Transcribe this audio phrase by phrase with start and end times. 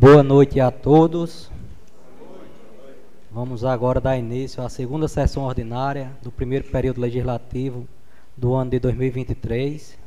[0.00, 1.50] Boa noite a todos.
[3.30, 7.86] Vamos agora dar início à segunda sessão ordinária do primeiro período legislativo
[8.34, 9.98] do ano de 2023.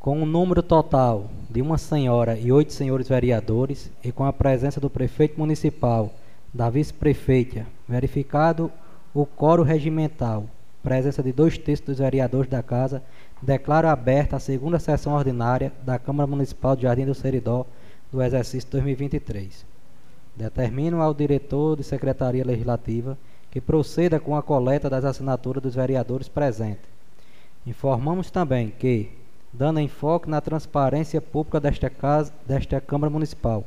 [0.00, 4.80] Com um número total de uma senhora e oito senhores vereadores e com a presença
[4.80, 6.12] do prefeito municipal,
[6.52, 8.72] da vice-prefeita, verificado
[9.14, 10.46] o coro regimental,
[10.82, 13.04] presença de dois terços dos vereadores da casa,
[13.40, 17.64] declaro aberta a segunda sessão ordinária da Câmara Municipal de Jardim do Seridó
[18.12, 19.64] do exercício 2023.
[20.36, 23.16] Determino ao diretor de Secretaria Legislativa
[23.50, 26.88] que proceda com a coleta das assinaturas dos vereadores presentes.
[27.66, 29.10] Informamos também que,
[29.52, 33.64] dando enfoque na transparência pública desta, casa, desta Câmara Municipal,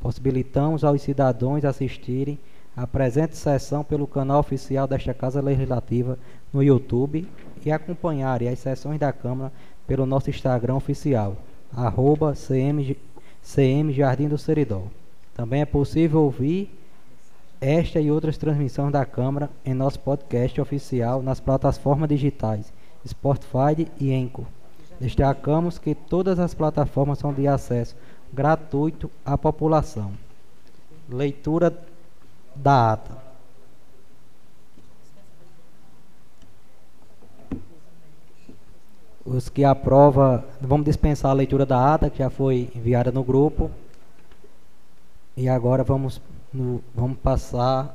[0.00, 2.38] possibilitamos aos cidadãos assistirem
[2.76, 6.18] à presente sessão pelo canal oficial desta Casa Legislativa
[6.52, 7.26] no YouTube
[7.64, 9.52] e acompanharem as sessões da Câmara
[9.86, 11.36] pelo nosso Instagram oficial,
[11.74, 12.96] arroba CM,
[13.54, 14.82] CM Jardim do Seridó.
[15.32, 16.68] Também é possível ouvir
[17.60, 22.72] esta e outras transmissões da Câmara em nosso podcast oficial nas plataformas digitais
[23.06, 24.46] Spotify e Enco.
[25.00, 27.94] Destacamos que todas as plataformas são de acesso
[28.32, 30.12] gratuito à população.
[31.08, 31.72] Leitura
[32.54, 33.25] da ata.
[39.26, 43.68] Os que aprovam, vamos dispensar a leitura da ata, que já foi enviada no grupo.
[45.36, 46.22] E agora vamos,
[46.54, 47.92] no, vamos passar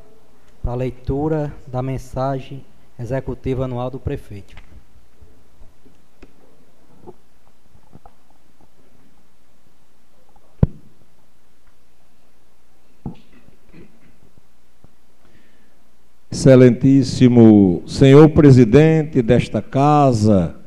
[0.62, 2.66] para a leitura da mensagem
[3.00, 4.58] executiva anual do prefeito.
[16.30, 20.61] Excelentíssimo senhor presidente desta casa,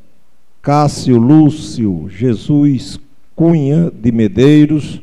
[0.64, 2.98] Cássio Lúcio Jesus
[3.36, 5.02] Cunha de Medeiros,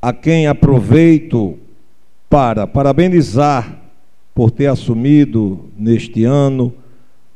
[0.00, 1.58] a quem aproveito
[2.30, 3.76] para parabenizar
[4.32, 6.72] por ter assumido neste ano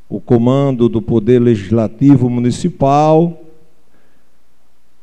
[0.08, 3.42] o comando do Poder Legislativo Municipal,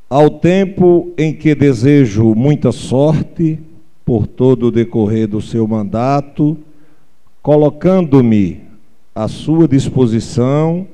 [0.09, 3.59] ao tempo em que desejo muita sorte
[4.05, 6.57] por todo o decorrer do seu mandato
[7.41, 8.61] colocando-me
[9.13, 10.87] à sua disposição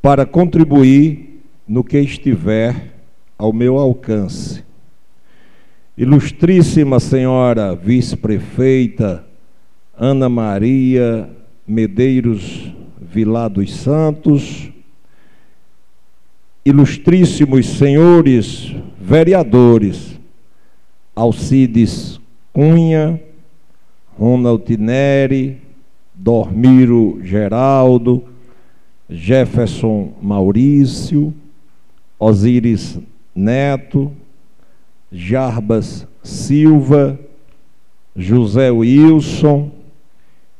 [0.00, 2.94] para contribuir no que estiver
[3.36, 4.64] ao meu alcance.
[5.96, 9.24] Ilustríssima Senhora Vice-Prefeita
[9.98, 11.30] Ana Maria
[11.66, 12.70] Medeiros
[13.00, 14.70] Vilar dos Santos,
[16.64, 20.18] ilustríssimos senhores vereadores
[21.14, 22.20] Alcides
[22.52, 23.20] Cunha,
[24.18, 25.58] Ronald Neri,
[26.14, 28.24] Dormiro Geraldo,
[29.08, 31.32] Jefferson Maurício,
[32.18, 32.98] Osíris
[33.34, 34.12] Neto,
[35.12, 37.18] Jarbas Silva,
[38.16, 39.70] José Wilson,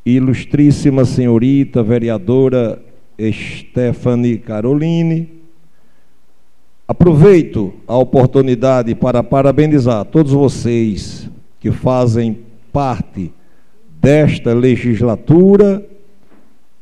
[0.04, 2.80] ilustríssima senhorita vereadora
[3.18, 5.28] Stephanie Caroline.
[6.86, 11.28] Aproveito a oportunidade para parabenizar todos vocês
[11.58, 12.38] que fazem
[12.72, 13.32] parte
[14.00, 15.84] desta legislatura,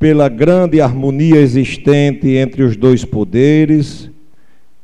[0.04, 4.10] pela grande harmonia existente entre os dois poderes,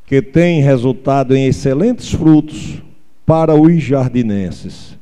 [0.07, 2.83] que tem resultado em excelentes frutos
[3.27, 4.99] para os jardinenses.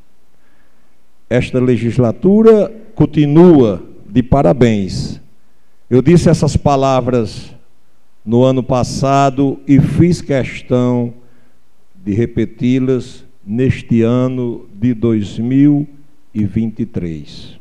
[1.30, 5.20] Esta legislatura continua de parabéns.
[5.88, 7.54] Eu disse essas palavras
[8.26, 11.14] no ano passado e fiz questão
[11.94, 15.88] de repeti-las neste ano de 2020
[16.34, 17.57] e 23.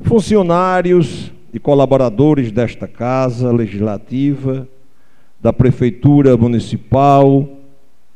[0.00, 4.68] Funcionários e colaboradores desta Casa Legislativa,
[5.40, 7.48] da Prefeitura Municipal,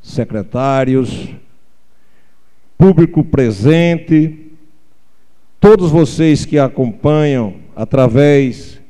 [0.01, 1.29] secretários,
[2.79, 4.53] público presente,
[5.59, 8.81] todos vocês que acompanham através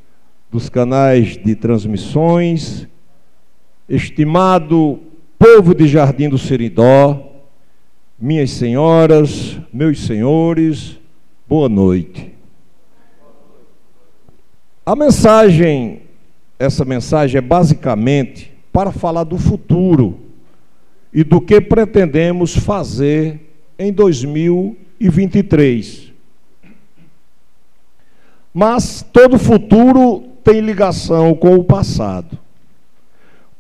[0.50, 2.86] dos canais de transmissões,
[3.88, 5.00] estimado
[5.38, 7.42] povo de Jardim do Seridó,
[8.18, 10.98] minhas senhoras, meus senhores,
[11.48, 12.31] boa noite.
[14.84, 16.02] A mensagem,
[16.58, 20.18] essa mensagem é basicamente para falar do futuro
[21.12, 26.10] e do que pretendemos fazer em 2023.
[28.52, 32.36] Mas todo futuro tem ligação com o passado.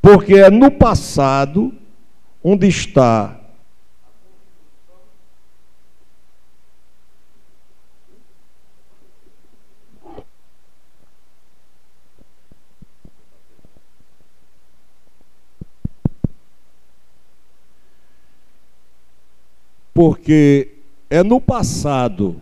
[0.00, 1.72] Porque é no passado
[2.42, 3.38] onde está
[19.92, 20.68] porque
[21.10, 22.40] é no passado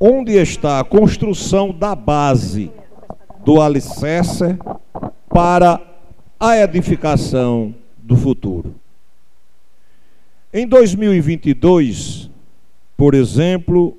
[0.00, 2.70] onde está a construção da base
[3.44, 4.56] do alicerce
[5.28, 5.80] para
[6.38, 8.74] a edificação do futuro.
[10.52, 12.30] Em 2022,
[12.96, 13.96] por exemplo,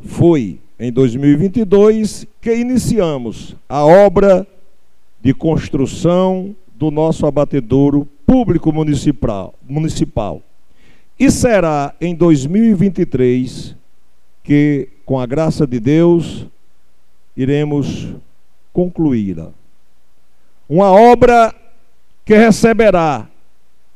[0.00, 4.46] foi em 2022 que iniciamos a obra
[5.20, 10.42] de construção do nosso abatedouro público municipal, municipal.
[11.18, 13.74] E será em 2023
[14.42, 16.46] que, com a graça de Deus,
[17.36, 18.14] iremos
[18.72, 19.50] concluí-la.
[20.68, 21.54] Uma obra
[22.24, 23.28] que receberá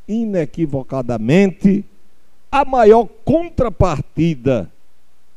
[0.08, 1.84] inequivocadamente
[2.50, 4.70] a maior contrapartida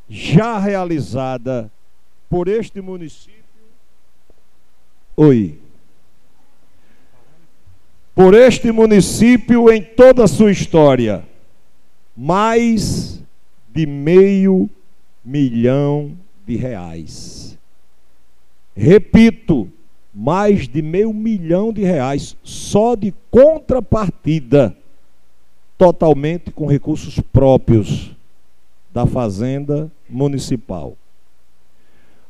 [0.10, 1.72] já realizada
[2.30, 3.44] por este município.
[5.16, 5.60] Oi.
[8.16, 11.24] Por este município em toda a sua história,
[12.16, 13.22] mais
[13.74, 14.70] de meio
[15.24, 16.16] milhão
[16.46, 17.58] de reais.
[18.76, 19.70] Repito,
[20.14, 24.76] mais de meio milhão de reais só de contrapartida,
[25.78, 28.12] totalmente com recursos próprios
[28.94, 30.96] da Fazenda Municipal.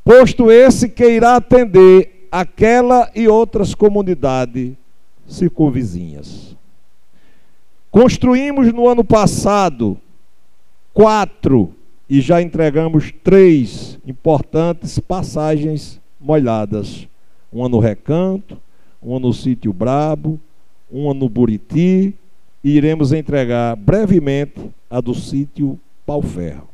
[0.03, 4.73] Posto esse que irá atender aquela e outras comunidades
[5.27, 6.55] circunvizinhas.
[7.89, 9.97] Construímos no ano passado
[10.93, 11.73] quatro
[12.09, 17.07] e já entregamos três importantes passagens molhadas.
[17.51, 18.57] Uma no Recanto,
[19.01, 20.39] uma no Sítio Brabo,
[20.91, 22.15] uma no Buriti
[22.63, 26.69] e iremos entregar brevemente a do Sítio Pau-Ferro.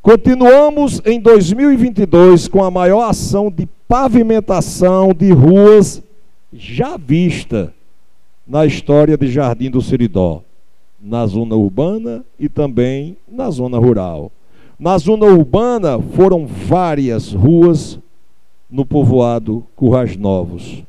[0.00, 6.02] Continuamos em 2022 com a maior ação de pavimentação de ruas
[6.52, 7.74] já vista
[8.46, 10.42] na história de Jardim do Seridó,
[11.00, 14.30] na zona urbana e também na zona rural.
[14.78, 17.98] Na zona urbana foram várias ruas
[18.70, 20.84] no povoado Currais Novos.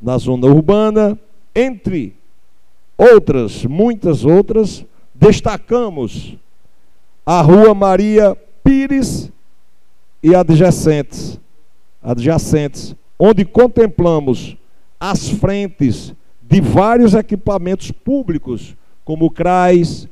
[0.00, 1.18] Na zona urbana,
[1.56, 2.14] entre
[2.98, 6.36] outras, muitas outras, destacamos
[7.24, 9.32] a Rua Maria Pires
[10.22, 11.40] e adjacentes,
[12.02, 14.54] adjacentes, onde contemplamos
[15.00, 20.06] as frentes de vários equipamentos públicos, como o CRAS,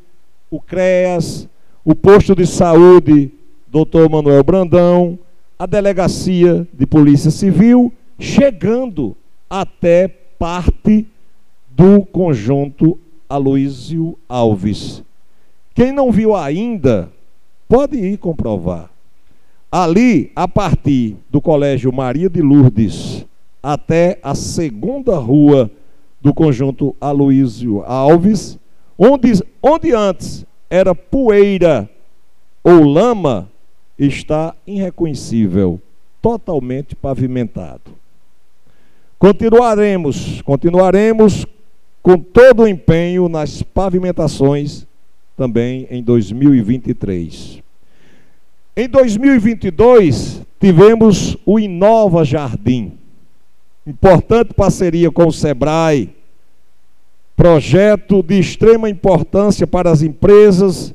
[0.50, 1.46] o CREAS,
[1.84, 3.30] o posto de saúde
[3.68, 4.08] Dr.
[4.10, 5.18] Manuel Brandão,
[5.58, 9.14] a delegacia de Polícia Civil, chegando
[9.50, 11.06] até parte
[11.76, 15.02] do conjunto Aloísio Alves.
[15.75, 17.11] Quem não viu ainda,
[17.69, 18.90] pode ir comprovar.
[19.71, 23.26] Ali, a partir do Colégio Maria de Lourdes
[23.61, 25.69] até a segunda rua
[26.21, 28.57] do conjunto Aloísio Alves,
[28.97, 31.90] onde, onde antes era poeira
[32.62, 33.50] ou lama,
[33.99, 35.81] está irreconhecível,
[36.23, 37.93] totalmente pavimentado.
[39.19, 41.47] Continuaremos, continuaremos
[42.04, 44.87] com todo o empenho nas pavimentações
[45.34, 47.62] também em 2023.
[48.76, 52.92] Em 2022, tivemos o Inova Jardim,
[53.87, 56.14] importante parceria com o Sebrae,
[57.34, 60.94] projeto de extrema importância para as empresas,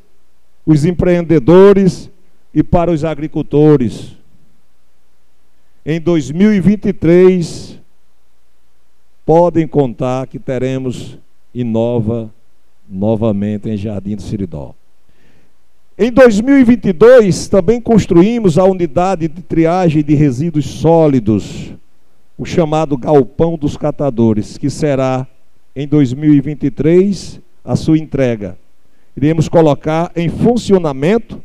[0.64, 2.08] os empreendedores
[2.54, 4.16] e para os agricultores.
[5.84, 7.69] Em 2023,
[9.30, 11.20] podem contar que teremos
[11.54, 12.34] Inova
[12.90, 14.74] novamente em Jardim do Siridó.
[15.96, 21.72] Em 2022, também construímos a unidade de triagem de resíduos sólidos,
[22.40, 25.28] o chamado Galpão dos Catadores, que será
[25.76, 28.58] em 2023 a sua entrega.
[29.16, 31.40] Iremos colocar em funcionamento,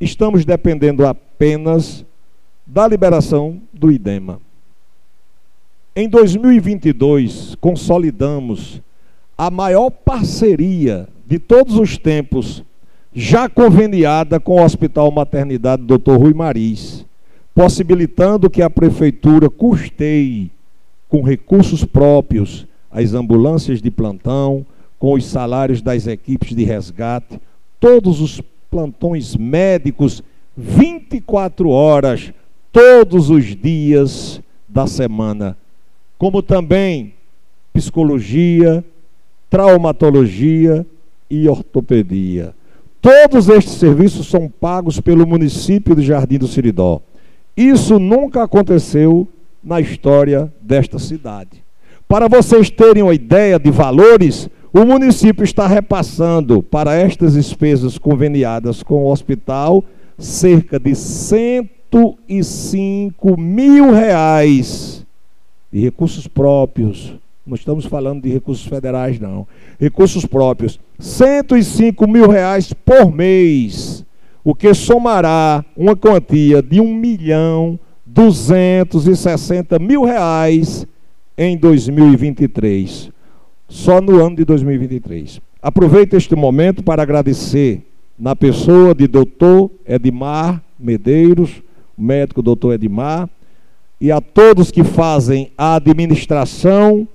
[0.00, 2.04] estamos dependendo apenas
[2.66, 4.40] da liberação do IDEMA.
[5.96, 8.82] Em 2022, consolidamos
[9.38, 12.64] a maior parceria de todos os tempos,
[13.14, 16.16] já conveniada com o Hospital Maternidade Dr.
[16.18, 17.06] Rui Maris,
[17.54, 20.50] possibilitando que a prefeitura custeie
[21.08, 24.66] com recursos próprios as ambulâncias de plantão,
[24.98, 27.40] com os salários das equipes de resgate,
[27.78, 30.24] todos os plantões médicos
[30.56, 32.32] 24 horas
[32.72, 35.56] todos os dias da semana,
[36.24, 37.12] como também
[37.70, 38.82] psicologia,
[39.50, 40.86] traumatologia
[41.28, 42.54] e ortopedia.
[43.02, 47.02] Todos estes serviços são pagos pelo município de Jardim do Siridó.
[47.54, 49.28] Isso nunca aconteceu
[49.62, 51.62] na história desta cidade.
[52.08, 58.82] Para vocês terem uma ideia de valores, o município está repassando para estas despesas conveniadas
[58.82, 59.84] com o hospital
[60.16, 65.03] cerca de 105 mil reais
[65.74, 67.16] de recursos próprios.
[67.44, 69.44] Não estamos falando de recursos federais, não.
[69.80, 70.78] Recursos próprios.
[71.00, 74.06] 105 mil reais por mês.
[74.44, 77.76] O que somará uma quantia de 1 milhão
[78.06, 80.86] 260 mil reais
[81.36, 83.10] em 2023.
[83.68, 85.40] Só no ano de 2023.
[85.60, 87.82] Aproveito este momento para agradecer
[88.16, 91.50] na pessoa de doutor Edmar Medeiros,
[91.98, 93.28] médico doutor Edmar,
[94.00, 97.06] e a todos que fazem a administração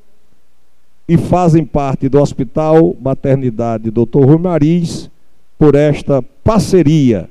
[1.07, 4.24] e fazem parte do Hospital Maternidade Dr.
[4.25, 5.09] Rui Maris
[5.57, 7.29] por esta parceria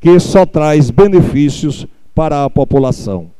[0.00, 3.30] que só traz benefícios para a população.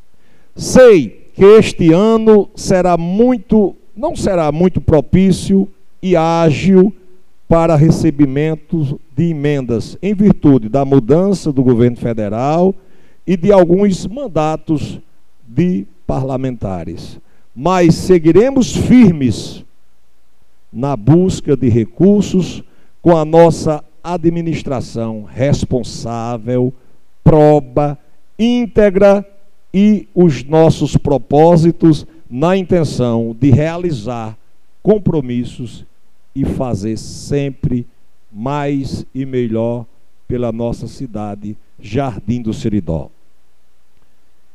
[0.54, 5.66] Sei que este ano será muito, não será muito propício
[6.02, 6.94] e ágil
[7.48, 12.74] para recebimento de emendas em virtude da mudança do governo federal
[13.26, 15.00] e de alguns mandatos
[15.54, 17.18] de parlamentares.
[17.54, 19.64] Mas seguiremos firmes
[20.72, 22.62] na busca de recursos
[23.02, 26.72] com a nossa administração responsável,
[27.24, 27.98] proba,
[28.38, 29.26] íntegra
[29.74, 34.38] e os nossos propósitos na intenção de realizar
[34.82, 35.84] compromissos
[36.34, 37.86] e fazer sempre
[38.32, 39.84] mais e melhor
[40.28, 43.10] pela nossa cidade, Jardim do Seridó.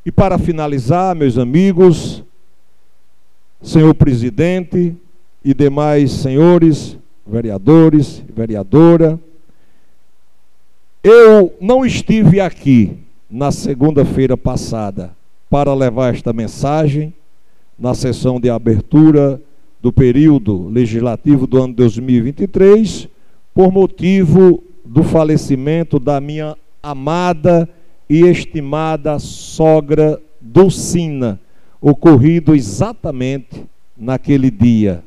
[0.06, 2.22] E para finalizar, meus amigos,
[3.60, 4.94] senhor presidente
[5.44, 6.96] e demais senhores,
[7.26, 9.18] vereadores, vereadora,
[11.02, 12.96] eu não estive aqui
[13.28, 15.10] na segunda-feira passada
[15.50, 17.12] para levar esta mensagem
[17.76, 19.42] na sessão de abertura
[19.82, 23.08] do período legislativo do ano 2023,
[23.52, 27.68] por motivo do falecimento da minha amada
[28.08, 31.40] e estimada sogra Dulcina,
[31.80, 33.64] ocorrido exatamente
[33.96, 35.02] naquele dia,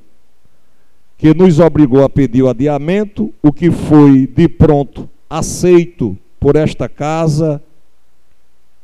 [1.17, 6.87] que nos obrigou a pedir o adiamento, o que foi de pronto aceito por esta
[6.87, 7.61] casa,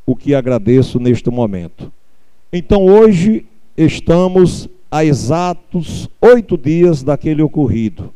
[0.06, 1.92] o que agradeço neste momento.
[2.52, 3.46] Então hoje
[3.78, 8.14] estamos a exatos oito dias daquele ocorrido.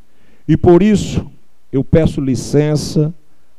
[0.47, 1.29] E por isso
[1.71, 3.13] eu peço licença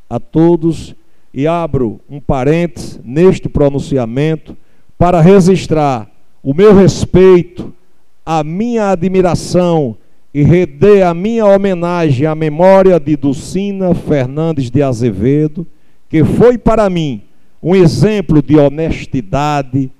[0.08, 0.94] a todos
[1.32, 4.56] e abro um parênteses neste pronunciamento
[4.98, 6.10] para registrar
[6.42, 7.72] o meu respeito,
[8.24, 9.96] a minha admiração
[10.32, 15.66] e render a minha homenagem à memória de Dulcina Fernandes de Azevedo,
[16.08, 17.22] que foi para mim
[17.62, 19.90] um exemplo de honestidade,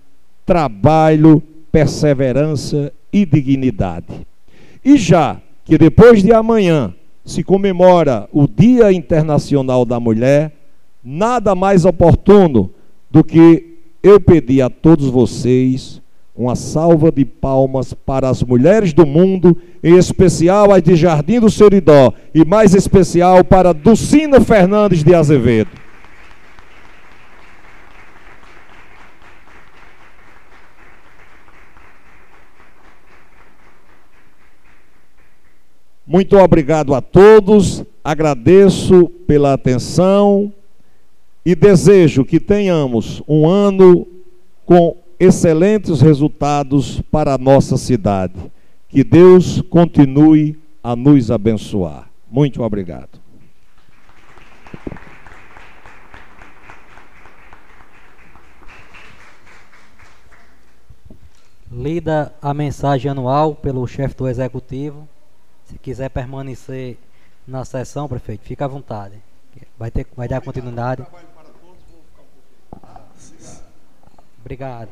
[0.47, 4.27] trabalho, perseverança e dignidade.
[4.85, 6.95] E já que depois de amanhã
[7.25, 10.53] se comemora o Dia Internacional da Mulher,
[11.03, 12.71] nada mais oportuno
[13.11, 16.01] do que eu pedir a todos vocês
[16.41, 21.51] uma salva de palmas para as mulheres do mundo, em especial as de Jardim do
[21.51, 25.71] Seridó, e mais especial para Dulcina Fernandes de Azevedo.
[36.07, 40.53] Muito obrigado a todos, agradeço pela atenção
[41.45, 44.07] e desejo que tenhamos um ano
[44.65, 48.35] com excelentes resultados para a nossa cidade.
[48.89, 52.11] Que Deus continue a nos abençoar.
[52.31, 53.21] Muito obrigado.
[61.71, 65.09] Lida a mensagem anual pelo chefe do executivo.
[65.65, 66.99] Se quiser permanecer
[67.47, 69.23] na sessão, prefeito, fica à vontade.
[69.79, 71.05] Vai, ter, vai dar continuidade.
[74.41, 74.89] Obrigado.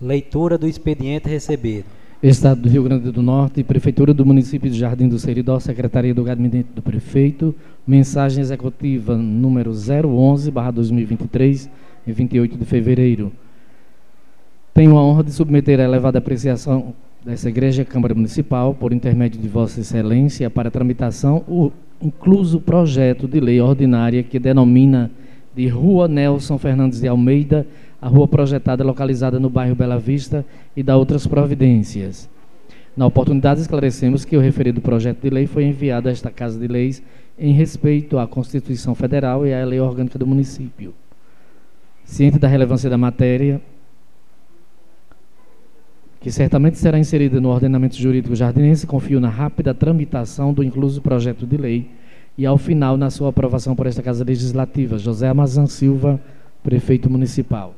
[0.00, 1.86] Leitura do expediente recebido.
[2.22, 6.24] Estado do Rio Grande do Norte, Prefeitura do Município de Jardim do Seridó, Secretaria do
[6.24, 7.54] Gabinete do Prefeito,
[7.86, 11.68] mensagem executiva número 011-2023,
[12.06, 13.30] em 28 de fevereiro.
[14.72, 19.48] Tenho a honra de submeter a elevada apreciação dessa Igreja Câmara Municipal, por intermédio de
[19.48, 25.10] Vossa Excelência, para tramitação o incluso projeto de lei ordinária que denomina
[25.56, 27.66] de Rua Nelson Fernandes de Almeida,
[28.02, 30.44] a rua projetada localizada no bairro Bela Vista
[30.76, 32.28] e da outras providências.
[32.94, 36.68] Na oportunidade, esclarecemos que o referido projeto de lei foi enviado a esta Casa de
[36.68, 37.02] Leis
[37.38, 40.92] em respeito à Constituição Federal e à Lei Orgânica do Município.
[42.04, 43.62] Ciente da relevância da matéria,
[46.24, 51.46] que certamente será inserida no ordenamento jurídico jardinense, confio na rápida tramitação do incluso projeto
[51.46, 51.90] de lei
[52.38, 54.96] e, ao final, na sua aprovação por esta Casa Legislativa.
[54.96, 56.18] José Amazan Silva,
[56.62, 57.74] Prefeito Municipal.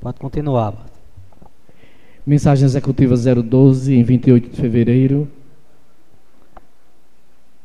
[0.00, 0.74] Pode continuar.
[2.26, 5.28] Mensagem executiva 012, em 28 de fevereiro.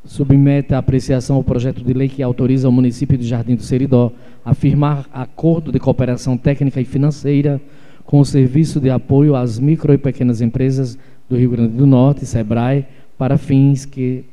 [0.08, 4.12] Submete à apreciação o projeto de lei que autoriza o município de Jardim do Seridó
[4.44, 7.62] a firmar acordo de cooperação técnica e financeira
[8.06, 10.98] com o Serviço de Apoio às Micro e Pequenas Empresas
[11.30, 12.86] do Rio Grande do Norte, SEBRAE,
[13.18, 14.24] para fins que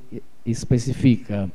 [0.46, 1.50] especifica.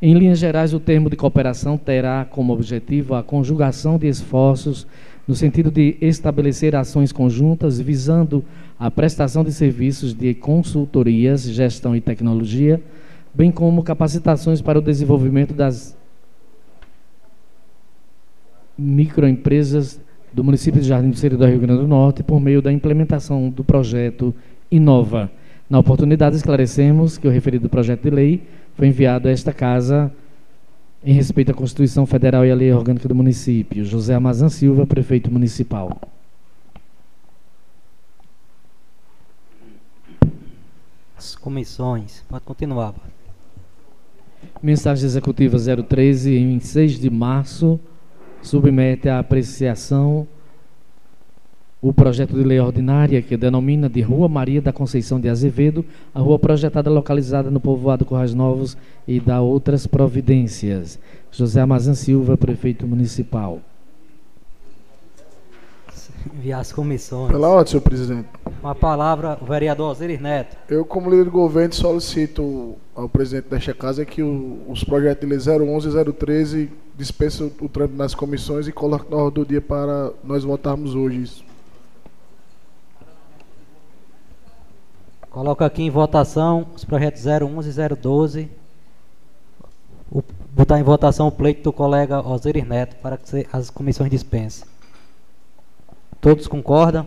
[0.00, 4.86] Em linhas gerais, o termo de cooperação terá como objetivo a conjugação de esforços
[5.26, 8.44] no sentido de estabelecer ações conjuntas visando
[8.78, 12.82] a prestação de serviços de consultorias, gestão e tecnologia,
[13.32, 15.96] bem como capacitações para o desenvolvimento das
[18.76, 20.00] microempresas
[20.32, 23.62] do município de Jardim do Seridó, Rio Grande do Norte, por meio da implementação do
[23.62, 24.34] projeto
[24.70, 25.30] Inova.
[25.68, 28.42] Na oportunidade, esclarecemos que o referido projeto de lei
[28.74, 30.12] foi enviado a esta casa
[31.04, 33.84] em respeito à Constituição Federal e à Lei Orgânica do Município.
[33.84, 36.00] José Amazan Silva, prefeito municipal.
[41.16, 42.22] As comissões.
[42.28, 42.94] Pode continuar.
[44.62, 47.80] Mensagem executiva 013, em 6 de março,
[48.40, 50.26] submete à apreciação
[51.82, 56.20] o projeto de lei ordinária que denomina de Rua Maria da Conceição de Azevedo, a
[56.20, 60.96] rua projetada localizada no povoado Corrais Novos e da outras providências.
[61.32, 63.58] José Amazan Silva, prefeito municipal.
[66.36, 67.32] Enviar as comissões.
[67.32, 68.28] Pela ordem, senhor presidente.
[68.62, 70.56] Uma palavra, o vereador Osiris Neto.
[70.68, 75.34] Eu, como líder do governo, solicito ao presidente desta casa que o, os projetos de
[75.34, 79.48] lei 011 e 013 dispensem o, o trâmite nas comissões e coloquem na ordem do
[79.48, 81.51] dia para nós votarmos hoje isso.
[85.32, 88.50] Coloco aqui em votação os projetos 011 e 012.
[90.10, 94.68] O, botar em votação o pleito do colega Osiris Neto para que as comissões dispensem.
[96.20, 97.06] Todos concordam?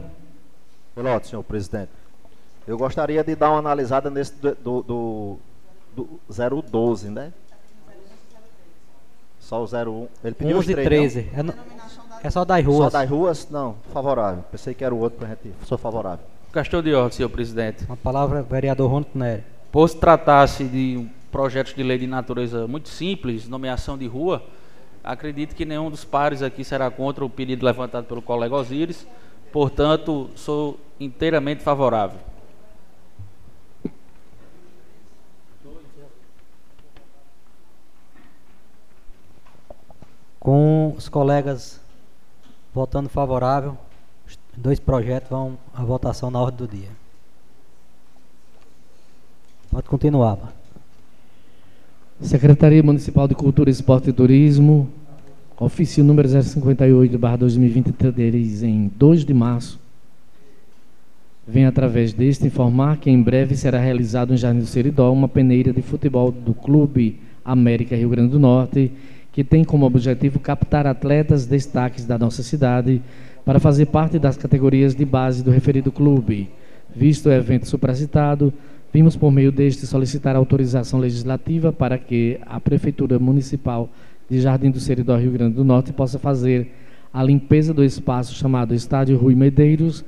[0.95, 1.91] Pelote, senhor presidente.
[2.67, 5.39] Eu gostaria de dar uma analisada nesse do, do, do,
[5.95, 7.31] do 012, né?
[9.39, 10.07] Só o 01.
[10.23, 11.29] Ele pediu 11 e 13.
[11.31, 11.53] É, no,
[12.23, 12.91] é só das ruas.
[12.91, 13.47] Só das ruas?
[13.51, 14.43] Não, favorável.
[14.51, 15.53] Pensei que era o outro para gente.
[15.63, 16.25] Sou favorável.
[16.55, 17.83] Questão de ordem, senhor presidente.
[17.83, 19.43] Uma palavra, vereador Ronto Nery.
[19.73, 24.41] Por se tratar-se de um projeto de lei de natureza muito simples, nomeação de rua,
[25.03, 29.05] acredito que nenhum dos pares aqui será contra o pedido levantado pelo colega Osíris.
[29.51, 32.19] Portanto, sou inteiramente favorável.
[40.39, 41.81] Com os colegas
[42.73, 43.77] votando favorável,
[44.57, 46.89] dois projetos vão à votação na ordem do dia.
[49.69, 50.37] Pode continuar.
[52.21, 54.89] Secretaria Municipal de Cultura, Esporte e Turismo,
[55.59, 59.79] ofício número 058, barra 2023, em 2 de março,
[61.47, 65.73] vem através deste informar que em breve será realizado em Jardim do Seridó uma peneira
[65.73, 68.91] de futebol do Clube América Rio Grande do Norte,
[69.31, 73.01] que tem como objetivo captar atletas destaques da nossa cidade
[73.45, 76.49] para fazer parte das categorias de base do referido clube.
[76.93, 78.51] Visto o evento supracitado,
[78.91, 83.89] vimos por meio deste solicitar autorização legislativa para que a Prefeitura Municipal
[84.29, 86.71] de Jardim do Seridó, Rio Grande do Norte, possa fazer
[87.13, 90.03] a limpeza do espaço chamado Estádio Rui Medeiros,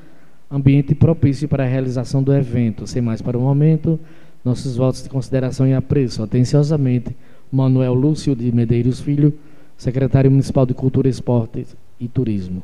[0.50, 2.88] ambiente propício para a realização do evento.
[2.88, 4.00] Sem mais para o momento,
[4.48, 6.24] Nossos votos de consideração e apreço.
[6.24, 7.14] Atenciosamente,
[7.52, 9.34] Manuel Lúcio de Medeiros Filho,
[9.76, 11.66] secretário municipal de Cultura, Esporte
[12.00, 12.64] e Turismo.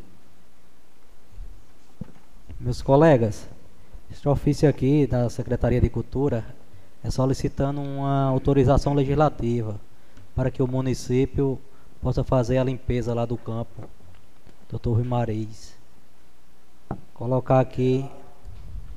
[2.63, 3.45] Meus colegas,
[4.09, 6.45] este ofício aqui da Secretaria de Cultura
[7.03, 9.77] é solicitando uma autorização legislativa
[10.33, 11.59] para que o município
[12.01, 13.83] possa fazer a limpeza lá do campo.
[14.69, 15.49] Doutor Rui.
[17.13, 18.09] Colocar aqui.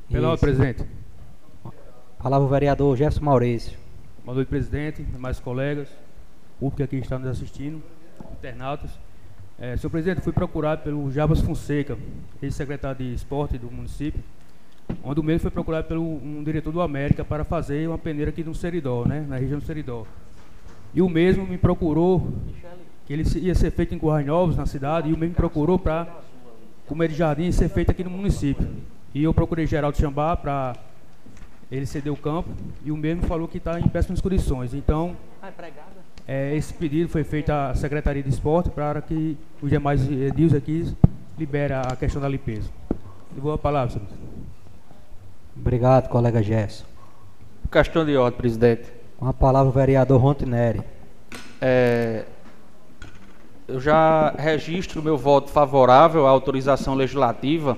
[0.08, 0.84] Pela presidente.
[2.22, 3.76] Palavra o vereador Jefferson Maurício.
[4.24, 5.88] Boa noite, presidente, demais colegas,
[6.60, 7.82] público que aqui está nos assistindo,
[8.30, 8.92] internautas.
[9.58, 11.96] É, senhor presidente, fui procurado pelo Jabas Fonseca,
[12.42, 14.22] ex-secretário de esporte do município,
[15.02, 18.44] onde o mesmo foi procurado pelo um diretor do América para fazer uma peneira aqui
[18.44, 20.04] no Seridó, né, na região do Seridó.
[20.92, 22.30] E o mesmo me procurou,
[23.06, 25.78] que ele ia ser feito em Currais Novos, na cidade, e o mesmo me procurou
[25.78, 26.06] para
[26.86, 28.68] comer de jardim ser feito aqui no município.
[29.14, 30.76] E eu procurei Geraldo Chambá para
[31.72, 32.50] ele ceder o campo,
[32.84, 34.74] e o mesmo falou que está em péssimas condições.
[34.74, 35.16] Então,
[36.26, 40.92] é, esse pedido foi feito à Secretaria de Esporte para que os demais edis aqui
[41.38, 42.68] liberem a questão da limpeza.
[43.30, 44.08] Devolvo a palavra, senhor.
[45.56, 46.84] Obrigado, colega Gerson.
[47.70, 48.92] Questão de ordem, presidente.
[49.16, 50.82] Com a palavra o vereador Rontineri.
[51.60, 52.24] É,
[53.68, 57.76] eu já registro meu voto favorável à autorização legislativa,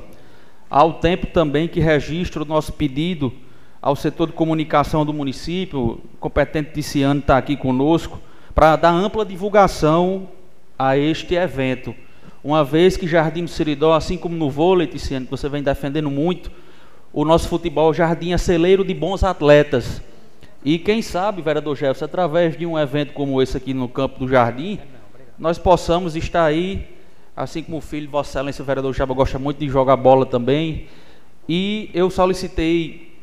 [0.70, 3.32] ao tempo também que registro o nosso pedido
[3.80, 8.20] ao setor de comunicação do município, o competente Ticiano está aqui conosco,
[8.58, 10.30] para dar ampla divulgação
[10.76, 11.94] a este evento.
[12.42, 16.10] Uma vez que Jardim do Seridó, assim como no vôlei, Ticiano, que você vem defendendo
[16.10, 16.50] muito,
[17.12, 20.02] o nosso futebol jardim é celeiro de bons atletas.
[20.64, 24.26] E quem sabe, vereador Jefferson, através de um evento como esse aqui no campo do
[24.26, 24.80] Jardim,
[25.38, 26.84] nós possamos estar aí,
[27.36, 30.26] assim como o filho de Vossa Excelência, o vereador Jaba, gosta muito de jogar bola
[30.26, 30.88] também.
[31.48, 33.16] E eu solicitei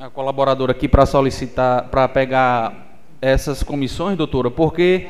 [0.00, 2.83] a colaboradora aqui para solicitar, para pegar
[3.24, 5.06] essas comissões, doutora, porque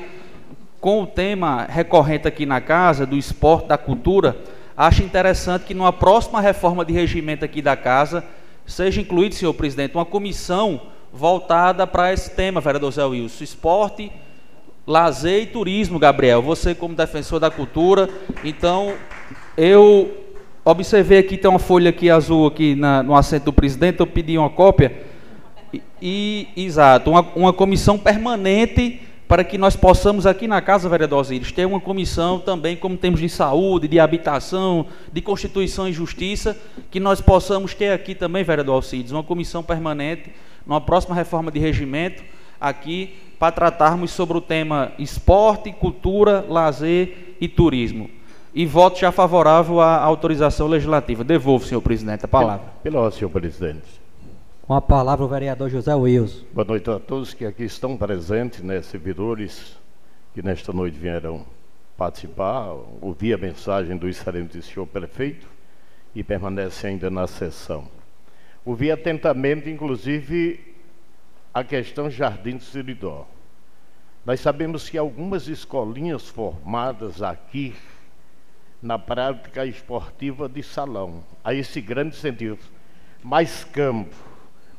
[0.80, 4.36] com o tema recorrente aqui na casa, do esporte, da cultura,
[4.76, 8.24] acho interessante que numa próxima reforma de regimento aqui da casa,
[8.64, 10.80] seja incluído, senhor presidente, uma comissão
[11.12, 14.12] voltada para esse tema, vereador Zé Wilson, esporte,
[14.86, 16.40] lazer e turismo, Gabriel.
[16.40, 18.08] Você como defensor da cultura,
[18.44, 18.94] então
[19.56, 20.24] eu
[20.64, 24.38] observei aqui tem uma folha aqui azul aqui na, no assento do presidente, eu pedi
[24.38, 25.13] uma cópia
[26.00, 31.50] e, exato, uma, uma comissão permanente para que nós possamos aqui na Casa Vereador Osíris
[31.50, 36.56] ter uma comissão também, como temos de saúde, de habitação, de Constituição e Justiça,
[36.90, 40.30] que nós possamos ter aqui também, vereador Alcides, uma comissão permanente,
[40.66, 42.22] numa próxima reforma de regimento,
[42.60, 48.08] aqui, para tratarmos sobre o tema esporte, cultura, lazer e turismo.
[48.54, 51.24] E voto já favorável à autorização legislativa.
[51.24, 52.60] Devolvo, senhor presidente, a palavra.
[52.60, 54.03] Ordem, senhor presidente.
[54.66, 56.46] Com a palavra o vereador José Wilson.
[56.50, 59.78] Boa noite a todos que aqui estão presentes, né, servidores
[60.32, 61.44] que nesta noite vieram
[61.98, 65.46] participar, ouvir a mensagem do excelente senhor prefeito
[66.14, 67.86] e permanece ainda na sessão.
[68.64, 70.74] Ouvi atentamente, inclusive,
[71.52, 73.26] a questão Jardim do Siridó.
[74.24, 77.74] Nós sabemos que algumas escolinhas formadas aqui
[78.80, 82.60] na prática esportiva de salão, a esse grande sentido,
[83.22, 84.32] mais campo,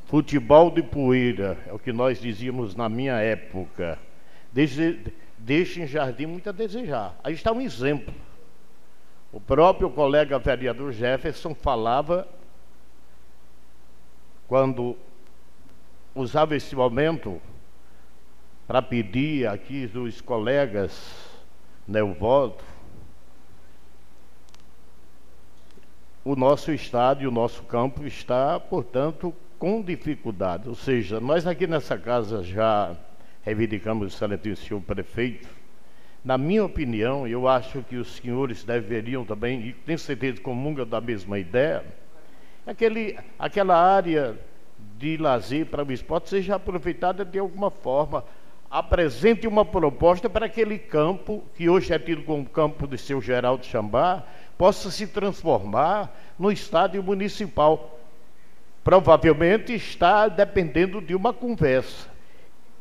[0.05, 3.97] Futebol de poeira, é o que nós dizíamos na minha época.
[5.37, 7.19] deixa em jardim muito a desejar.
[7.23, 8.13] Aí está um exemplo.
[9.31, 12.27] O próprio colega vereador Jefferson falava,
[14.47, 14.95] quando
[16.13, 17.41] usava esse momento
[18.67, 21.29] para pedir aqui dos colegas
[21.87, 22.63] né, o voto,
[26.23, 30.67] o nosso estádio, o nosso campo está, portanto, com dificuldade.
[30.67, 32.95] Ou seja, nós aqui nessa casa já
[33.43, 35.47] reivindicamos o excelentíssimo prefeito.
[36.23, 40.85] Na minha opinião, eu acho que os senhores deveriam também, e tenho certeza que comungam
[40.85, 41.85] da mesma ideia,
[42.65, 44.35] aquele, aquela área
[44.97, 48.23] de lazer para o esporte seja aproveitada de alguma forma.
[48.71, 53.63] Apresente uma proposta para aquele campo, que hoje é tido como campo de seu Geraldo
[53.63, 54.23] Chambá,
[54.57, 57.99] possa se transformar no estádio municipal
[58.85, 62.07] provavelmente está dependendo de uma conversa.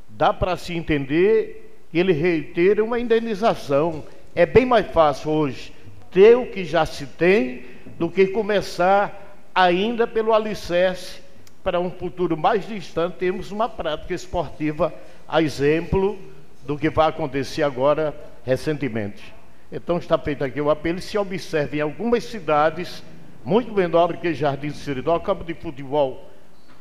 [0.06, 4.04] Dá para se entender ele reitera uma indenização.
[4.34, 5.72] É bem mais fácil hoje
[6.10, 7.64] ter o que já se tem
[7.98, 11.22] do que começar ainda pelo alicerce
[11.62, 14.92] para um futuro mais distante termos uma prática esportiva
[15.26, 16.18] a exemplo
[16.66, 18.14] do que vai acontecer agora
[18.44, 19.32] recentemente.
[19.72, 23.02] Então está feito aqui o apelo, se observe em algumas cidades
[23.44, 26.30] muito menor do que Jardim Seridó, campo de futebol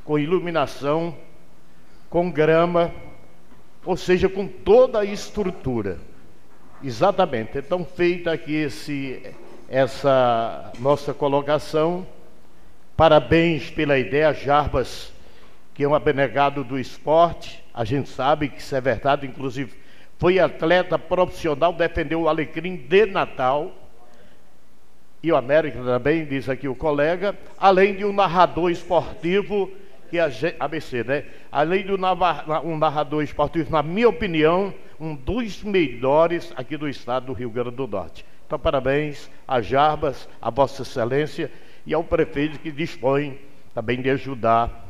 [0.03, 1.15] com iluminação,
[2.09, 2.91] com grama,
[3.85, 5.99] ou seja, com toda a estrutura.
[6.83, 7.57] Exatamente.
[7.57, 9.21] Então, feita aqui esse,
[9.69, 12.05] essa nossa colocação,
[12.95, 15.11] parabéns pela ideia, Jarbas,
[15.73, 19.73] que é um abnegado do esporte, a gente sabe que isso é verdade, inclusive
[20.19, 23.73] foi atleta profissional, defendeu o Alecrim de Natal,
[25.23, 29.71] e o América também, diz aqui o colega, além de um narrador esportivo,
[30.09, 31.23] que a ABC, né?
[31.49, 37.33] Além de um narrador esportivo, na minha opinião, um dos melhores aqui do estado do
[37.33, 38.25] Rio Grande do Norte.
[38.45, 41.49] Então, parabéns a Jarbas, a Vossa Excelência
[41.85, 43.39] e ao prefeito que dispõe
[43.73, 44.82] também de ajudar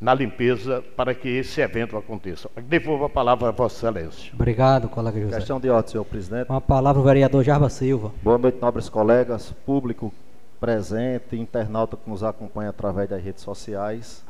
[0.00, 2.48] na limpeza para que esse evento aconteça.
[2.66, 4.32] Devolvo a palavra a Vossa Excelência.
[4.32, 5.36] Obrigado, colega José.
[5.36, 6.46] Questão de ordem, senhor presidente.
[6.46, 8.10] Com a palavra o vereador Jarba Silva.
[8.22, 10.12] Boa noite, nobres colegas, público
[10.58, 14.24] presente, internauta que nos acompanha através das redes sociais.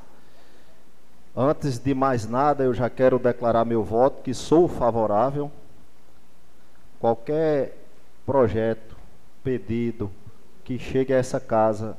[1.36, 5.50] Antes de mais nada, eu já quero declarar meu voto que sou favorável.
[6.98, 7.76] Qualquer
[8.26, 8.96] projeto,
[9.42, 10.10] pedido
[10.64, 11.96] que chegue a essa casa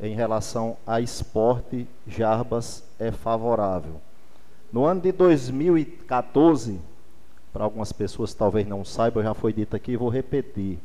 [0.00, 4.00] em relação a esporte, Jarbas é favorável.
[4.72, 6.80] No ano de 2014,
[7.52, 10.78] para algumas pessoas talvez não saibam, já foi dito aqui, vou repetir.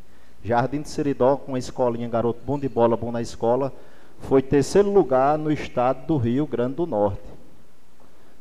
[0.44, 3.74] Jardim de Seridó, com a escolinha Garoto Bom de Bola Bom na Escola,
[4.20, 7.22] foi terceiro lugar no estado do Rio Grande do Norte.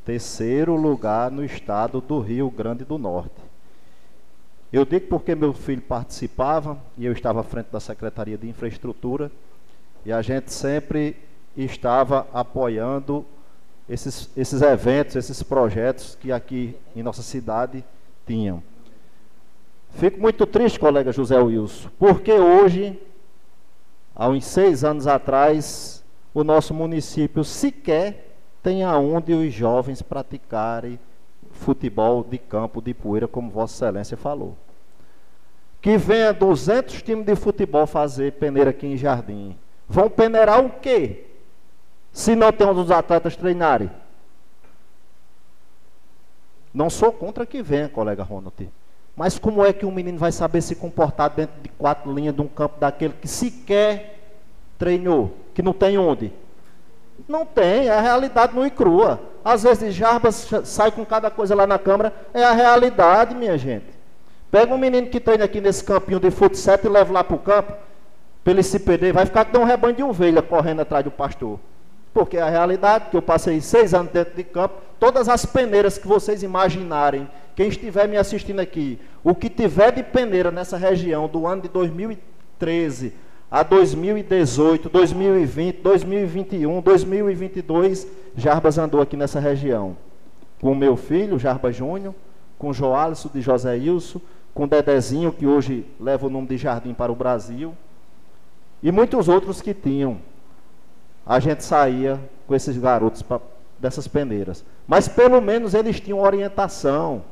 [0.04, 3.48] Terceiro lugar no estado do Rio Grande do Norte.
[4.70, 9.31] Eu digo porque meu filho participava e eu estava à frente da Secretaria de Infraestrutura
[10.04, 11.16] e a gente sempre
[11.56, 13.24] estava apoiando
[13.88, 17.84] esses, esses eventos, esses projetos que aqui em nossa cidade
[18.26, 18.62] tinham.
[19.90, 23.00] Fico muito triste, colega José Wilson, porque hoje,
[24.14, 30.98] há uns seis anos atrás, o nosso município sequer tem aonde os jovens praticarem
[31.50, 34.56] futebol de campo de poeira, como Vossa Excelência falou.
[35.80, 39.56] Que venha 200 times de futebol fazer peneira aqui em Jardim.
[39.88, 41.24] Vão peneirar o quê?
[42.12, 43.90] Se não tem os atletas treinarem.
[46.74, 48.70] Não sou contra que venha, colega Ronald.
[49.16, 52.40] Mas como é que um menino vai saber se comportar dentro de quatro linhas de
[52.40, 54.18] um campo daquele que sequer
[54.79, 55.35] treinou?
[55.55, 56.33] Que não tem onde?
[57.27, 59.20] Não tem, é a realidade nua e crua.
[59.44, 63.87] Às vezes Jarbas sai com cada coisa lá na câmara, é a realidade, minha gente.
[64.51, 67.40] Pega um menino que treina aqui nesse campinho de futsal e leva lá para o
[67.40, 67.72] campo,
[68.42, 71.59] para ele se perder, vai ficar com um rebanho de ovelha correndo atrás do pastor.
[72.12, 75.98] Porque é a realidade que eu passei seis anos dentro de campo, todas as peneiras
[75.98, 81.29] que vocês imaginarem, quem estiver me assistindo aqui, o que tiver de peneira nessa região
[81.29, 83.12] do ano de 2013
[83.51, 89.96] a 2018, 2020, 2021, 2022, Jarbas andou aqui nessa região.
[90.61, 92.14] Com o meu filho, Jarbas Júnior,
[92.59, 94.20] com Joalisson de José Ilso,
[94.53, 97.74] com Dedezinho, que hoje leva o nome de Jardim para o Brasil,
[98.82, 100.18] e muitos outros que tinham.
[101.26, 103.40] A gente saía com esses garotos pra,
[103.78, 104.64] dessas peneiras.
[104.86, 107.22] Mas pelo menos eles tinham orientação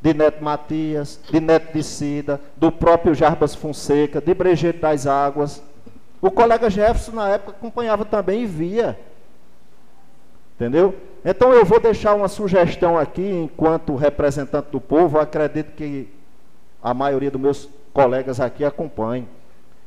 [0.00, 5.62] de Neto Matias, de Neto de Cida, do próprio Jarbas Fonseca, de Brejeito das Águas.
[6.20, 8.98] O colega Jefferson, na época, acompanhava também e via.
[10.56, 10.94] Entendeu?
[11.24, 16.08] Então eu vou deixar uma sugestão aqui, enquanto representante do povo, acredito que
[16.82, 19.28] a maioria dos meus colegas aqui acompanhem.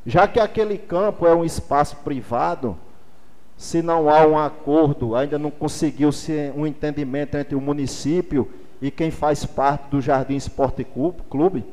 [0.04, 2.76] Já que aquele campo é um espaço privado,
[3.56, 8.48] se não há um acordo, ainda não conseguiu-se um entendimento entre o município
[8.80, 10.84] e quem faz parte do Jardim Esporte
[11.30, 11.64] Clube,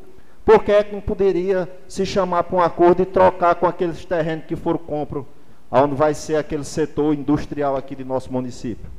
[0.45, 4.05] por que, é que não poderia se chamar para um acordo e trocar com aqueles
[4.05, 5.25] terrenos que foram compros,
[5.71, 8.98] onde vai ser aquele setor industrial aqui de nosso município?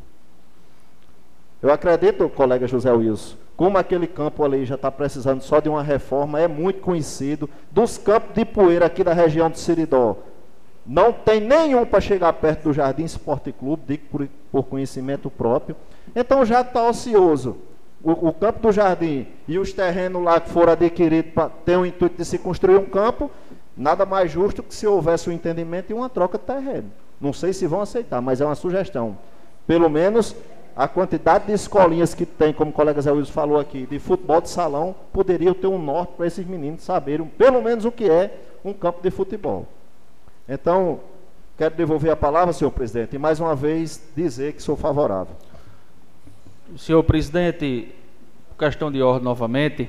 [1.62, 5.82] Eu acredito, colega José Wilson, como aquele campo ali já está precisando só de uma
[5.82, 10.16] reforma, é muito conhecido, dos campos de poeira aqui da região de Siridó.
[10.86, 15.76] Não tem nenhum para chegar perto do Jardim Esporte Clube, digo por, por conhecimento próprio.
[16.16, 17.58] Então já está ocioso.
[18.02, 21.84] O, o, campo do Jardim e os terrenos lá que foram adquiridos para ter o
[21.84, 23.30] intuito de se construir um campo,
[23.76, 26.90] nada mais justo que se houvesse um entendimento e uma troca de terreno.
[27.20, 29.18] Não sei se vão aceitar, mas é uma sugestão.
[29.66, 30.34] Pelo menos
[30.74, 34.40] a quantidade de escolinhas que tem, como o colega Zé Wilson falou aqui, de futebol
[34.40, 38.38] de salão, poderia ter um norte para esses meninos saberem pelo menos o que é
[38.64, 39.66] um campo de futebol.
[40.48, 41.00] Então,
[41.56, 45.34] quero devolver a palavra, senhor presidente, e mais uma vez dizer que sou favorável.
[46.76, 47.94] Senhor presidente,
[48.58, 49.88] questão de ordem novamente.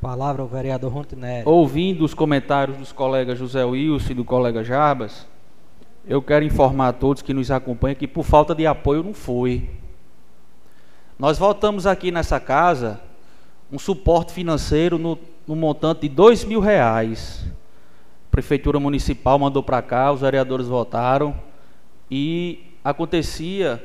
[0.00, 1.42] Palavra ao vereador Rontinelli.
[1.46, 5.26] Ouvindo os comentários dos colegas José Wilson e do colega Jarbas,
[6.06, 9.68] eu quero informar a todos que nos acompanham que por falta de apoio não foi.
[11.18, 13.00] Nós voltamos aqui nessa casa
[13.72, 17.42] um suporte financeiro no, no montante de dois mil reais.
[18.28, 21.34] A Prefeitura Municipal mandou para cá, os vereadores votaram
[22.10, 23.82] e acontecia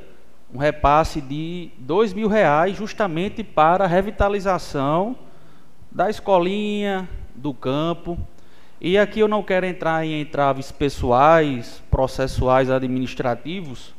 [0.54, 5.16] um repasse de dois mil reais justamente para a revitalização
[5.90, 8.18] da escolinha, do campo.
[8.82, 13.94] E aqui eu não quero entrar em entraves pessoais, processuais, administrativos,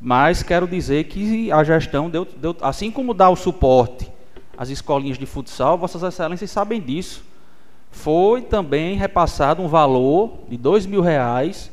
[0.00, 4.10] mas quero dizer que a gestão deu, deu assim como dá o suporte
[4.56, 7.24] às escolinhas de futsal, Vossas Excelências sabem disso.
[7.90, 11.70] Foi também repassado um valor de dois mil reais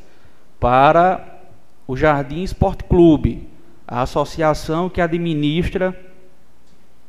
[0.58, 1.40] para
[1.86, 3.48] o Jardim Esporte Clube,
[3.86, 5.98] a associação que administra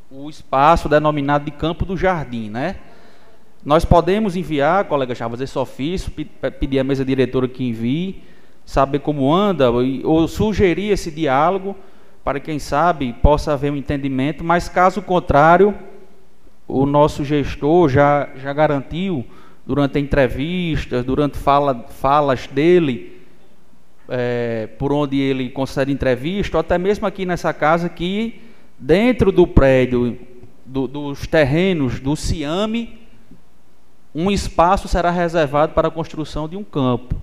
[0.10, 2.77] o espaço denominado de Campo do Jardim, né?
[3.65, 6.12] Nós podemos enviar, colega Chaves, esse ofício,
[6.60, 8.23] pedir à mesa diretora que envie,
[8.67, 11.73] saber como anda, ou sugerir esse diálogo,
[12.21, 15.73] para quem sabe possa haver um entendimento, mas caso contrário,
[16.67, 19.25] o nosso gestor já, já garantiu,
[19.65, 23.21] durante entrevistas, durante fala, falas dele,
[24.10, 28.41] é, por onde ele concede entrevista, ou até mesmo aqui nessa casa, que
[28.77, 30.19] dentro do prédio,
[30.65, 32.99] do, dos terrenos do Ciame,
[34.13, 37.15] um espaço será reservado para a construção de um campo,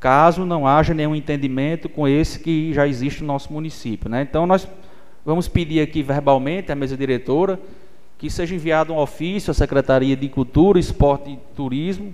[0.00, 4.08] caso não haja nenhum entendimento com esse que já existe no nosso município.
[4.08, 4.22] Né?
[4.22, 4.66] Então, nós
[5.24, 7.60] vamos pedir aqui verbalmente à mesa diretora
[8.16, 12.12] que seja enviado um ofício à Secretaria de Cultura, Esporte e Turismo,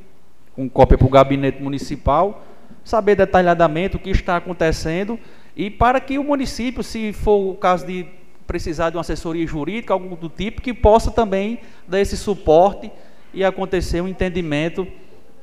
[0.54, 2.44] com cópia para o gabinete municipal,
[2.84, 5.18] saber detalhadamente o que está acontecendo
[5.56, 8.06] e para que o município, se for o caso de
[8.46, 12.90] precisar de uma assessoria jurídica, algum do tipo, que possa também dar esse suporte
[13.34, 14.86] e acontecer um entendimento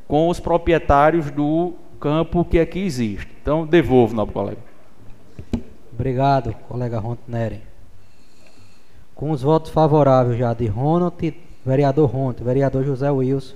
[0.08, 3.30] com os proprietários do campo que aqui existe.
[3.42, 4.58] Então, devolvo, nobre colega.
[5.94, 7.62] Obrigado, colega Rontineri.
[9.16, 11.34] Com os votos favoráveis já de Ronald,
[11.66, 13.56] vereador Ronte, vereador José Wilson,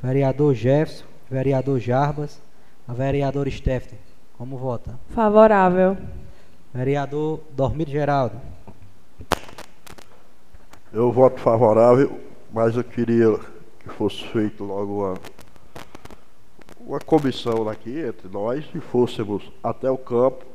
[0.00, 2.40] vereador Jefferson, vereador Jarbas,
[2.86, 4.00] a vereadora Stephanie,
[4.36, 4.94] como vota?
[5.08, 5.96] Favorável.
[6.72, 8.36] Vereador Dormir Geraldo.
[10.92, 12.20] Eu voto favorável,
[12.52, 13.40] mas eu queria
[13.80, 15.14] que fosse feito logo uma,
[16.88, 20.46] uma comissão aqui entre nós e fôssemos até o campo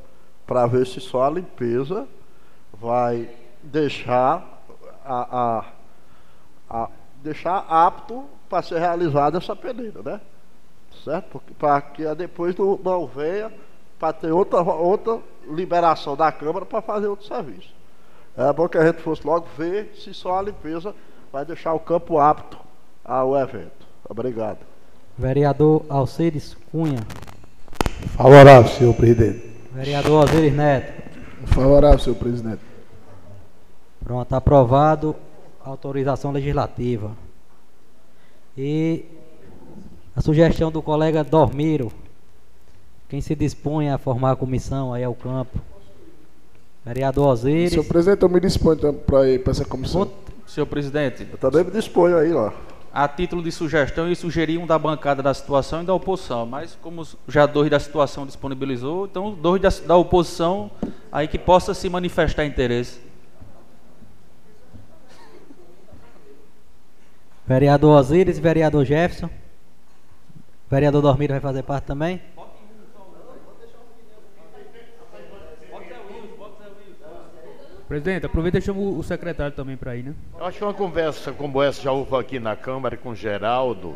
[0.48, 2.08] para ver se só a limpeza
[2.74, 3.30] vai
[3.62, 4.63] deixar
[5.06, 5.65] a, a,
[6.67, 6.89] a
[7.22, 10.19] deixar apto para ser realizada essa peneira, né?
[11.04, 11.39] certo?
[11.60, 13.54] Para que depois não, não venha
[14.00, 17.72] para ter outra, outra liberação da Câmara para fazer outro serviço.
[18.36, 20.96] É bom que a gente fosse logo ver se só a limpeza
[21.32, 22.58] vai deixar o campo apto
[23.06, 23.86] ao evento.
[24.10, 24.72] Obrigado.
[25.17, 27.06] Vereador Alcides Cunha.
[28.15, 29.43] Favorável, senhor presidente.
[29.71, 31.04] Vereador Osiris Neto.
[31.47, 32.62] Favorável, senhor presidente.
[34.04, 35.15] Pronto, aprovado.
[35.63, 37.12] Autorização legislativa.
[38.58, 39.06] E
[40.15, 41.91] a sugestão do colega Dormiro.
[43.08, 45.60] Quem se dispõe a formar a comissão aí ao campo?
[46.84, 47.71] Vereador Osiris.
[47.71, 50.10] Senhor presidente, eu me disponho para ir para essa comissão.
[50.45, 51.28] Senhor presidente.
[51.32, 52.54] Eu também me disponho aí lá.
[52.93, 56.77] A título de sugestão, eu sugeri um da bancada da situação e da oposição, mas
[56.79, 60.69] como já dois da situação disponibilizou, então dois da, da oposição
[61.12, 63.01] aí que possa se manifestar interesse.
[67.47, 69.29] Vereador Osiris e vereador Jefferson.
[70.69, 72.21] Vereador Dormiro vai fazer parte também?
[77.93, 80.15] Presidente, aproveita e chama o secretário também para ir, né?
[80.36, 83.95] Eu acho que uma conversa como essa já houve aqui na Câmara com Geraldo.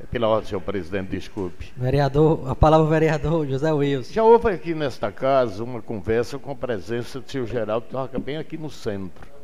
[0.00, 1.70] É pela ordem, senhor presidente, desculpe.
[1.76, 4.14] Vereador, a palavra vereador José Wilson.
[4.14, 8.18] Já houve aqui nesta casa uma conversa com a presença do senhor Geraldo, que estava
[8.18, 9.36] bem aqui no centro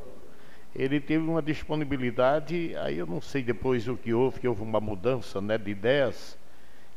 [0.75, 4.81] ele teve uma disponibilidade, aí eu não sei depois o que houve, que houve uma
[4.81, 6.39] mudança né, de ideias.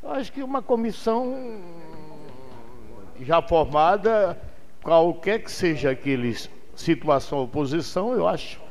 [0.02, 1.60] Eu acho que uma comissão
[3.20, 4.38] já formada,
[4.86, 6.38] qualquer que seja aquele
[6.76, 8.62] situação ou posição, eu acho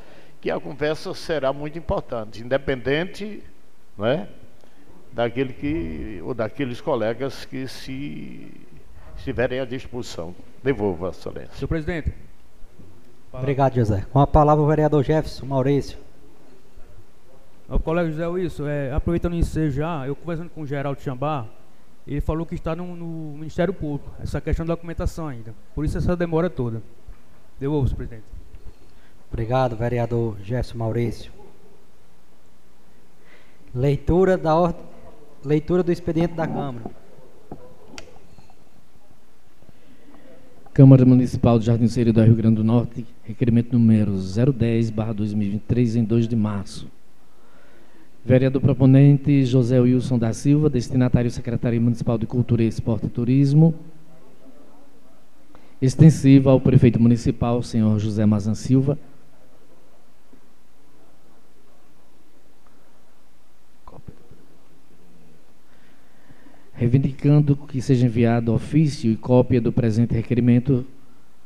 [0.41, 3.43] que a conversa será muito importante, independente
[3.99, 4.29] né,
[5.13, 8.49] daquele que, ou daqueles colegas que se
[9.17, 10.33] estiverem à disposição.
[10.63, 11.55] Devolvo, Vossa Excelência.
[11.57, 12.13] Senhor presidente,
[13.33, 14.07] Obrigado, José.
[14.13, 15.99] Com a palavra o vereador Jefferson Maurício.
[17.69, 21.49] O colega José Wilson, é, aproveitando o ensejo já, eu conversando com o Geraldo Chambá,
[22.07, 25.55] ele falou que está no, no, Ministério Público, essa questão da documentação ainda.
[25.75, 26.83] Por isso essa demora toda.
[27.59, 28.25] Devolvo, presidente.
[29.31, 31.33] Obrigado, vereador Jefferson Maurício.
[33.75, 34.85] Leitura da ordem,
[35.45, 36.91] leitura do expediente da Câmara.
[40.75, 46.29] Câmara Municipal de Jardim Seiro do Rio Grande do Norte, requerimento número 010/2023 em 2
[46.29, 46.89] de março.
[48.25, 53.75] Vereador proponente José Wilson da Silva, destinatário Secretaria Municipal de Cultura, Esporte e Turismo.
[55.81, 58.99] Extensiva ao prefeito municipal, senhor José Mazan Silva.
[66.73, 70.87] Reivindicando que seja enviado ofício e cópia do presente requerimento,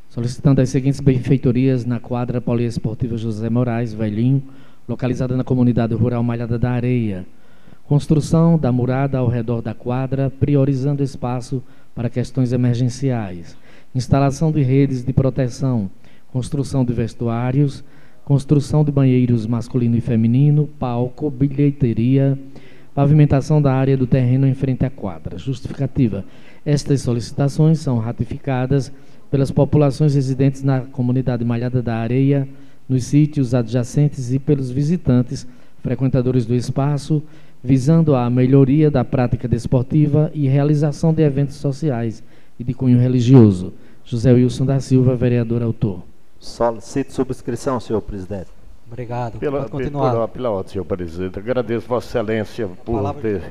[0.09, 4.45] solicitando as seguintes benfeitorias na quadra poliesportiva José Moraes, Velhinho,
[4.89, 7.27] localizada na comunidade rural Malhada da Areia.
[7.87, 11.63] Construção da murada ao redor da quadra, priorizando espaço
[11.95, 13.57] para questões emergenciais.
[13.95, 15.91] Instalação de redes de proteção,
[16.33, 17.85] construção de vestuários,
[18.25, 22.39] construção de banheiros masculino e feminino, palco, bilheteria,
[22.95, 25.39] pavimentação da área do terreno em frente à quadra.
[25.39, 26.25] Justificativa.
[26.65, 28.93] Estas solicitações são ratificadas
[29.31, 32.49] pelas populações residentes na comunidade Malhada da Areia,
[32.89, 35.47] nos sítios adjacentes e pelos visitantes,
[35.83, 37.23] frequentadores do espaço,
[37.63, 42.23] visando a melhoria da prática desportiva e realização de eventos sociais
[42.59, 43.73] e de cunho religioso.
[44.05, 46.03] José Wilson da Silva, vereador autor.
[46.41, 48.49] Solicito subscrição, senhor presidente.
[48.87, 49.39] Obrigado.
[49.39, 50.13] Pela, Pode continuar.
[50.13, 51.39] pela, pela ordem, senhor presidente.
[51.39, 53.43] Agradeço Vossa Excelência por ter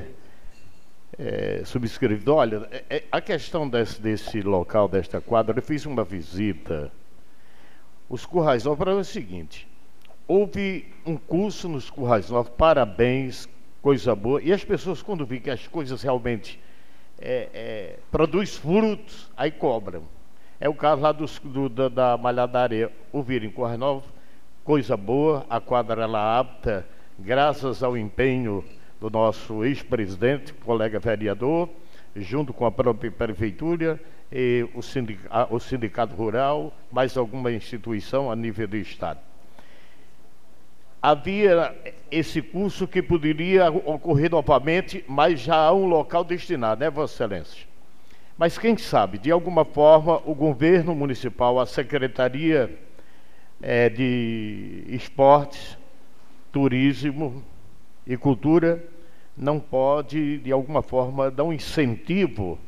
[1.16, 2.34] é, subscrevido.
[2.34, 6.90] Olha, é, a questão desse, desse local, desta quadra, eu fiz uma visita.
[8.08, 9.68] Os Currais Novos, para é o seguinte:
[10.26, 13.46] houve um curso nos Currais Novos, parabéns,
[13.82, 14.40] coisa boa.
[14.42, 16.58] E as pessoas, quando veem que as coisas realmente
[17.18, 20.04] é, é, produz frutos, aí cobram.
[20.58, 22.90] É o caso lá dos, do, da, da Malhada Areia.
[23.12, 24.08] Ouviram em Currais Novos,
[24.64, 26.86] coisa boa, a quadra ela apta,
[27.18, 28.64] graças ao empenho
[28.98, 31.68] do nosso ex-presidente, colega vereador,
[32.16, 34.00] junto com a própria prefeitura
[34.74, 39.20] o, sindica, o sindicato rural, mais alguma instituição a nível do estado.
[41.00, 41.74] Havia
[42.10, 47.66] esse curso que poderia ocorrer novamente, mas já há um local destinado, né, Vossa Excelência?
[48.36, 52.78] Mas quem sabe, de alguma forma, o governo municipal, a Secretaria
[53.62, 55.78] é, de Esportes,
[56.52, 57.42] Turismo
[58.06, 58.84] e Cultura,
[59.36, 62.58] não pode, de alguma forma, dar um incentivo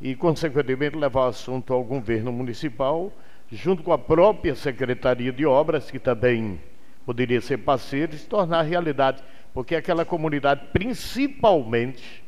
[0.00, 3.12] e, consequentemente, levar o assunto ao governo municipal,
[3.50, 6.60] junto com a própria Secretaria de Obras, que também
[7.04, 9.22] poderia ser parceiro, e se tornar realidade.
[9.54, 12.22] Porque aquela comunidade, principalmente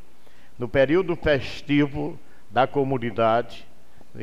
[0.57, 3.67] no período festivo da comunidade,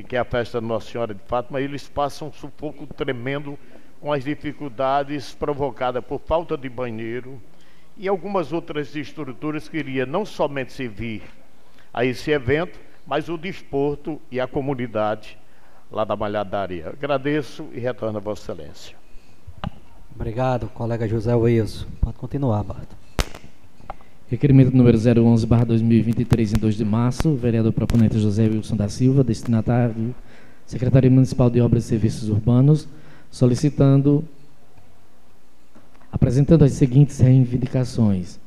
[0.09, 3.57] que é a festa de Nossa Senhora de Fátima, eles passam um sufoco tremendo
[4.01, 7.41] com as dificuldades provocadas por falta de banheiro
[7.97, 11.23] e algumas outras estruturas que iria não somente servir
[11.93, 15.39] a esse evento, mas o desporto e a comunidade
[15.91, 16.89] lá da Malhadaria.
[16.89, 18.97] Agradeço e retorno a Vossa Excelência.
[20.15, 21.87] Obrigado, colega José Wilson.
[22.01, 22.89] Pode continuar, Bart.
[24.29, 27.35] Requerimento número 011, barra 2023, em 2 de março.
[27.37, 30.15] Vereador proponente José Wilson da Silva, destinatário
[30.67, 32.89] Secretaria Municipal de Obras e Serviços Urbanos,
[33.31, 34.25] solicitando,
[36.11, 38.41] apresentando as seguintes reivindicações.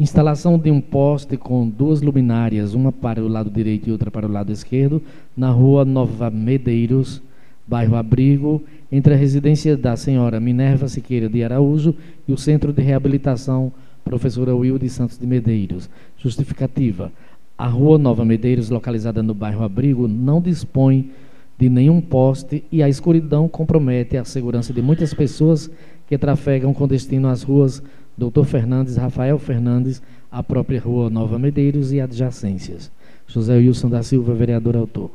[0.00, 4.26] Instalação de um poste com duas luminárias, uma para o lado direito e outra para
[4.26, 5.02] o lado esquerdo,
[5.36, 7.20] na rua Nova Medeiros,
[7.68, 11.94] bairro Abrigo, entre a residência da senhora Minerva Siqueira de Araújo
[12.26, 13.70] e o Centro de Reabilitação
[14.02, 15.90] Professora Wilde Santos de Medeiros.
[16.16, 17.12] Justificativa.
[17.58, 21.10] A rua Nova Medeiros, localizada no bairro Abrigo, não dispõe
[21.58, 25.70] de nenhum poste e a escuridão compromete a segurança de muitas pessoas
[26.08, 27.82] que trafegam com destino às ruas
[28.20, 32.92] Doutor Fernandes, Rafael Fernandes, a própria rua Nova Medeiros e adjacências.
[33.26, 35.10] José Wilson da Silva, vereador autor.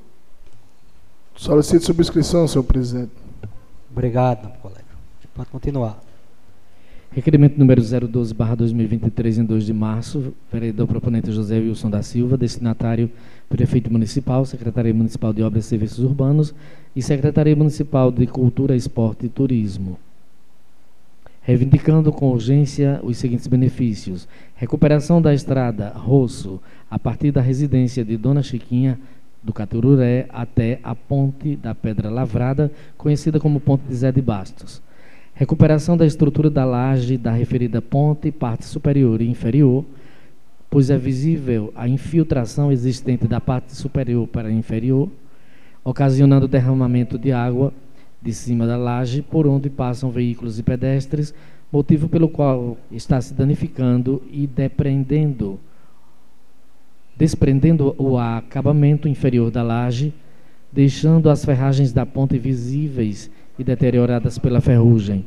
[1.36, 3.12] Solicito subscrição, senhor presidente.
[3.92, 4.82] Obrigado, colega.
[5.36, 6.02] Pode continuar.
[7.12, 12.36] Requerimento número 012, barra 2023, em 2 de março, vereador proponente José Wilson da Silva,
[12.36, 13.12] destinatário
[13.48, 16.56] Prefeito Municipal, Secretaria Municipal de Obras e Serviços Urbanos
[16.96, 20.00] e Secretaria Municipal de Cultura, Esporte e Turismo.
[21.46, 28.18] Reivindicando com urgência os seguintes benefícios: recuperação da estrada Rosso, a partir da residência de
[28.18, 29.00] Dona Chiquinha,
[29.44, 34.82] do Catururé até a Ponte da Pedra Lavrada, conhecida como Ponte de Zé de Bastos.
[35.36, 39.86] Recuperação da estrutura da laje da referida ponte, parte superior e inferior,
[40.68, 45.12] pois é visível a infiltração existente da parte superior para a inferior,
[45.84, 47.72] ocasionando derramamento de água
[48.26, 51.34] de cima da laje por onde passam veículos e pedestres,
[51.72, 55.60] motivo pelo qual está se danificando e depreendendo
[57.18, 60.14] desprendendo o acabamento inferior da laje,
[60.72, 65.26] deixando as ferragens da ponte visíveis e deterioradas pela ferrugem.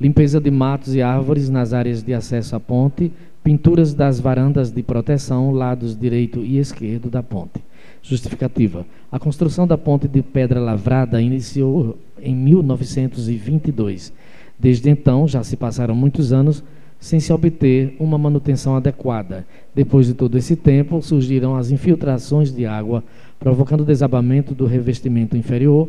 [0.00, 3.12] Limpeza de matos e árvores nas áreas de acesso à ponte,
[3.42, 7.60] pinturas das varandas de proteção, lados direito e esquerdo da ponte.
[8.02, 8.86] Justificativa.
[9.10, 14.12] A construção da ponte de pedra lavrada iniciou em 1922.
[14.58, 16.62] Desde então, já se passaram muitos anos
[16.98, 19.46] sem se obter uma manutenção adequada.
[19.74, 23.02] Depois de todo esse tempo, surgiram as infiltrações de água,
[23.38, 25.88] provocando desabamento do revestimento inferior,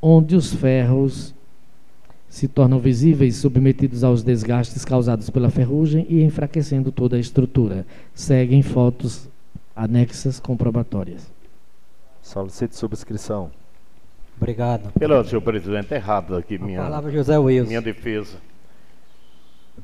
[0.00, 1.34] onde os ferros
[2.28, 7.86] se tornam visíveis, submetidos aos desgastes causados pela ferrugem e enfraquecendo toda a estrutura.
[8.14, 9.27] Seguem fotos
[9.78, 11.32] anexas comprobatórias.
[12.20, 13.50] Solicito subscrição.
[14.36, 14.92] Obrigado.
[14.98, 17.68] Pelo senhor presidente, é rápido aqui minha, palavra José Wilson.
[17.68, 18.38] minha defesa.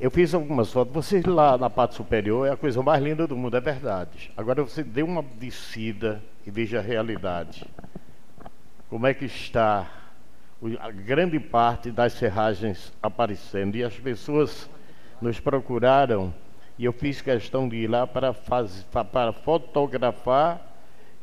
[0.01, 0.93] Eu fiz algumas fotos.
[0.93, 4.33] Você lá na parte superior é a coisa mais linda do mundo, é verdade.
[4.37, 7.65] Agora você dê uma descida e veja a realidade.
[8.91, 9.89] Como é que está
[10.81, 13.77] a grande parte das serragens aparecendo.
[13.77, 14.69] E as pessoas
[15.21, 16.33] nos procuraram
[16.79, 20.75] e eu fiz questão de ir lá para, para fotografar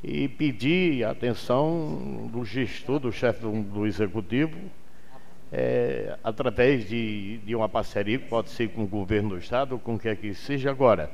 [0.03, 4.57] e pedir a atenção do gestor, do chefe do, do executivo,
[5.51, 9.79] é, através de, de uma parceria, que pode ser com o governo do estado ou
[9.79, 10.71] com o que é que seja.
[10.71, 11.11] Agora,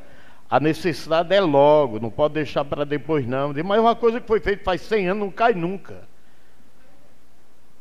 [0.49, 3.53] a necessidade é logo, não pode deixar para depois não.
[3.65, 6.07] Mas uma coisa que foi feita faz 100 anos não cai nunca.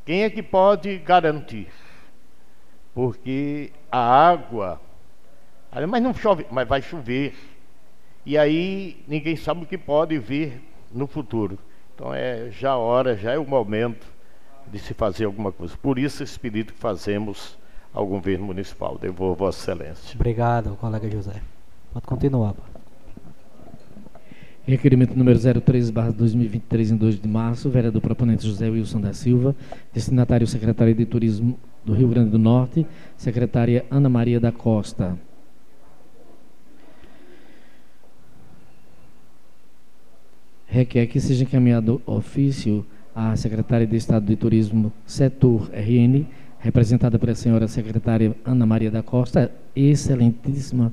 [0.04, 1.68] Quem é que pode garantir?
[2.94, 3.98] Porque a
[4.28, 4.80] água,
[5.84, 7.34] ah, mas não chove, mas vai chover.
[8.24, 10.62] E aí ninguém sabe o que pode vir
[10.92, 11.58] no futuro.
[11.94, 14.06] Então é já a hora, já é o momento
[14.70, 15.76] de se fazer alguma coisa.
[15.76, 17.56] Por isso esse pedido que fazemos
[17.92, 18.98] ao governo municipal.
[18.98, 20.14] Devolvo Vossa Excelência.
[20.14, 21.40] Obrigado, colega José.
[21.92, 22.54] Pode continuar.
[24.66, 29.54] Requerimento número 03, barra 2023, em 2 de março, vereador proponente José Wilson da Silva,
[29.94, 32.84] destinatário secretário de Turismo do Rio Grande do Norte,
[33.16, 35.16] secretária Ana Maria da Costa.
[40.66, 46.26] Requer que seja encaminhado ofício à secretária de Estado de Turismo, Setor RN,
[46.58, 50.92] representada pela senhora secretária Ana Maria da Costa, excelentíssima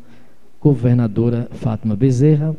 [0.62, 2.56] governadora Fátima Bezerra,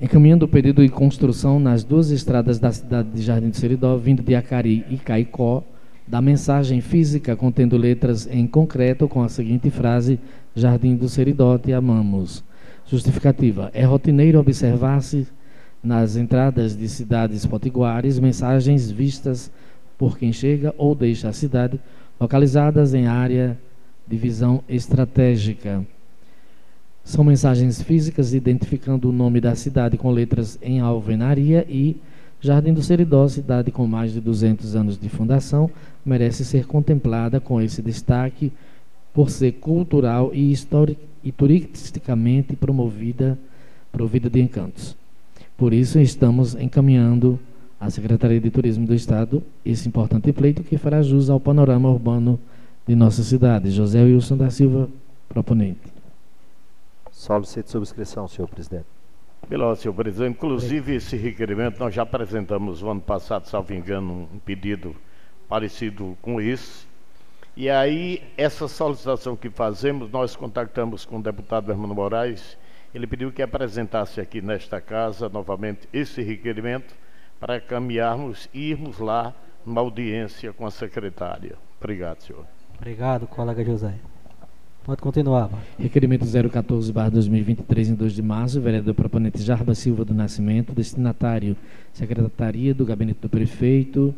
[0.00, 4.22] encaminhando o pedido de construção nas duas estradas da cidade de Jardim do Seridó, vindo
[4.22, 5.62] de Acari e Caicó,
[6.06, 10.18] da mensagem física contendo letras em concreto com a seguinte frase:
[10.54, 12.44] Jardim do Seridó, te amamos.
[12.86, 15.26] Justificativa: é rotineiro observar-se
[15.82, 19.50] nas entradas de cidades potiguares mensagens vistas
[19.98, 21.80] por quem chega ou deixa a cidade,
[22.18, 23.58] localizadas em área
[24.06, 25.84] de visão estratégica.
[27.02, 31.96] São mensagens físicas identificando o nome da cidade com letras em alvenaria e
[32.40, 35.70] Jardim do Seridó, cidade com mais de 200 anos de fundação,
[36.04, 38.52] merece ser contemplada com esse destaque
[39.14, 43.38] por ser cultural e, histori- e turisticamente promovida,
[43.90, 44.96] provida de encantos.
[45.56, 47.40] Por isso, estamos encaminhando
[47.80, 52.38] à Secretaria de Turismo do Estado esse importante pleito que fará jus ao panorama urbano
[52.86, 53.70] de nossa cidade.
[53.70, 54.88] José Wilson da Silva,
[55.28, 55.80] proponente.
[57.10, 58.86] Solicito subscrição, senhor presidente.
[59.48, 64.38] Pelo senhor presidente, inclusive esse requerimento nós já apresentamos o ano passado, salvo engano, um
[64.38, 64.94] pedido
[65.48, 66.86] parecido com esse.
[67.56, 72.58] E aí, essa solicitação que fazemos, nós contactamos com o deputado Hermano Moraes,
[72.92, 76.94] ele pediu que apresentasse aqui nesta casa novamente esse requerimento
[77.38, 79.32] para caminharmos e irmos lá
[79.64, 81.56] numa audiência com a secretária.
[81.80, 82.44] Obrigado, senhor.
[82.76, 83.94] Obrigado, colega José.
[84.82, 85.48] Pode continuar.
[85.78, 91.56] Requerimento 014, barra 2023, em 2 de março, vereador proponente Jarba Silva do Nascimento, destinatário
[91.92, 94.14] Secretaria do Gabinete do Prefeito,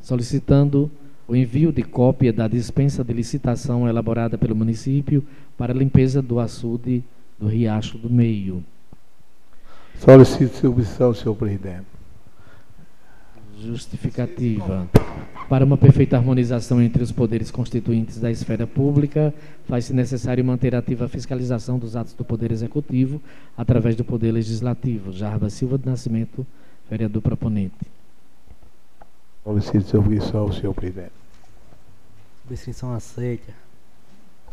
[0.00, 0.90] solicitando
[1.28, 5.22] o envio de cópia da dispensa de licitação elaborada pelo município
[5.58, 7.04] para limpeza do açude
[7.38, 8.64] do Riacho do Meio.
[9.98, 11.86] Solicito submissão, senhor presidente.
[13.60, 14.88] Justificativa.
[15.48, 19.34] Para uma perfeita harmonização entre os poderes constituintes da esfera pública,
[19.66, 23.20] faz-se necessário manter ativa a fiscalização dos atos do Poder Executivo
[23.56, 25.12] através do Poder Legislativo.
[25.12, 26.46] Jarba Silva do Nascimento,
[26.88, 27.74] vereador proponente.
[29.42, 31.17] Solicito submissão, senhor presidente.
[32.48, 33.52] Subscrição aceita.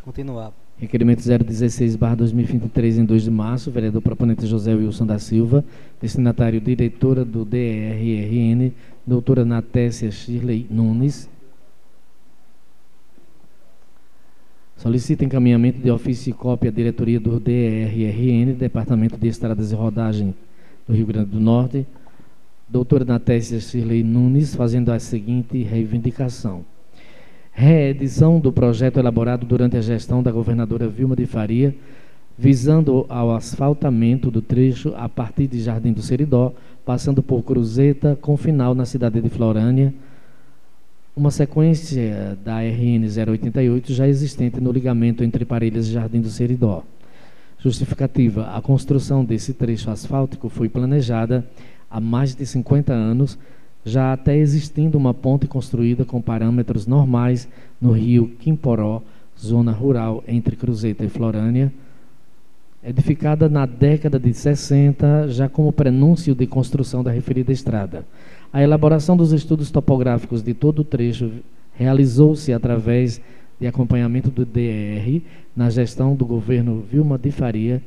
[0.04, 0.52] Continuar.
[0.78, 5.64] Requerimento 016, barra 2023, em 2 de março, vereador proponente José Wilson da Silva,
[6.02, 8.74] destinatário diretora do DRRN,
[9.08, 11.30] doutora Natécia Shirley Nunes,
[14.76, 20.36] solicita encaminhamento de ofício e cópia à diretoria do DRRN, Departamento de Estradas e Rodagem,
[20.86, 21.88] do Rio Grande do Norte,
[22.68, 26.75] doutora Natécia Shirley Nunes, fazendo a seguinte reivindicação.
[27.58, 31.74] Reedição do projeto elaborado durante a gestão da governadora Vilma de Faria,
[32.38, 36.54] visando ao asfaltamento do trecho a partir de Jardim do Seridó,
[36.86, 39.94] passando por Cruzeta, com final na cidade de Florânia,
[41.16, 46.84] uma sequência da RN 088 já existente no ligamento entre Parelhas e Jardim do Seridó.
[47.58, 51.48] Justificativa: a construção desse trecho asfáltico foi planejada
[51.90, 53.40] há mais de 50 anos,
[53.86, 57.48] já até existindo uma ponte construída com parâmetros normais
[57.80, 59.04] no rio Quimporó,
[59.40, 61.72] zona rural entre Cruzeta e Florânia,
[62.84, 68.04] edificada na década de 60, já como prenúncio de construção da referida estrada.
[68.52, 71.32] A elaboração dos estudos topográficos de todo o trecho
[71.76, 73.22] realizou-se através
[73.60, 75.22] de acompanhamento do DR
[75.56, 77.82] na gestão do governo Vilma de Faria,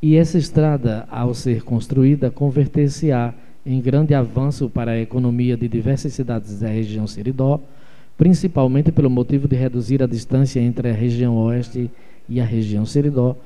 [0.00, 3.34] e essa estrada, ao ser construída, converter-se-á
[3.66, 7.60] em grande avanço para a economia de diversas cidades da região Seridó,
[8.16, 11.90] principalmente pelo motivo de reduzir a distância entre a região oeste
[12.28, 13.36] e a região Seridó,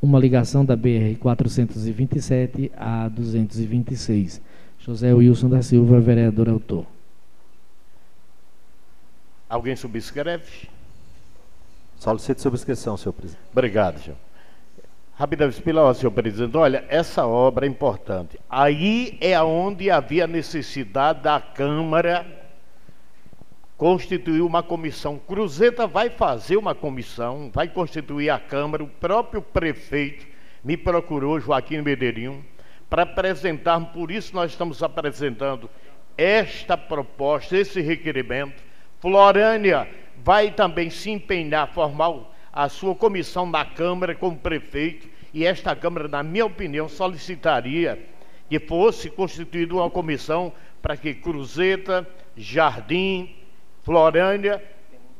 [0.00, 4.40] uma ligação da BR 427 a 226.
[4.78, 6.86] José Wilson da Silva, vereador autor.
[9.48, 10.68] Alguém subscreve?
[11.98, 13.42] Solicito subscrição, senhor presidente.
[13.52, 14.25] Obrigado, senhor.
[15.18, 18.38] Rapidamente, pela senhor presidente, olha, essa obra é importante.
[18.50, 22.26] Aí é onde havia necessidade da Câmara
[23.78, 25.18] constituir uma comissão.
[25.18, 30.26] Cruzeta vai fazer uma comissão, vai constituir a Câmara, o próprio prefeito
[30.62, 32.44] me procurou, Joaquim Medeirinho,
[32.90, 35.70] para apresentar, por isso nós estamos apresentando
[36.18, 38.62] esta proposta, esse requerimento.
[39.00, 39.88] Florânia
[40.22, 42.10] vai também se empenhar, formar
[42.56, 48.02] a sua comissão na Câmara como prefeito, e esta Câmara, na minha opinião, solicitaria
[48.48, 50.50] que fosse constituída uma comissão
[50.80, 53.36] para que Cruzeta, Jardim,
[53.82, 54.64] Florânia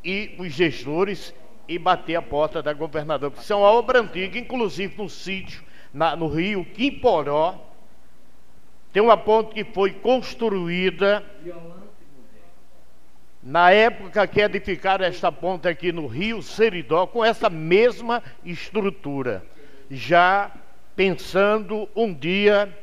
[0.03, 1.34] e os gestores
[1.68, 3.30] e bater a porta da governadora.
[3.30, 5.62] Porque isso é uma obra antiga, inclusive no sítio
[5.93, 7.55] na, no rio Quimporó,
[8.95, 11.22] tem uma ponte que foi construída
[13.47, 19.47] na época que edificaram esta ponte aqui no rio Seridó, com essa mesma estrutura,
[19.88, 20.51] já
[20.97, 22.76] pensando um dia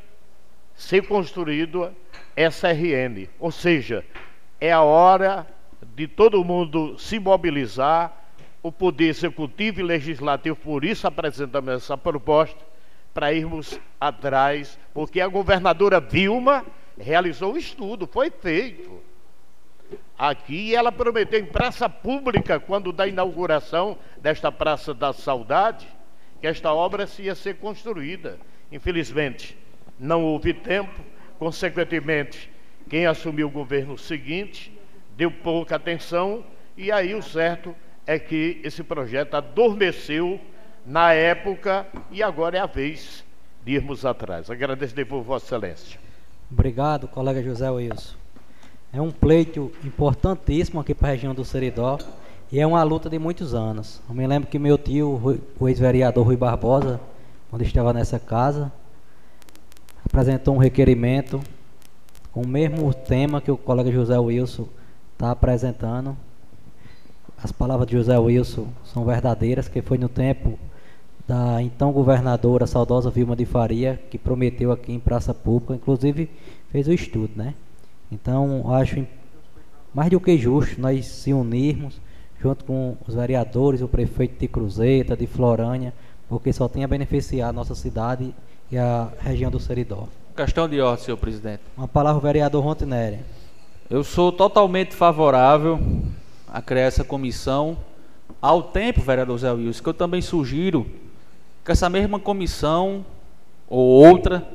[0.74, 1.94] ser construído
[2.34, 3.28] essa RN.
[3.42, 4.06] Ou seja,
[4.62, 5.46] é a hora
[5.94, 8.22] de todo mundo se mobilizar,
[8.64, 12.64] o Poder Executivo e Legislativo, por isso apresentamos essa proposta,
[13.14, 16.66] para irmos atrás, porque a governadora Vilma
[16.98, 19.13] realizou o estudo, foi feito.
[20.18, 25.88] Aqui ela prometeu em praça pública, quando da inauguração desta Praça da Saudade,
[26.40, 28.38] que esta obra ia ser construída.
[28.72, 29.58] Infelizmente,
[30.00, 31.02] não houve tempo,
[31.40, 32.50] consequentemente,
[32.90, 34.72] quem assumiu o governo seguinte
[35.16, 36.44] deu pouca atenção,
[36.76, 40.40] e aí o certo é que esse projeto adormeceu
[40.86, 43.24] na época e agora é a vez
[43.64, 44.50] de irmos atrás.
[44.50, 46.00] Agradeço de Vossa Excelência.
[46.52, 48.23] Obrigado, colega José Wilson.
[48.96, 51.98] É um pleito importantíssimo aqui para a região do Seridó
[52.52, 54.00] e é uma luta de muitos anos.
[54.08, 57.02] Eu me lembro que meu tio, o ex-vereador Rui Barbosa,
[57.50, 58.72] quando estava nessa casa,
[60.06, 61.42] apresentou um requerimento
[62.32, 64.68] com o mesmo tema que o colega José Wilson
[65.14, 66.16] está apresentando.
[67.44, 70.60] As palavras de José Wilson são verdadeiras, que foi no tempo
[71.28, 76.30] da então governadora saudosa Vilma de Faria, que prometeu aqui em praça pública, inclusive
[76.70, 77.56] fez o estudo, né?
[78.14, 79.06] Então, acho
[79.92, 82.00] mais do que justo nós se unirmos
[82.40, 85.94] junto com os vereadores, o prefeito de Cruzeta, de Florânia,
[86.30, 88.34] porque só tem a beneficiar a nossa cidade
[88.72, 90.08] e a região do Seridó.
[90.36, 91.62] Questão de ordem, senhor presidente.
[91.76, 93.20] Uma palavra, vereador Rontinelli.
[93.90, 95.80] Eu sou totalmente favorável
[96.48, 97.78] a criar essa comissão
[98.42, 100.86] ao tempo, vereador Zé Wilson, que eu também sugiro
[101.64, 103.06] que essa mesma comissão
[103.68, 104.48] ou outra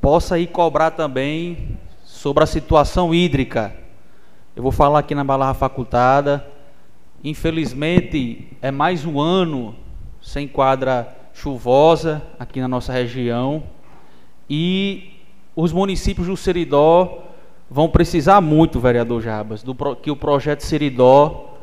[0.00, 1.78] possa ir cobrar também
[2.18, 3.72] sobre a situação hídrica.
[4.56, 6.44] Eu vou falar aqui na palavra facultada.
[7.22, 9.76] Infelizmente, é mais um ano
[10.20, 13.62] sem quadra chuvosa aqui na nossa região
[14.50, 15.12] e
[15.54, 17.22] os municípios do Seridó
[17.70, 21.56] vão precisar muito, vereador Jabas, do que o projeto Seridó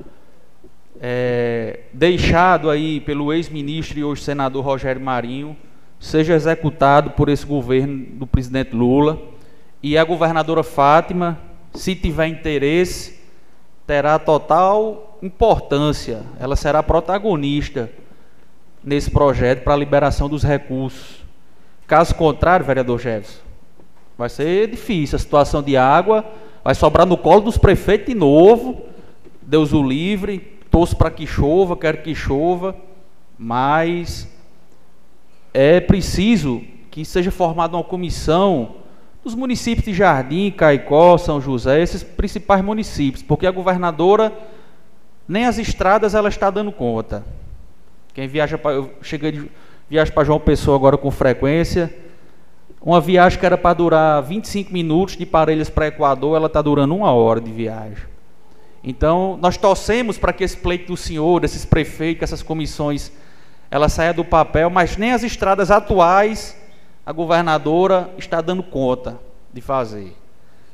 [1.01, 5.58] é, deixado aí pelo ex-ministro e hoje senador Rogério Marinho
[5.99, 9.34] seja executado por esse governo do presidente Lula
[9.86, 11.39] e a governadora Fátima,
[11.71, 13.19] se tiver interesse,
[13.86, 17.91] terá total importância, ela será protagonista
[18.83, 21.23] nesse projeto para a liberação dos recursos.
[21.86, 23.43] Caso contrário, vereador Jefferson,
[24.17, 26.25] vai ser difícil a situação de água,
[26.63, 28.88] vai sobrar no colo dos prefeitos de novo.
[29.39, 30.39] Deus o livre,
[30.71, 32.75] torço para que chova, quero que chova,
[33.38, 34.27] mas
[35.53, 38.83] é preciso que seja formada uma comissão
[39.26, 44.32] dos municípios de Jardim, Caicó, São José, esses principais municípios, porque a governadora
[45.28, 47.26] nem as estradas ela está dando conta.
[48.13, 49.51] Quem viaja para eu cheguei de
[49.89, 51.91] viajo para João Pessoa agora com frequência.
[52.80, 56.95] Uma viagem que era para durar 25 minutos de Parelhas para Equador, ela está durando
[56.95, 58.05] uma hora de viagem.
[58.84, 63.11] Então, nós torcemos para que esse pleito do senhor, desses prefeitos, essas comissões,
[63.71, 66.55] ela saia do papel, mas nem as estradas atuais
[67.06, 69.20] a governadora está dando conta
[69.53, 70.16] de fazer.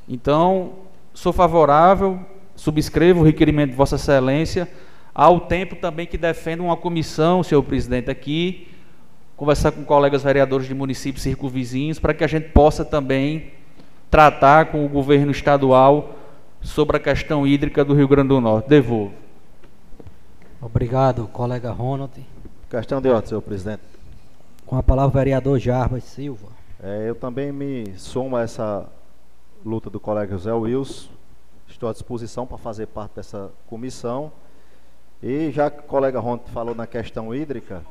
[0.08, 0.74] Então,
[1.14, 2.20] sou favorável,
[2.56, 4.70] subscrevo o requerimento de Vossa Excelência,
[5.14, 8.68] ao tempo também que defendo uma comissão, senhor presidente, aqui,
[9.36, 13.52] conversar com colegas vereadores de municípios circunvizinhos, para que a gente possa também
[14.10, 16.16] tratar com o governo estadual
[16.62, 18.70] sobre a questão hídrica do Rio Grande do Norte.
[18.70, 19.14] Devolvo.
[20.62, 22.14] Obrigado, colega Ronald.
[22.70, 23.91] Questão de ordem, senhor presidente.
[24.72, 26.48] Com a palavra, o vereador Jarbas Silva.
[26.82, 28.88] É, eu também me somo a essa
[29.66, 31.10] luta do colega José Wilson.
[31.68, 34.32] Estou à disposição para fazer parte dessa comissão.
[35.22, 37.84] E já que o colega Ronald falou na questão hídrica,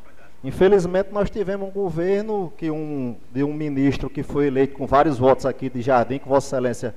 [0.42, 5.18] Infelizmente, nós tivemos um governo que um, de um ministro que foi eleito com vários
[5.18, 6.94] votos aqui de Jardim, que Vossa Excelência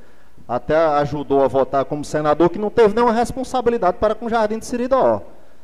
[0.48, 4.60] até ajudou a votar como senador, que não teve nenhuma responsabilidade para com o Jardim
[4.60, 5.22] de Siridó.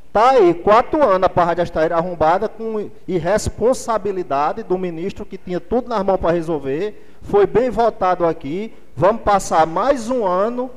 [0.09, 5.59] Está aí, quatro anos a Parra de Astaíra arrombada com irresponsabilidade do ministro que tinha
[5.59, 7.15] tudo nas mãos para resolver.
[7.21, 8.73] Foi bem votado aqui.
[8.95, 10.71] Vamos passar mais um ano,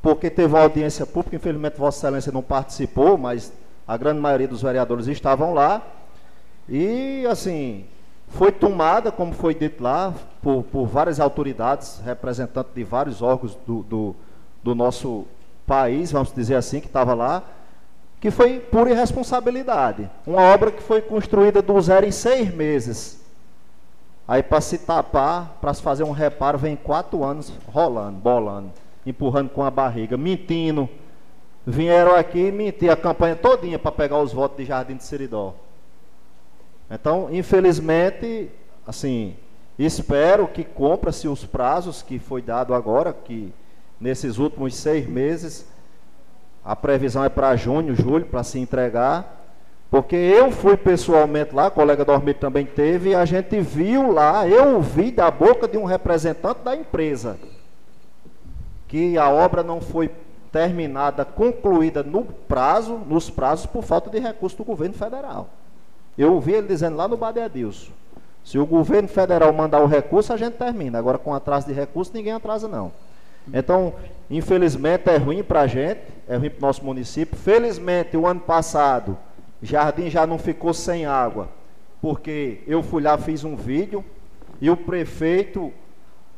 [0.00, 3.52] porque teve audiência pública, infelizmente Vossa Excelência não participou, mas
[3.86, 5.82] a grande maioria dos vereadores estavam lá.
[6.66, 7.84] E, assim,
[8.28, 13.82] foi tomada, como foi dito lá, por, por várias autoridades, representantes de vários órgãos do,
[13.82, 14.16] do,
[14.62, 15.26] do nosso
[15.66, 17.42] país, vamos dizer assim, que estava lá,
[18.24, 20.08] que foi pura irresponsabilidade.
[20.26, 23.22] Uma obra que foi construída do zero em seis meses.
[24.26, 28.72] Aí, para se tapar, para se fazer um reparo, vem quatro anos rolando, bolando,
[29.04, 30.88] empurrando com a barriga, mentindo.
[31.66, 35.54] Vieram aqui mentir a campanha todinha para pegar os votos de Jardim de Seridó.
[36.90, 38.50] Então, infelizmente,
[38.86, 39.36] assim,
[39.78, 43.52] espero que cumpra-se os prazos que foi dado agora, que
[44.00, 45.73] nesses últimos seis meses,
[46.64, 49.42] a previsão é para junho, julho, para se entregar.
[49.90, 54.76] Porque eu fui pessoalmente lá, colega Dormir também teve, e a gente viu lá, eu
[54.76, 57.36] ouvi da boca de um representante da empresa,
[58.88, 60.10] que a obra não foi
[60.50, 65.48] terminada, concluída no prazo, nos prazos, por falta de recurso do governo federal.
[66.16, 67.92] Eu ouvi ele dizendo lá no Badeadilson,
[68.44, 70.98] se o governo federal mandar o recurso, a gente termina.
[70.98, 72.92] Agora, com atraso de recurso, ninguém atrasa, não.
[73.52, 73.94] Então,
[74.30, 77.36] infelizmente, é ruim para a gente, é ruim para o nosso município.
[77.36, 79.16] Felizmente, o ano passado,
[79.62, 81.48] Jardim já não ficou sem água,
[82.00, 84.04] porque eu fui lá, fiz um vídeo,
[84.60, 85.72] e o prefeito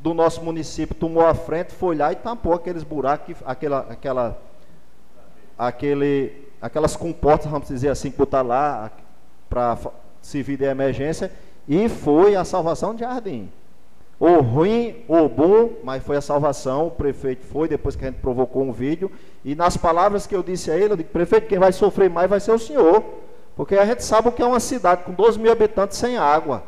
[0.00, 4.42] do nosso município tomou a frente, foi lá e tampou aqueles buracos, aquela, aquela,
[5.58, 8.90] aquele, aquelas comportas, vamos dizer assim, que botar lá,
[9.48, 9.78] para
[10.20, 11.30] servir de emergência
[11.68, 13.50] e foi a salvação de Jardim.
[14.18, 16.86] O ruim, o bom, mas foi a salvação.
[16.86, 19.10] O prefeito foi, depois que a gente provocou um vídeo.
[19.44, 22.30] E nas palavras que eu disse a ele, eu disse, prefeito, quem vai sofrer mais
[22.30, 23.04] vai ser o senhor.
[23.54, 26.62] Porque a gente sabe o que é uma cidade com 12 mil habitantes sem água.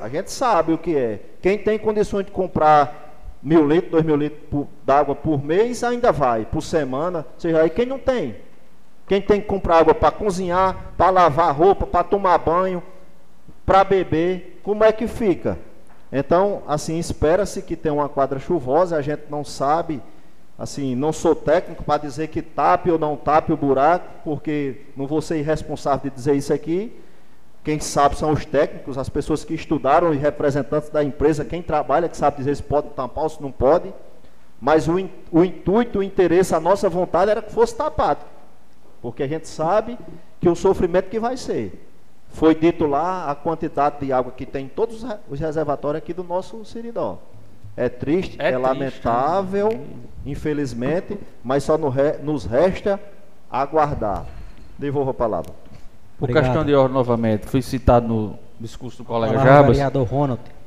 [0.00, 1.20] A gente sabe o que é.
[1.40, 6.44] Quem tem condições de comprar mil litros, dois mil litros d'água por mês, ainda vai,
[6.44, 7.24] por semana.
[7.38, 8.36] Seja aí quem não tem.
[9.06, 12.82] Quem tem que comprar água para cozinhar, para lavar roupa, para tomar banho,
[13.66, 15.58] para beber, como é que fica?
[16.16, 20.00] Então, assim, espera-se que tenha uma quadra chuvosa, a gente não sabe,
[20.56, 25.08] assim, não sou técnico para dizer que tape ou não tape o buraco, porque não
[25.08, 26.96] vou ser irresponsável de dizer isso aqui.
[27.64, 32.08] Quem sabe são os técnicos, as pessoas que estudaram e representantes da empresa, quem trabalha,
[32.08, 33.92] que sabe dizer se pode tampar ou se não pode.
[34.60, 34.94] Mas o,
[35.32, 38.20] o intuito, o interesse, a nossa vontade era que fosse tapado
[39.04, 39.98] porque a gente sabe
[40.40, 41.93] que o sofrimento que vai ser.
[42.34, 46.24] Foi dito lá a quantidade de água que tem em todos os reservatórios aqui do
[46.24, 47.18] nosso Siridó.
[47.76, 49.80] É triste, é, é triste, lamentável, né?
[50.26, 53.00] infelizmente, mas só nos resta
[53.48, 54.26] aguardar.
[54.76, 55.52] Devolvo a palavra.
[56.18, 56.44] Por Obrigado.
[56.44, 59.78] questão de ordem, novamente, fui citado no discurso do colega Jabas.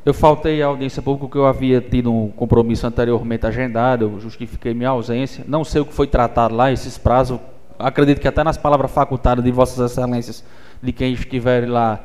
[0.06, 4.74] Eu faltei à audiência pública porque eu havia tido um compromisso anteriormente agendado, eu justifiquei
[4.74, 5.44] minha ausência.
[5.46, 7.42] Não sei o que foi tratado lá, esses prazos
[7.78, 10.44] acredito que até nas palavras facultadas de Vossas Excelências,
[10.82, 12.00] de quem estiver lá,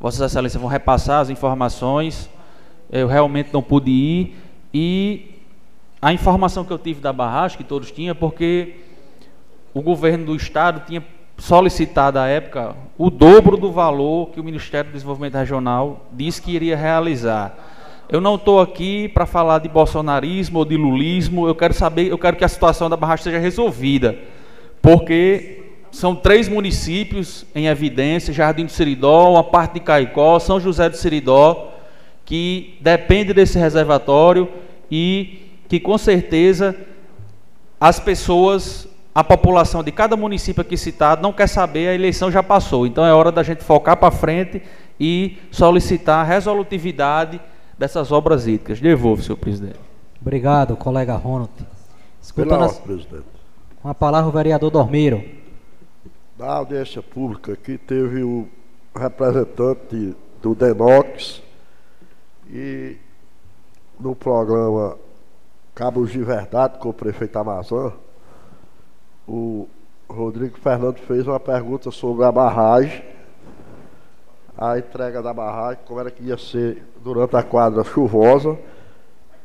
[0.00, 2.28] Vossas Excelências vão repassar as informações.
[2.90, 4.36] Eu realmente não pude ir
[4.72, 5.30] e
[6.02, 8.74] a informação que eu tive da barragem, que todos tinham, é porque
[9.72, 11.02] o governo do estado tinha
[11.38, 16.52] solicitado à época o dobro do valor que o Ministério do Desenvolvimento Regional disse que
[16.52, 17.56] iria realizar.
[18.08, 22.18] Eu não estou aqui para falar de bolsonarismo ou de lulismo, eu quero saber, eu
[22.18, 24.18] quero que a situação da barragem seja resolvida,
[24.82, 25.63] porque
[25.94, 30.96] são três municípios em evidência, Jardim do Seridó, uma parte de Caicó, São José do
[30.96, 31.72] Seridó,
[32.24, 34.48] que depende desse reservatório
[34.90, 36.74] e que com certeza
[37.80, 42.42] as pessoas, a população de cada município aqui citado não quer saber, a eleição já
[42.42, 42.86] passou.
[42.86, 44.60] Então é hora da gente focar para frente
[44.98, 47.40] e solicitar a resolutividade
[47.78, 48.80] dessas obras hídricas.
[48.80, 49.78] Devolvo, senhor presidente.
[50.20, 51.50] Obrigado, colega Ronald.
[52.34, 53.24] Pela ordem, as- presidente.
[53.82, 55.22] com a palavra o vereador Dormiro.
[56.36, 58.48] Na audiência pública aqui teve o
[58.92, 61.40] representante do Denox
[62.50, 62.96] e
[64.00, 64.98] no programa
[65.76, 67.92] Cabos de Verdade com o prefeito Amazon,
[69.28, 69.68] o
[70.08, 73.04] Rodrigo Fernando fez uma pergunta sobre a barragem,
[74.58, 78.58] a entrega da barragem, como era que ia ser durante a quadra chuvosa,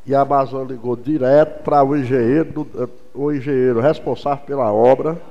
[0.07, 2.67] e a Amazon ligou direto para o engenheiro,
[3.13, 5.21] o engenheiro responsável pela obra,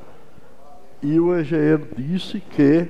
[1.03, 2.87] e o engenheiro disse que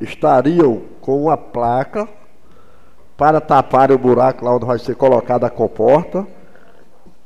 [0.00, 2.08] estariam com uma placa
[3.16, 6.26] para tapar o buraco lá onde vai ser colocada a comporta,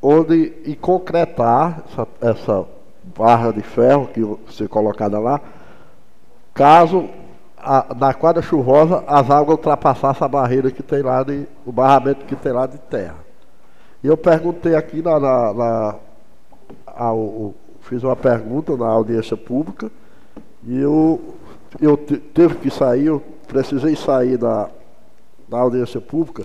[0.02, 2.66] onde e concretar essa, essa
[3.16, 5.40] barra de ferro que vai ser colocada lá,
[6.52, 7.08] caso
[7.56, 12.24] a- na quadra chuvosa as águas ultrapassassem a barreira que tem lá de, o barramento
[12.26, 13.16] que tem lá de terra.
[14.02, 15.94] E eu perguntei aqui na, na, na
[16.86, 17.54] ao-
[17.87, 19.91] fiz uma pergunta na audiência pública
[20.64, 21.34] e eu,
[21.80, 24.68] eu te- teve que sair, eu precisei sair da,
[25.49, 26.45] da audiência pública,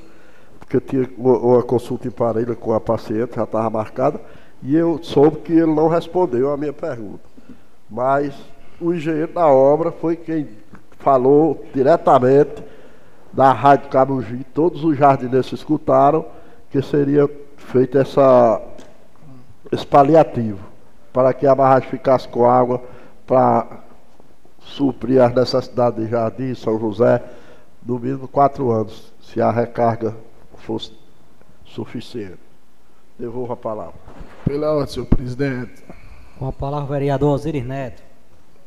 [0.59, 4.21] porque eu tinha uma, uma consulta em Parelha com a paciente, já estava marcada,
[4.61, 7.23] e eu soube que ele não respondeu a minha pergunta.
[7.89, 8.35] Mas
[8.79, 10.47] o engenheiro da obra foi quem
[10.99, 12.63] falou diretamente
[13.33, 16.23] da Rádio Cabugi, todos os jardineiros escutaram
[16.69, 17.27] que seria
[17.57, 18.61] feito essa,
[19.71, 20.70] esse paliativo
[21.13, 22.81] para que a barragem ficasse com água
[23.25, 23.81] para
[24.59, 27.23] suprir as necessidades de Jardim, São José,
[27.85, 30.15] no mínimo quatro anos, se a recarga
[30.57, 30.93] fosse
[31.65, 32.39] suficiente.
[33.17, 33.95] Devolvo a palavra.
[34.45, 35.83] Pela ordem, senhor presidente.
[36.37, 38.01] Com a palavra o vereador Osiris Neto.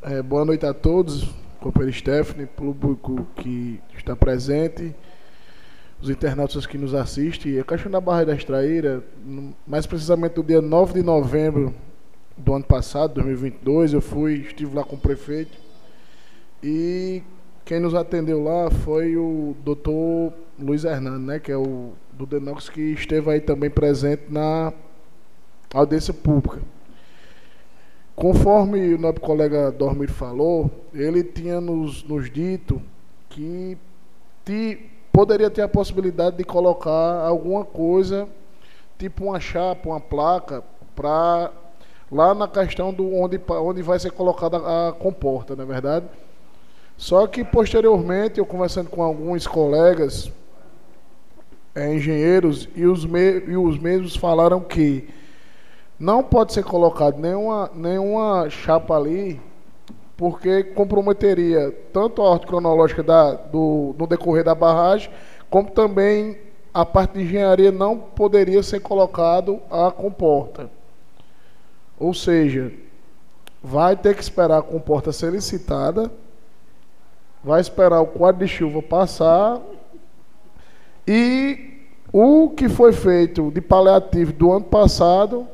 [0.03, 4.95] É, boa noite a todos, companheiro Stephanie, público que está presente,
[6.01, 7.59] os internautas que nos assistem.
[7.59, 9.03] A questão da Barra da Extraíra,
[9.67, 11.75] mais precisamente no dia 9 de novembro
[12.37, 15.57] do ano passado, 2022, eu fui, estive lá com o prefeito
[16.63, 17.23] e
[17.65, 22.69] quem nos atendeu lá foi o doutor Luiz Hernando, né, que é o do Denox,
[22.69, 24.73] que esteve aí também presente na
[25.73, 26.61] audiência pública.
[28.15, 32.81] Conforme o nosso colega Dormir falou, ele tinha nos, nos dito
[33.29, 33.77] que
[34.45, 36.91] ti- poderia ter a possibilidade de colocar
[37.27, 38.29] alguma coisa,
[38.99, 40.63] tipo uma chapa, uma placa,
[40.95, 41.51] para
[42.15, 46.07] lá na questão do onde, onde vai ser colocada a comporta, não é verdade?
[46.97, 50.31] Só que posteriormente, eu conversando com alguns colegas
[51.75, 55.09] eh, engenheiros, e os, me, e os mesmos falaram que
[55.99, 59.41] não pode ser colocado nenhuma, nenhuma chapa ali,
[60.17, 65.11] porque comprometeria tanto a ordem cronológica da, do, no decorrer da barragem,
[65.51, 66.39] como também
[66.73, 70.71] a parte de engenharia não poderia ser colocado a comporta.
[71.99, 72.73] Ou seja,
[73.63, 76.11] vai ter que esperar a comporta ser licitada,
[77.43, 79.61] vai esperar o quadro de chuva passar
[81.07, 81.75] e
[82.13, 85.47] o que foi feito de paliativo do ano passado,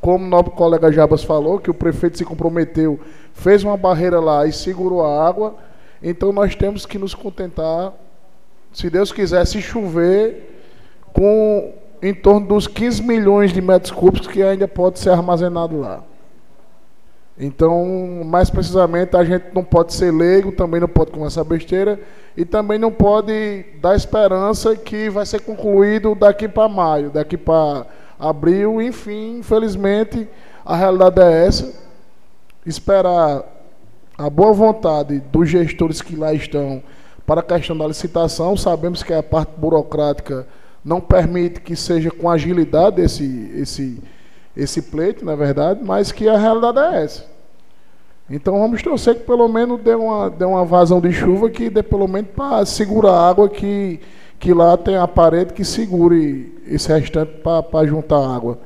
[0.00, 2.98] como o nosso colega Jabas falou, que o prefeito se comprometeu,
[3.32, 5.54] fez uma barreira lá e segurou a água,
[6.02, 7.92] então nós temos que nos contentar,
[8.72, 10.64] se Deus quiser, se chover,
[11.12, 11.72] com
[12.02, 16.02] em torno dos 15 milhões de metros cúbicos que ainda pode ser armazenado lá.
[17.38, 21.98] Então, mais precisamente, a gente não pode ser leigo, também não pode conversar besteira
[22.36, 27.86] e também não pode dar esperança que vai ser concluído daqui para maio, daqui para
[28.18, 30.28] abril, enfim, infelizmente,
[30.64, 31.72] a realidade é essa.
[32.66, 33.44] Esperar
[34.18, 36.82] a boa vontade dos gestores que lá estão
[37.26, 40.46] para a questão da licitação, sabemos que a parte burocrática
[40.84, 44.02] não permite que seja com agilidade esse, esse,
[44.56, 47.32] esse pleito, na verdade, mas que a realidade é essa.
[48.28, 51.82] Então vamos torcer que pelo menos dê uma, dê uma vazão de chuva que dê
[51.82, 54.00] pelo menos para segurar a água que,
[54.38, 58.58] que lá tem a parede que segure esse restante para juntar água.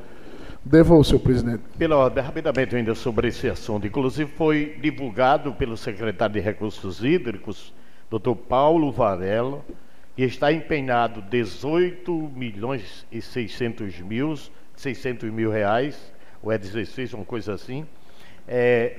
[0.64, 1.62] Devolvo, senhor presidente.
[1.79, 3.87] Pela ordem, rapidamente ainda sobre esse assunto.
[3.87, 7.73] Inclusive foi divulgado pelo secretário de Recursos Hídricos,
[8.11, 9.61] doutor Paulo Varela,
[10.17, 14.35] que está empenhado 18 milhões e 600 mil,
[14.75, 16.12] 600 mil reais,
[16.43, 17.87] ou é 16, uma coisa assim,
[18.49, 18.97] é,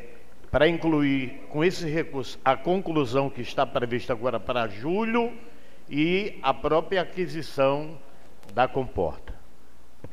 [0.51, 5.33] para incluir com esse recurso a conclusão que está prevista agora para julho
[5.89, 7.97] e a própria aquisição
[8.53, 9.33] da comporta.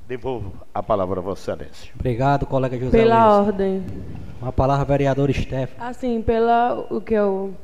[0.09, 1.93] Devolvo a palavra a Vossa Excelência.
[1.95, 3.49] Obrigado, colega José Pela Luiz.
[3.49, 3.85] ordem.
[4.41, 5.89] Uma palavra, vereador Stefano.
[5.89, 7.55] Assim, pela o que eu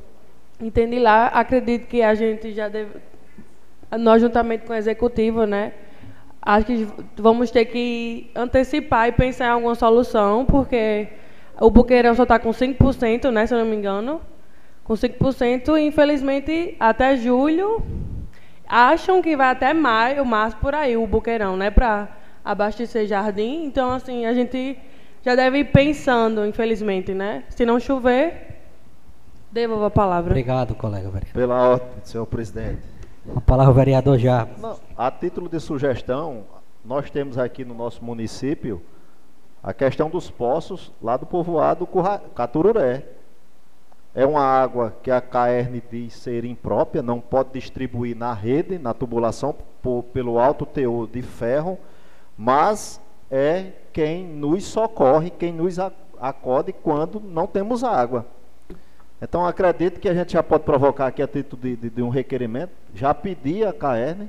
[0.61, 2.93] entendi lá, acredito que a gente já deve,
[3.99, 5.72] nós juntamente com o executivo, né,
[6.41, 11.09] acho que vamos ter que antecipar e pensar em alguma solução, porque
[11.61, 14.20] o buqueirão só está com 5%, né, se eu não me engano,
[14.84, 17.82] com 5%, e infelizmente até julho
[18.68, 22.09] acham que vai até maio, março por aí o buqueirão, né, para
[22.45, 23.64] abastecer jardim.
[23.64, 24.78] Então assim, a gente
[25.22, 27.45] já deve ir pensando, infelizmente, né?
[27.51, 28.59] Se não chover,
[29.53, 30.30] devolvo a palavra.
[30.30, 31.34] Obrigado, colega vereador.
[31.34, 32.89] Pela ordem, senhor presidente.
[33.33, 34.47] Uma palavra, vereador já.
[34.59, 36.45] Não, a título de sugestão,
[36.85, 38.83] nós temos aqui no nosso município
[39.62, 41.87] a questão dos poços lá do povoado
[42.35, 43.05] Catururé.
[44.14, 48.93] É uma água que a CAERN diz ser imprópria, não pode distribuir na rede, na
[48.93, 51.78] tubulação, por- pelo alto teor de ferro,
[52.37, 53.01] mas
[53.31, 58.26] é quem nos socorre, quem nos a- acode quando não temos água.
[59.23, 62.09] Então acredito que a gente já pode provocar aqui a título de, de- de um
[62.09, 62.73] requerimento.
[62.95, 64.29] Já pedi a CAERN,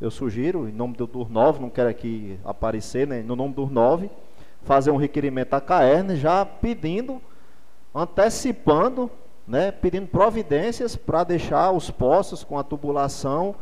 [0.00, 3.70] eu sugiro, em nome do, dos nove, não quero aqui aparecer, né, no nome dos
[3.70, 4.10] nove,
[4.62, 7.20] fazer um requerimento à CAERN, já pedindo,
[7.94, 9.10] antecipando,
[9.48, 13.54] né, pedindo providências para deixar os poços com a tubulação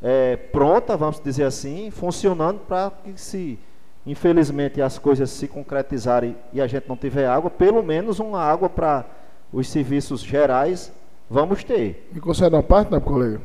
[0.00, 3.58] eh, pronta, vamos dizer assim, funcionando para que se
[4.06, 8.68] infelizmente as coisas se concretizarem e a gente não tiver água, pelo menos uma água
[8.68, 9.04] para
[9.52, 10.92] os serviços gerais
[11.28, 12.08] vamos ter.
[12.12, 13.40] Me concede uma parte, né, colega?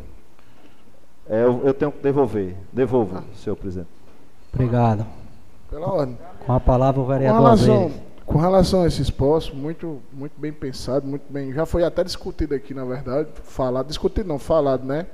[1.29, 2.55] É, eu, eu tenho que devolver.
[2.71, 3.89] Devolvo, senhor presidente.
[4.53, 5.05] Obrigado.
[5.69, 6.17] Pela ordem.
[6.45, 8.01] Com a palavra, o Com vereador relação, Azeres.
[8.25, 11.51] com relação a esses postos, muito, muito bem pensado, muito bem.
[11.53, 13.27] Já foi até discutido aqui, na verdade.
[13.43, 15.05] Falado, discutido não, falado, né?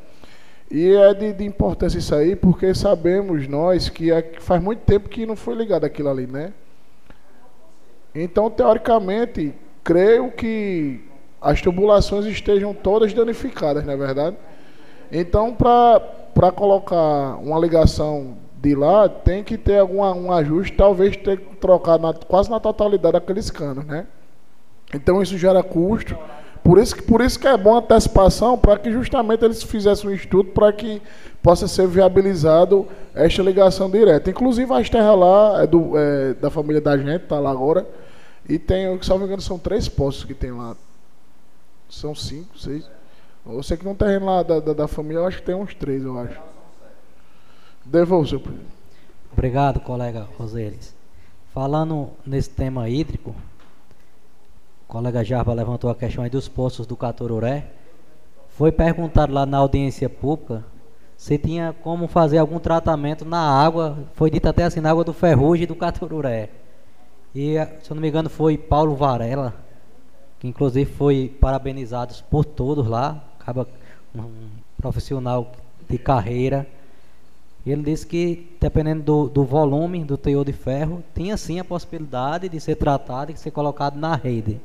[0.69, 4.81] E é de, de importância isso aí, porque sabemos nós que é- que faz muito
[4.81, 6.53] tempo que não foi ligado aquilo ali, né?
[8.13, 9.53] Então, teoricamente,
[9.83, 11.01] creio que
[11.41, 14.37] as tubulações estejam todas danificadas, não é verdade?
[15.11, 21.37] Então, para colocar uma ligação de lá, tem que ter algum um ajuste, talvez ter
[21.37, 24.07] que trocar na- quase na totalidade aqueles canos, né?
[24.93, 26.17] Então isso gera custo.
[26.63, 30.13] Por isso por isso que é bom a antecipação, para que justamente eles fizessem um
[30.13, 31.01] estudo para que
[31.41, 34.29] possa ser viabilizado esta ligação direta.
[34.29, 37.85] Inclusive as terras lá é do, é, da família da gente, tá lá agora.
[38.47, 40.75] E tem, se não me engano, são três postos que tem lá.
[41.89, 42.89] São cinco, seis.
[43.45, 45.73] Eu sei que no terreno lá da, da, da família, eu acho que tem uns
[45.73, 46.39] três, eu acho.
[47.85, 48.73] Devolvo, presidente.
[49.31, 50.95] Obrigado, colega Roseles.
[51.53, 53.35] Falando nesse tema hídrico,
[54.83, 57.67] o colega Jarba levantou a questão aí dos poços do Catururé.
[58.49, 60.63] Foi perguntado lá na audiência pública
[61.17, 65.13] se tinha como fazer algum tratamento na água, foi dito até assim, na água do
[65.13, 66.49] Ferrugem e do Catururé.
[67.35, 69.55] E, se eu não me engano, foi Paulo Varela,
[70.39, 73.67] que inclusive foi parabenizado por todos lá, acaba
[74.15, 75.51] um profissional
[75.89, 76.67] de carreira.
[77.65, 81.63] E ele disse que, dependendo do, do volume, do teor de ferro, tinha sim a
[81.63, 84.59] possibilidade de ser tratado e ser colocado na rede.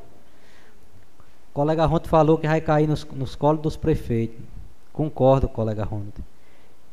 [1.50, 4.38] O colega Ronte falou que vai cair nos, nos colos dos prefeitos.
[4.92, 6.22] Concordo, colega Ronte.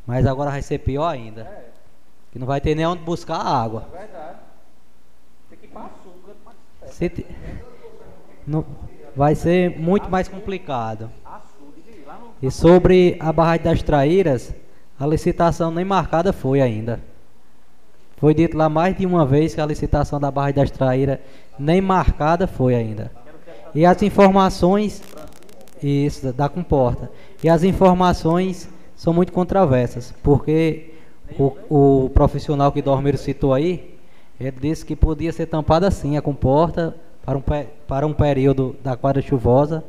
[0.06, 1.52] Mas agora vai ser pior ainda.
[2.32, 3.90] Que não vai ter nem onde buscar a água.
[6.96, 7.26] Se
[8.48, 8.66] não-
[9.16, 11.12] vai ser muito mais complicado.
[12.42, 14.54] E sobre a barragem das Traíras,
[14.98, 17.02] a licitação nem marcada foi ainda.
[18.18, 21.20] Foi dito lá mais de uma vez que a licitação da barragem das Traíras
[21.60, 23.12] nem marcada foi ainda.
[23.74, 25.04] E as informações
[25.84, 27.12] isso da comporta.
[27.44, 30.94] E as informações são muito controversas, porque
[31.38, 33.95] o, o profissional que Dormeiro citou aí,
[34.40, 37.44] ele disse que podia ser tampada assim a comporta para um,
[37.88, 39.84] para um período da quadra chuvosa.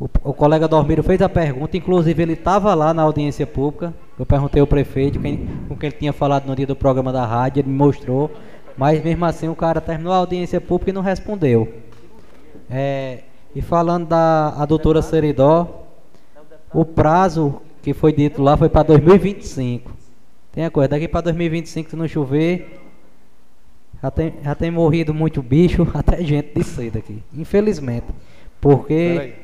[0.00, 3.92] O, o colega Dormiro fez a pergunta, inclusive ele estava lá na audiência pública.
[4.18, 7.26] Eu perguntei ao prefeito quem, com quem ele tinha falado no dia do programa da
[7.26, 8.30] rádio, ele me mostrou.
[8.76, 11.68] Mas mesmo assim o cara terminou a audiência pública e não respondeu.
[12.70, 13.24] É,
[13.54, 15.86] e falando da a doutora Seridó,
[16.72, 19.90] o prazo que foi dito lá foi para 2025.
[20.52, 22.80] Tem a coisa, daqui para 2025, se não chover,
[24.02, 27.22] já tem, já tem morrido muito bicho, até gente de cedo aqui.
[27.34, 28.06] Infelizmente.
[28.60, 29.34] Porque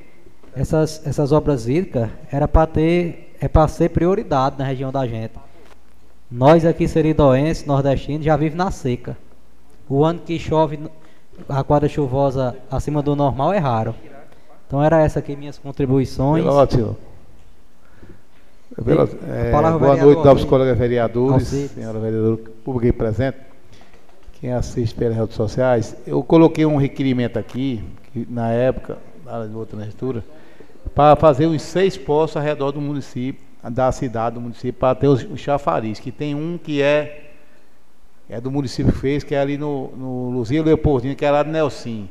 [0.55, 5.33] essas, essas obras hídricas era para ter, é para ser prioridade na região da gente.
[6.31, 9.17] Nós aqui seridoenses, nordestinos, já vivemos na seca.
[9.89, 10.79] O ano que chove,
[11.49, 13.95] a quadra chuvosa acima do normal é raro.
[14.67, 16.45] Então era essa aqui minhas contribuições.
[16.45, 16.97] Ótimo.
[18.77, 19.17] Veloso.
[19.27, 23.39] É, boa noite, novos colegas vereadores, senhora vereadora, público presente,
[24.41, 25.97] quem assiste pelas redes sociais.
[26.07, 27.83] Eu coloquei um requerimento aqui,
[28.13, 30.25] que na época, na outra legislatura,
[30.95, 35.09] para fazer os seis postos ao redor do município, da cidade, do município, para ter
[35.09, 37.23] os, os chafariz, que tem um que é
[38.29, 41.45] é do município que fez, que é ali no, no Luzia Leopoldina, que é lá
[41.45, 42.09] do Nelsim.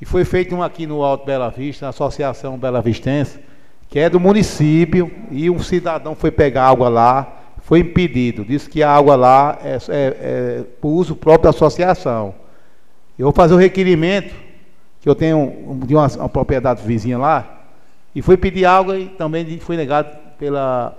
[0.00, 3.40] E foi feito um aqui no Alto Bela Vista, na Associação Bela Vistense,
[3.88, 8.44] que é do município, e um cidadão foi pegar água lá, foi impedido.
[8.44, 12.34] Disse que a água lá é, é, é por uso próprio da associação.
[13.18, 14.34] Eu vou fazer o requerimento,
[15.00, 17.60] que eu tenho de uma, uma propriedade vizinha lá,
[18.14, 20.96] e fui pedir água e também foi negado pela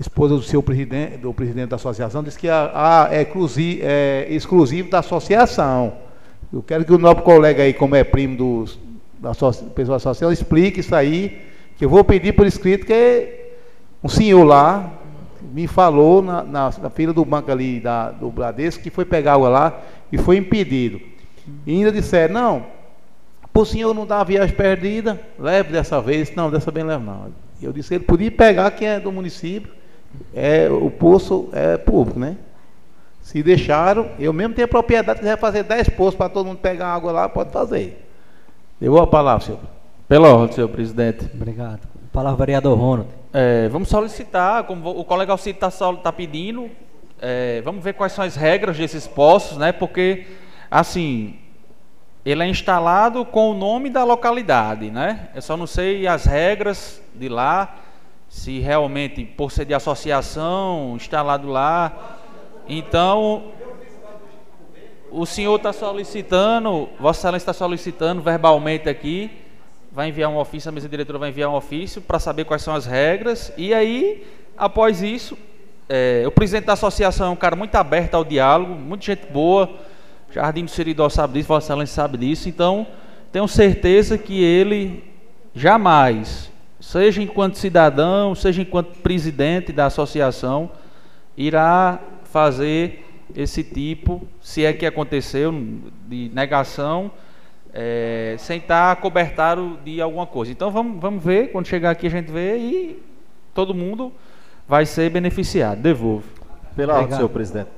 [0.00, 4.26] esposa do seu presidente, do presidente da associação, disse que a, a- é, exclusivo, é
[4.28, 5.92] exclusivo da associação.
[6.52, 8.78] Eu quero que o nosso colega aí, como é primo dos,
[9.20, 9.30] da
[9.74, 11.40] pessoa associação, explique isso aí,
[11.76, 13.28] que eu vou pedir por escrito que
[14.02, 14.92] um senhor lá
[15.52, 19.34] me falou na, na, na fila do banco ali da, do Bradesco que foi pegar
[19.34, 19.80] água lá
[20.10, 21.00] e foi impedido.
[21.66, 22.66] E ainda disseram, não,
[23.52, 26.34] para o senhor não dar a viagem perdida, leve dessa vez.
[26.34, 27.32] Não, dessa vez leve não.
[27.62, 29.72] Eu disse ele podia pegar, que é do município,
[30.34, 32.36] é, o poço é público, né?
[33.22, 37.10] Se deixaram, eu mesmo tenho propriedade, quiser fazer 10 poços para todo mundo pegar água
[37.10, 38.04] lá, pode fazer.
[38.80, 39.60] Levou a palavra, senhor.
[40.08, 41.30] Pela ordem, senhor presidente.
[41.32, 41.93] Obrigado.
[42.14, 43.08] Palavra vereador Ronald.
[43.32, 46.70] É, vamos solicitar, como o colega Alcide está pedindo,
[47.20, 49.72] é, vamos ver quais são as regras desses postos, né?
[49.72, 50.24] Porque,
[50.70, 51.36] assim,
[52.24, 55.28] ele é instalado com o nome da localidade, né?
[55.34, 57.78] Eu só não sei as regras de lá,
[58.28, 62.20] se realmente por ser de associação, instalado lá.
[62.68, 63.50] Então,
[65.10, 69.43] o senhor está solicitando, Vossa Excelência está solicitando verbalmente aqui,
[69.94, 72.74] vai enviar um ofício, a mesa diretora vai enviar um ofício para saber quais são
[72.74, 74.26] as regras, e aí,
[74.56, 75.38] após isso,
[75.88, 79.70] é, o presidente da associação é um cara muito aberto ao diálogo, muita gente boa,
[80.32, 82.84] Jardim do Seridó sabe disso, Vossa Excelência sabe disso, então
[83.30, 85.04] tenho certeza que ele
[85.54, 90.72] jamais, seja enquanto cidadão, seja enquanto presidente da associação,
[91.36, 95.52] irá fazer esse tipo, se é que aconteceu,
[96.08, 97.12] de negação,
[97.76, 100.52] é, sem estar acobertado de alguma coisa.
[100.52, 103.02] Então vamos, vamos ver, quando chegar aqui a gente vê e
[103.52, 104.12] todo mundo
[104.66, 105.82] vai ser beneficiado.
[105.82, 106.24] Devolvo.
[106.76, 107.70] Pela ordem, senhor presidente.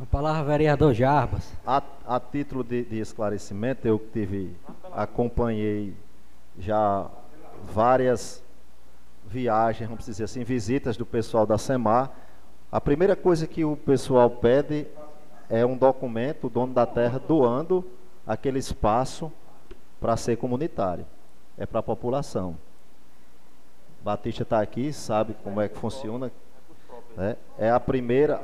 [0.00, 1.52] A palavra vereador Jarbas.
[1.66, 4.56] A, a título de, de esclarecimento, eu tive,
[4.90, 5.94] acompanhei
[6.58, 7.06] já
[7.62, 8.42] várias
[9.26, 12.10] viagens, vamos dizer assim, visitas do pessoal da SEMAR.
[12.72, 14.86] A primeira coisa que o pessoal pede
[15.48, 17.84] é um documento, o dono da terra doando
[18.26, 19.30] aquele espaço
[20.00, 21.06] para ser comunitário.
[21.56, 22.56] É para a população.
[24.02, 26.30] Batista está aqui, sabe como é que funciona.
[27.16, 27.36] né?
[27.58, 28.40] É a primeira.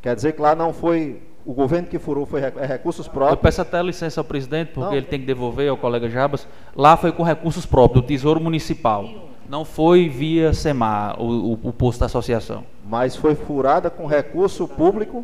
[0.00, 1.22] Quer dizer que lá não foi.
[1.46, 3.40] O governo que furou foi é recursos Eu próprios.
[3.42, 4.96] peço até licença ao presidente, porque Não.
[4.96, 6.48] ele tem que devolver ao colega Jabas.
[6.74, 9.04] Lá foi com recursos próprios, do Tesouro Municipal.
[9.46, 12.64] Não foi via SEMAR, o, o, o posto da associação.
[12.86, 15.22] Mas foi furada com recurso público.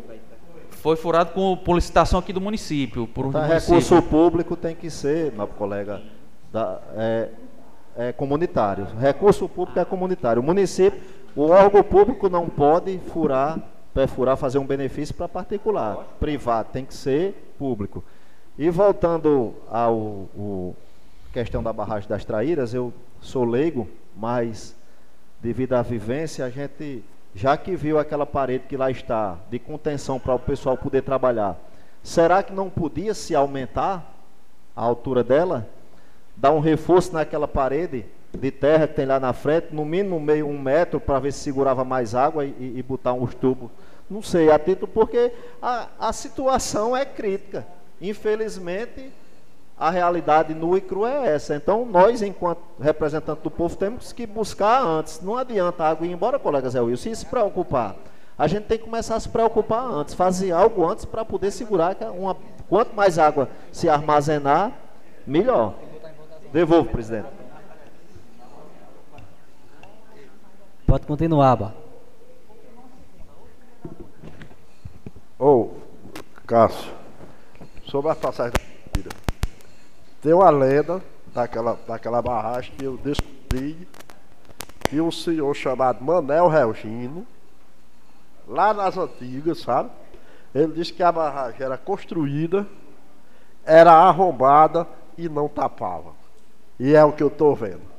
[0.81, 3.07] Foi furado com, por licitação aqui do município.
[3.07, 3.75] Por Então, município.
[3.75, 6.01] recurso público tem que ser, meu colega,
[6.51, 7.29] da- é,
[7.95, 8.87] é comunitário.
[8.99, 10.41] Recurso público é comunitário.
[10.41, 10.99] O município,
[11.35, 13.59] o órgão público não pode furar,
[13.93, 15.97] perfurar, fazer um benefício para particular.
[16.19, 18.03] Privado tem que ser público.
[18.57, 20.75] E voltando ao o-
[21.31, 22.91] questão da barragem das traíras, eu
[23.21, 23.87] sou leigo,
[24.17, 24.75] mas
[25.39, 27.03] devido à vivência, a gente,
[27.33, 31.57] já que viu aquela parede que lá está, de contenção para o pessoal poder trabalhar,
[32.03, 34.13] será que não podia se aumentar
[34.75, 35.67] a altura dela?
[36.35, 38.05] Dar um reforço naquela parede
[38.37, 41.39] de terra que tem lá na frente, no mínimo meio um metro, para ver se
[41.39, 43.69] segurava mais água e, e- botar uns tubos.
[44.09, 45.31] Não sei, a título porque
[45.61, 47.65] a, a situação é crítica.
[48.01, 49.11] Infelizmente,
[49.81, 51.55] a realidade nua e crua é essa.
[51.55, 55.19] Então, nós, enquanto representantes do povo, temos que buscar antes.
[55.21, 57.95] Não adianta a água ir embora, colega Zé Wilson, e se preocupar.
[58.37, 61.95] A gente tem que começar a se preocupar antes, fazer algo antes para poder segurar
[61.95, 62.37] que uma
[62.69, 64.71] Quanto mais água se armazenar,
[65.25, 65.73] melhor.
[66.53, 67.27] Devolvo, presidente.
[70.85, 71.75] Pode continuar, Aba.
[75.39, 75.71] Ô,
[76.45, 76.91] Cássio,
[77.87, 79.30] sobre a passagem da vida.
[80.21, 81.01] Tem uma lenda
[81.33, 83.87] daquela, daquela barragem que eu descobri
[84.81, 87.25] que um senhor chamado Manel Regino,
[88.47, 89.89] lá nas antigas, sabe?
[90.53, 92.67] Ele disse que a barragem era construída,
[93.65, 94.87] era arrombada
[95.17, 96.13] e não tapava.
[96.79, 97.91] E é o que eu estou vendo.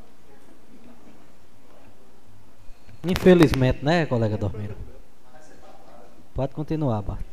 [3.05, 4.77] Infelizmente, né, colega Dormiro?
[6.35, 7.32] Pode continuar, Bart.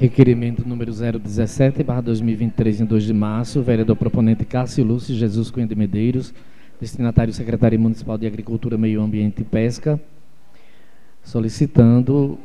[0.00, 5.66] Requerimento número 017, barra 2023, em 2 de março, vereador proponente Cássio Lúcio Jesus Cunha
[5.66, 6.32] de Medeiros,
[6.80, 10.00] destinatário Secretaria Municipal de Agricultura, Meio Ambiente e Pesca,
[11.22, 12.38] solicitando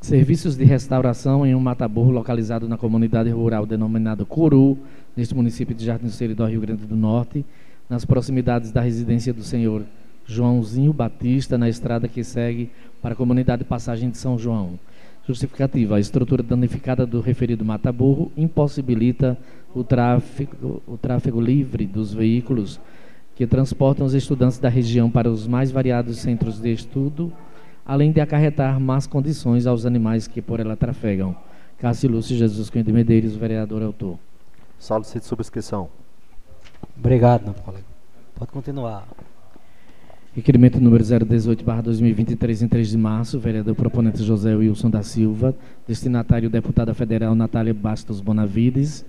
[0.00, 4.78] serviços de restauração em um mataburro localizado na comunidade rural denominado Curu,
[5.14, 7.44] neste município de Jardim do Seridó, Rio Grande do Norte,
[7.86, 9.82] nas proximidades da residência do senhor
[10.24, 12.70] Joãozinho Batista, na estrada que segue
[13.02, 14.78] para a comunidade Passagem de São João.
[15.26, 19.36] Justificativa: a estrutura danificada do referido mata-burro impossibilita
[19.74, 22.80] o tráfego, o tráfego livre dos veículos
[23.34, 27.30] que transportam os estudantes da região para os mais variados centros de estudo,
[27.84, 31.36] além de acarretar más condições aos animais que por ela trafegam.
[31.76, 34.18] Cássio Lúcio Jesus Cunha de Medeiros, vereador autor.
[34.78, 35.88] Solicito subscrição.
[36.96, 37.84] Obrigado, meu colega.
[38.34, 39.06] Pode continuar.
[40.36, 45.56] Requerimento número 018, barra 2023, em 3 de março, vereador proponente José Wilson da Silva,
[45.88, 49.02] destinatário deputada federal Natália Bastos Bonavides,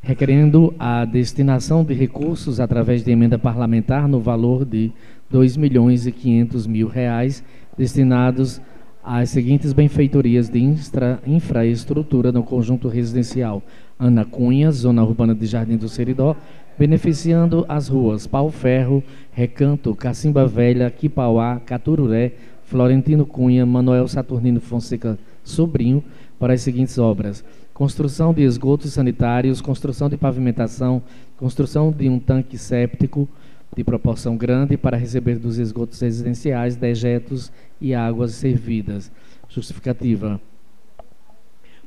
[0.00, 4.90] requerendo a destinação de recursos através de emenda parlamentar no valor de
[5.28, 7.44] 2 milhões 500 mil reais
[7.76, 8.62] destinados
[9.04, 13.62] às seguintes benfeitorias de infra, infraestrutura no conjunto residencial.
[13.98, 16.34] Ana Cunha, zona urbana de Jardim do Seridó,
[16.78, 19.02] beneficiando as ruas Pau Ferro,
[19.32, 22.32] Recanto, Cacimba Velha, Quipauá, Catururé,
[22.64, 26.04] Florentino Cunha, Manuel Saturnino Fonseca Sobrinho,
[26.38, 27.44] para as seguintes obras:
[27.74, 31.02] construção de esgotos sanitários, construção de pavimentação,
[31.36, 33.28] construção de um tanque séptico
[33.76, 37.50] de proporção grande para receber dos esgotos residenciais dejetos
[37.80, 39.10] e águas servidas.
[39.48, 40.40] Justificativa: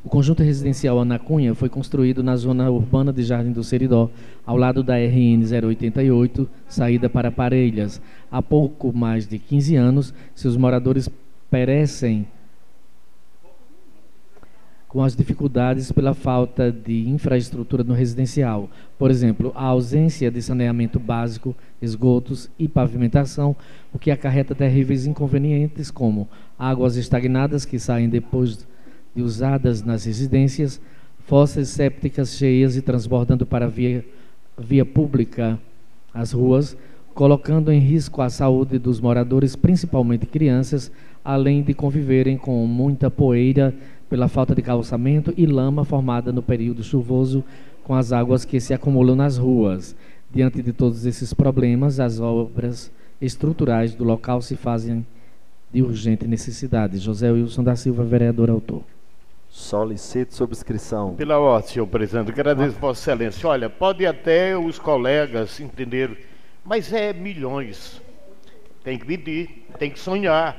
[0.03, 4.09] o conjunto residencial Ana Cunha foi construído na zona urbana de Jardim do Seridó,
[4.45, 8.01] ao lado da RN 088, saída para Parelhas.
[8.31, 11.07] Há pouco mais de 15 anos, seus moradores
[11.51, 12.25] perecem
[14.87, 18.69] com as dificuldades pela falta de infraestrutura no residencial.
[18.97, 23.55] Por exemplo, a ausência de saneamento básico, esgotos e pavimentação,
[23.93, 26.27] o que acarreta terríveis inconvenientes como
[26.59, 28.67] águas estagnadas que saem depois
[29.15, 30.81] de usadas nas residências,
[31.25, 34.05] fossas sépticas cheias e transbordando para a via,
[34.57, 35.59] via pública,
[36.13, 36.75] as ruas,
[37.13, 40.91] colocando em risco a saúde dos moradores, principalmente crianças,
[41.23, 43.73] além de conviverem com muita poeira
[44.09, 47.43] pela falta de calçamento e lama formada no período chuvoso
[47.83, 49.95] com as águas que se acumulam nas ruas.
[50.33, 55.05] Diante de todos esses problemas, as obras estruturais do local se fazem
[55.73, 56.97] de urgente necessidade.
[56.97, 58.83] José Wilson da Silva, vereador autor.
[59.61, 61.15] Solicito subscrição.
[61.15, 63.47] Pela ordem, senhor presidente, agradeço Vossa Excelência.
[63.47, 66.17] Olha, pode até os colegas entenderem,
[66.65, 68.01] mas é milhões.
[68.83, 70.57] Tem que pedir, tem que sonhar.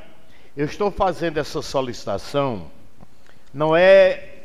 [0.57, 2.71] Eu estou fazendo essa solicitação,
[3.53, 4.45] não é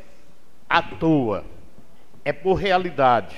[0.68, 1.44] à toa,
[2.24, 3.36] é por realidade.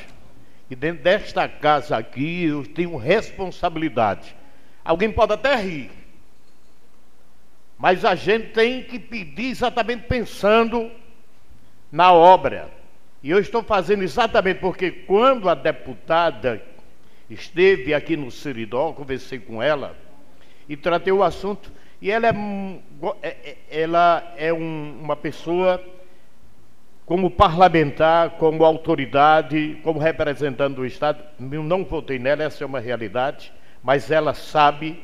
[0.70, 4.34] E dentro desta casa aqui eu tenho responsabilidade.
[4.82, 5.90] Alguém pode até rir,
[7.78, 10.90] mas a gente tem que pedir exatamente pensando
[11.90, 12.68] na obra.
[13.22, 16.62] E eu estou fazendo exatamente porque quando a deputada
[17.28, 19.96] esteve aqui no Seridó, conversei com ela
[20.68, 21.70] e tratei o assunto.
[22.00, 22.34] E ela é,
[23.22, 25.82] é, é, ela é um, uma pessoa
[27.04, 31.22] como parlamentar, como autoridade, como representante do Estado.
[31.38, 33.52] Eu não votei nela, essa é uma realidade,
[33.82, 35.02] mas ela sabe.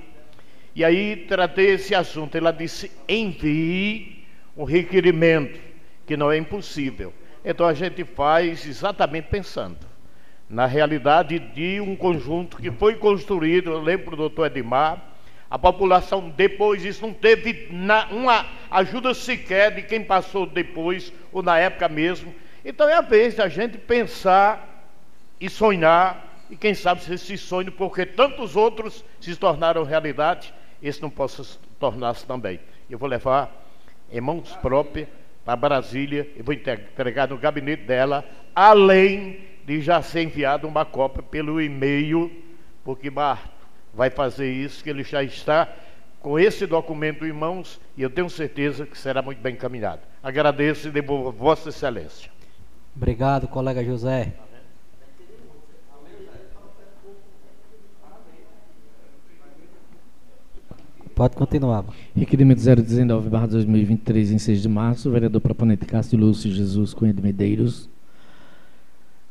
[0.74, 2.34] E aí tratei esse assunto.
[2.34, 4.24] Ela disse: envie
[4.56, 5.65] um requerimento
[6.06, 7.12] que não é impossível.
[7.44, 9.78] Então a gente faz exatamente pensando
[10.48, 15.02] na realidade de um conjunto que foi construído, eu lembro do doutor Edmar,
[15.48, 21.40] A população depois, isso não teve na, uma ajuda sequer de quem passou depois, ou
[21.40, 22.34] na época mesmo.
[22.64, 24.90] Então é a vez da gente pensar
[25.40, 30.52] e sonhar, e quem sabe se esse sonho, porque tantos outros se tornaram realidade,
[30.82, 31.44] esse não possa
[31.78, 32.58] tornar-se também.
[32.90, 33.50] Eu vou levar
[34.10, 35.08] em mãos próprias
[35.46, 41.22] para Brasília e vou entregar no gabinete dela, além de já ser enviado uma cópia
[41.22, 42.30] pelo e-mail,
[42.84, 43.48] porque Marto
[43.94, 45.68] vai fazer isso, que ele já está
[46.20, 50.00] com esse documento em mãos e eu tenho certeza que será muito bem encaminhado.
[50.20, 52.28] Agradeço e devolvo Vossa Excelência.
[52.96, 54.32] Obrigado, colega José.
[61.16, 61.82] Pode continuar.
[62.14, 67.22] Requerimento 019, barra 2023, em 6 de março, vereador proponente Cássio Lúcio Jesus Cunha de
[67.22, 67.88] Medeiros.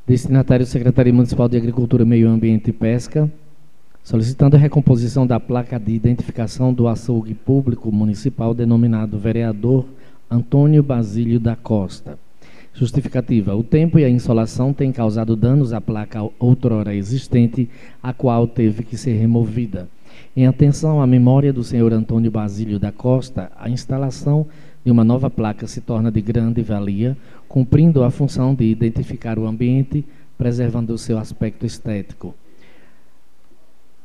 [0.07, 3.31] Destinatário Secretaria Municipal de Agricultura, Meio Ambiente e Pesca,
[4.03, 9.85] solicitando a recomposição da placa de identificação do açougue público municipal denominado vereador
[10.27, 12.17] Antônio Basílio da Costa.
[12.73, 17.69] Justificativa: o tempo e a insolação têm causado danos à placa outrora existente,
[18.01, 19.87] a qual teve que ser removida.
[20.35, 24.45] Em atenção à memória do senhor Antônio Basílio da Costa, a instalação
[24.83, 27.15] de uma nova placa se torna de grande valia,
[27.47, 30.05] cumprindo a função de identificar o ambiente,
[30.37, 32.35] preservando o seu aspecto estético.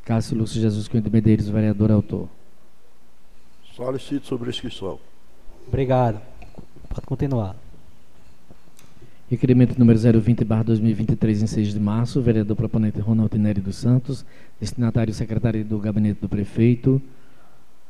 [0.04, 2.28] Cássio Lúcio Jesus Cunha de Medeiros, vereador autor.
[3.74, 5.00] Solicito sobre a inscrição.
[5.66, 6.20] Obrigado.
[6.88, 7.56] Pode continuar.
[9.30, 14.26] Requerimento número 020, barra 2023, em 6 de março, vereador proponente Ronaldo Nery dos Santos,
[14.60, 17.00] destinatário secretário do gabinete do prefeito,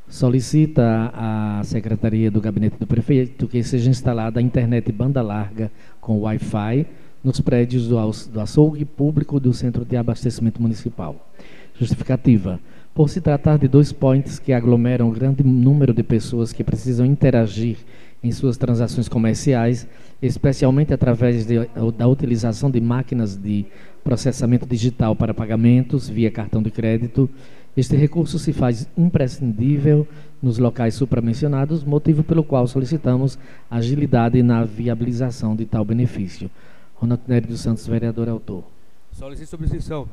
[0.07, 6.21] solicita à secretaria do gabinete do prefeito que seja instalada a internet banda larga com
[6.21, 6.87] Wi-Fi
[7.25, 7.97] nos prédios do,
[8.31, 11.27] do açougue público do Centro de Abastecimento Municipal.
[11.75, 12.61] Justificativa.
[12.95, 17.07] Por se tratar de dois points que aglomeram um grande número de pessoas que precisam
[17.07, 17.79] interagir
[18.23, 19.87] em suas transações comerciais,
[20.21, 21.67] especialmente através de,
[21.97, 23.67] da utilização de máquinas de
[24.05, 27.29] processamento digital para pagamentos via cartão de crédito.
[27.77, 30.07] Este recurso se faz imprescindível
[30.43, 33.39] nos locais supramencionados, motivo pelo qual solicitamos
[33.71, 36.51] agilidade na viabilização de tal benefício.
[36.97, 38.65] Ronaldo Nery dos Santos, vereador autor.
[39.13, 40.09] Solicito subscrição.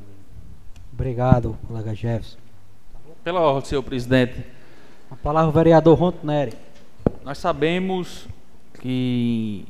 [0.93, 2.37] Obrigado, colega Jefferson.
[3.23, 4.43] Pela ordem, senhor presidente.
[5.11, 6.53] A palavra o vereador Ronto Nery.
[7.27, 8.25] Nós sabemos
[8.79, 9.65] que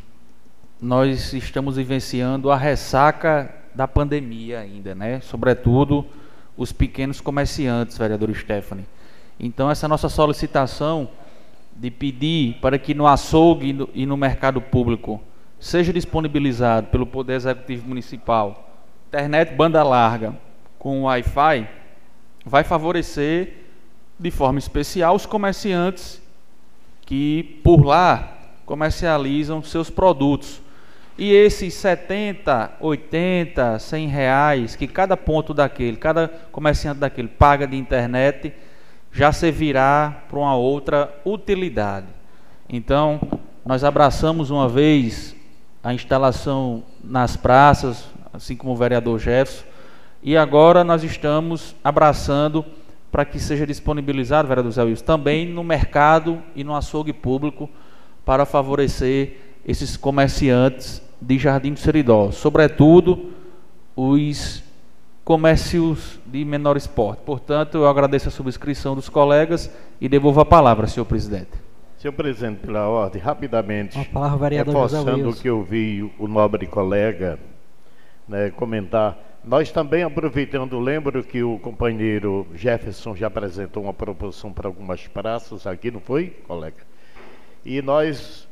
[0.80, 5.22] nós estamos vivenciando a ressaca da pandemia ainda, né?
[5.22, 6.06] Sobretudo
[6.56, 8.86] os pequenos comerciantes, vereador Stephanie.
[9.40, 11.10] Então essa nossa solicitação
[11.76, 15.20] de pedir para que no açougue e no mercado público
[15.60, 18.70] seja disponibilizado pelo Poder Executivo Municipal
[19.08, 20.38] internet banda larga
[20.78, 21.68] com Wi-Fi
[22.46, 23.66] vai favorecer
[24.20, 26.22] de forma especial os comerciantes
[27.08, 28.34] que por lá
[28.66, 30.62] comercializam seus produtos.
[31.18, 37.78] E esses 70, 80, 100 reais que cada ponto daquele, cada comerciante daquele paga de
[37.78, 38.54] internet,
[39.12, 42.08] já servirá para uma outra utilidade.
[42.70, 43.22] Então,
[43.66, 45.34] nós abraçamos uma vez
[45.82, 48.04] a instalação nas praças,
[48.34, 49.64] assim como o vereador Jefferson,
[50.22, 52.66] e agora nós estamos abraçando
[53.12, 57.70] para que seja disponibilizado, vereador Zé Wilson, também no mercado e no açougue público
[58.26, 63.32] para favorecer esses comerciantes de Jardim do Seridó, sobretudo
[63.96, 64.64] os
[65.24, 67.20] comércios de menor esporte.
[67.26, 69.70] Portanto, eu agradeço a subscrição dos colegas
[70.00, 71.52] e devolvo a palavra, senhor presidente.
[71.98, 76.68] Senhor presidente, pela ordem, rapidamente, A palavra, vereador reforçando o que eu vi o nobre
[76.68, 77.40] colega
[78.28, 79.18] né, comentar,
[79.48, 85.66] nós também aproveitando, lembro que o companheiro Jefferson já apresentou uma proposição para algumas praças
[85.66, 86.86] aqui, não foi, colega?
[87.64, 88.46] E nós,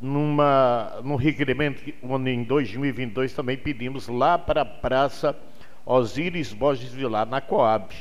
[0.00, 1.96] numa, num requerimento que-
[2.28, 5.36] em 2022, também pedimos lá para a Praça
[5.84, 7.92] Osíris Borges Vilar, na Coab.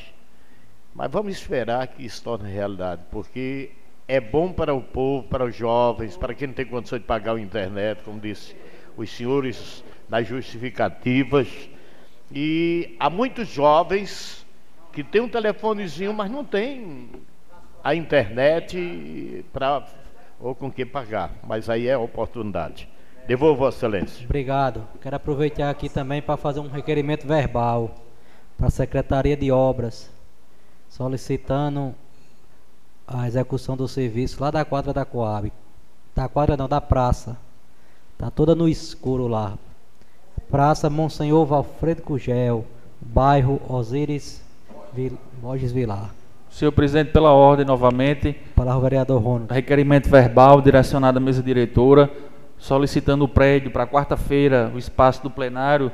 [0.93, 3.72] Mas vamos esperar que isso torne realidade, porque
[4.07, 7.35] é bom para o povo, para os jovens, para quem não tem condição de pagar
[7.35, 8.56] a internet, como disse
[8.95, 11.47] os senhores nas justificativas.
[12.31, 14.45] E há muitos jovens
[14.91, 17.10] que têm um telefonezinho, mas não tem
[17.84, 19.85] a internet para
[20.39, 21.31] ou com que pagar.
[21.45, 22.88] Mas aí é oportunidade.
[23.27, 24.26] Devolvo, Vossa Excelência.
[24.26, 24.88] Obrigado.
[25.01, 27.93] Quero aproveitar aqui também para fazer um requerimento verbal
[28.57, 30.10] para a Secretaria de Obras,
[30.88, 31.93] solicitando
[33.07, 35.51] a execução do serviço lá da quadra da Coab.
[36.15, 37.38] Da quadra não, da praça.
[38.18, 39.57] Tá toda no escuro lá.
[40.49, 42.65] Praça Monsenhor Valfredo Cugel,
[42.99, 44.43] bairro Osíris
[44.93, 46.09] Vil- Borges Vilar.
[46.49, 48.35] Senhor presidente, pela ordem novamente.
[48.55, 49.53] Palavra vereador Ronald.
[49.53, 52.09] Requerimento verbal direcionado à mesa diretora,
[52.57, 55.91] solicitando o prédio para quarta-feira, o espaço do plenário,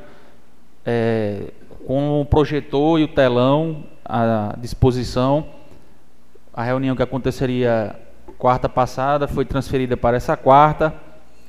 [0.85, 1.51] é,
[1.85, 5.45] com o projetor e o telão à disposição.
[6.53, 7.93] A reunião que aconteceria
[8.37, 10.93] quarta passada foi transferida para essa quarta,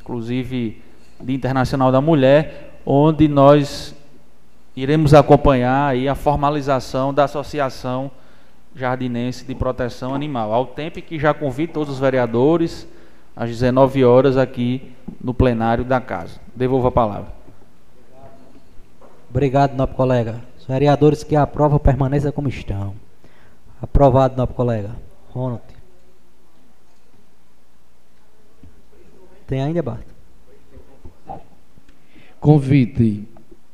[0.01, 0.83] inclusive
[1.21, 3.93] de Internacional da Mulher, onde nós
[4.77, 8.09] iremos acompanhar a formalização da Associação
[8.77, 10.53] Jardinense de Proteção Animal.
[10.53, 12.87] Ao tempo que já convido todos os vereadores
[13.35, 16.41] às 19 horas aqui no plenário da casa.
[16.55, 17.35] Devolvo a palavra.
[19.29, 20.41] Obrigado, nobre colega.
[20.59, 22.95] Os vereadores que aprovam permaneçam como estão.
[23.83, 24.91] Aprovado, nobre colega.
[25.33, 25.63] Ronald.
[29.47, 30.16] Tem ainda, Bart?
[32.47, 33.25] Convite.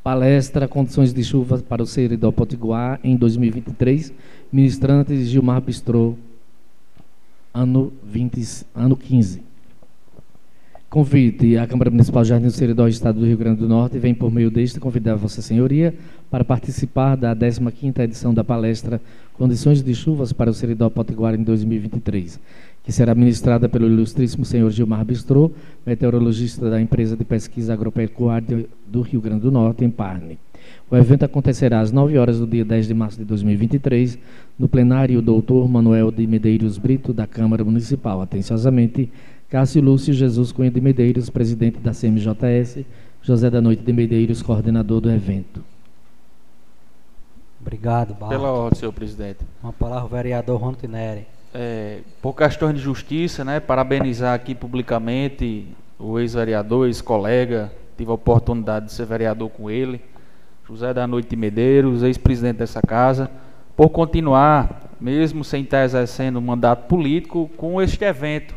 [0.02, 4.10] Palestra Condições de Chuva para o Seridó Potiguar em 2023,
[4.50, 6.14] ministrantes Gilmar Bistrô,
[7.52, 9.42] ano, 20, ano 15.
[10.88, 14.32] Convite a Câmara Municipal Jardim do Seridó, Estado do Rio Grande do Norte, vem por
[14.32, 15.94] meio deste convidar Vossa Senhoria
[16.30, 19.02] para participar da 15ª edição da palestra
[19.34, 22.40] Condições de Chuvas para o Seridó Potiguar em 2023,
[22.82, 25.50] que será ministrada pelo ilustríssimo senhor Gilmar Bistrô,
[25.86, 30.38] meteorologista da empresa de pesquisa agropecuária do Rio Grande do Norte, em Parne.
[30.90, 34.18] O evento acontecerá às 9 horas do dia 10 de março de 2023,
[34.58, 38.20] no plenário Doutor Manuel de Medeiros Brito, da Câmara Municipal.
[38.20, 39.10] Atenciosamente,
[39.48, 42.84] Cássio Lúcio Jesus Cunha de Medeiros, presidente da CMJS,
[43.22, 45.64] José da Noite de Medeiros, coordenador do evento.
[47.60, 48.30] Obrigado, Barro.
[48.30, 49.38] Pela ordem, senhor presidente.
[49.62, 51.26] Uma palavra, vereador Ronald Neri.
[51.54, 55.66] É, por questões de justiça, né, parabenizar aqui publicamente
[55.98, 60.00] o ex-vereador, ex-colega, tive a oportunidade de ser vereador com ele,
[60.66, 63.30] José da Noite de Medeiros, ex-presidente dessa casa,
[63.76, 68.54] por continuar, mesmo sem estar exercendo um mandato político, com este evento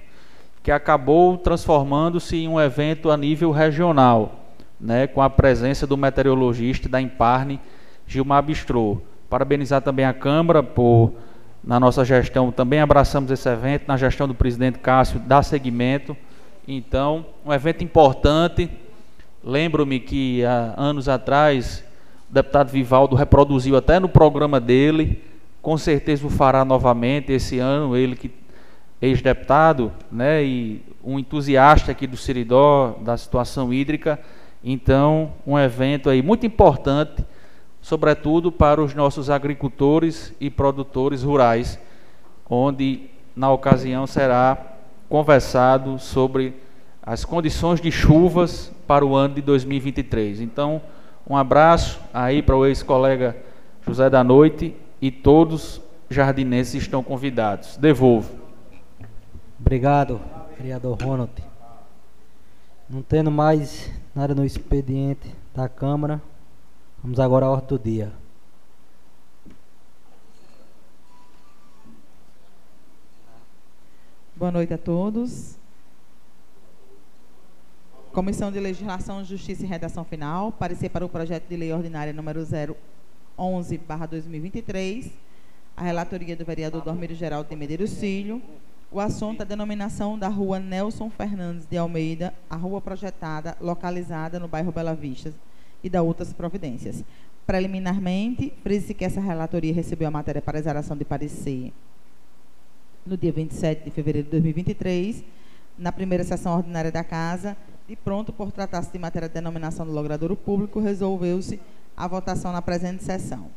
[0.64, 6.88] que acabou transformando-se em um evento a nível regional, né, com a presença do meteorologista
[6.88, 7.60] da Imparne,
[8.08, 9.02] Gilmar Bistrô.
[9.30, 11.14] Parabenizar também a Câmara por,
[11.66, 16.16] na nossa gestão, também abraçamos esse evento, na gestão do presidente Cássio, dar seguimento.
[16.68, 18.70] Então, um evento importante.
[19.44, 21.84] Lembro-me que há anos atrás,
[22.30, 25.24] o deputado Vivaldo reproduziu até no programa dele,
[25.62, 28.32] com certeza o fará novamente esse ano, ele que
[29.02, 34.20] ex-deputado, né, e um entusiasta aqui do Siridó, da situação hídrica.
[34.64, 37.24] Então, um evento aí muito importante,
[37.86, 41.78] sobretudo para os nossos agricultores e produtores rurais,
[42.50, 44.58] onde na ocasião será
[45.08, 46.56] conversado sobre
[47.00, 50.42] as condições de chuvas para o ano de 2023.
[50.42, 50.82] Então,
[51.30, 53.38] um abraço aí para o ex-colega
[53.86, 55.80] José da Noite e todos
[56.10, 57.78] jardinenses estão convidados.
[57.78, 58.34] Devolvo.
[59.60, 60.20] Obrigado,
[60.58, 61.34] vereador Ronald.
[62.90, 66.20] Não tendo mais nada no expediente da Câmara,
[67.06, 68.12] vamos agora à ordem do dia.
[74.36, 75.56] Boa noite a todos.
[78.12, 82.44] Comissão de Legislação, Justiça e Redação Final, parecer para o projeto de lei ordinária número
[83.38, 85.12] 011/2023,
[85.78, 88.42] a relatoria do vereador Dormiro Geraldo de Medeiros Filho,
[88.92, 94.40] o assunto é a denominação da rua Nelson Fernandes de Almeida, a rua projetada, localizada
[94.40, 95.32] no bairro Bela Vista,
[95.86, 97.04] e da outras providências.
[97.46, 101.72] Preliminarmente, frise-se que essa relatoria recebeu a matéria para exaração de parecer
[103.06, 105.24] no dia 27 de fevereiro de 2023,
[105.78, 107.56] na primeira sessão ordinária da Casa,
[107.88, 111.60] e pronto por tratar-se de matéria de denominação do logradouro público, resolveu-se
[111.96, 113.52] a votação na presente sessão.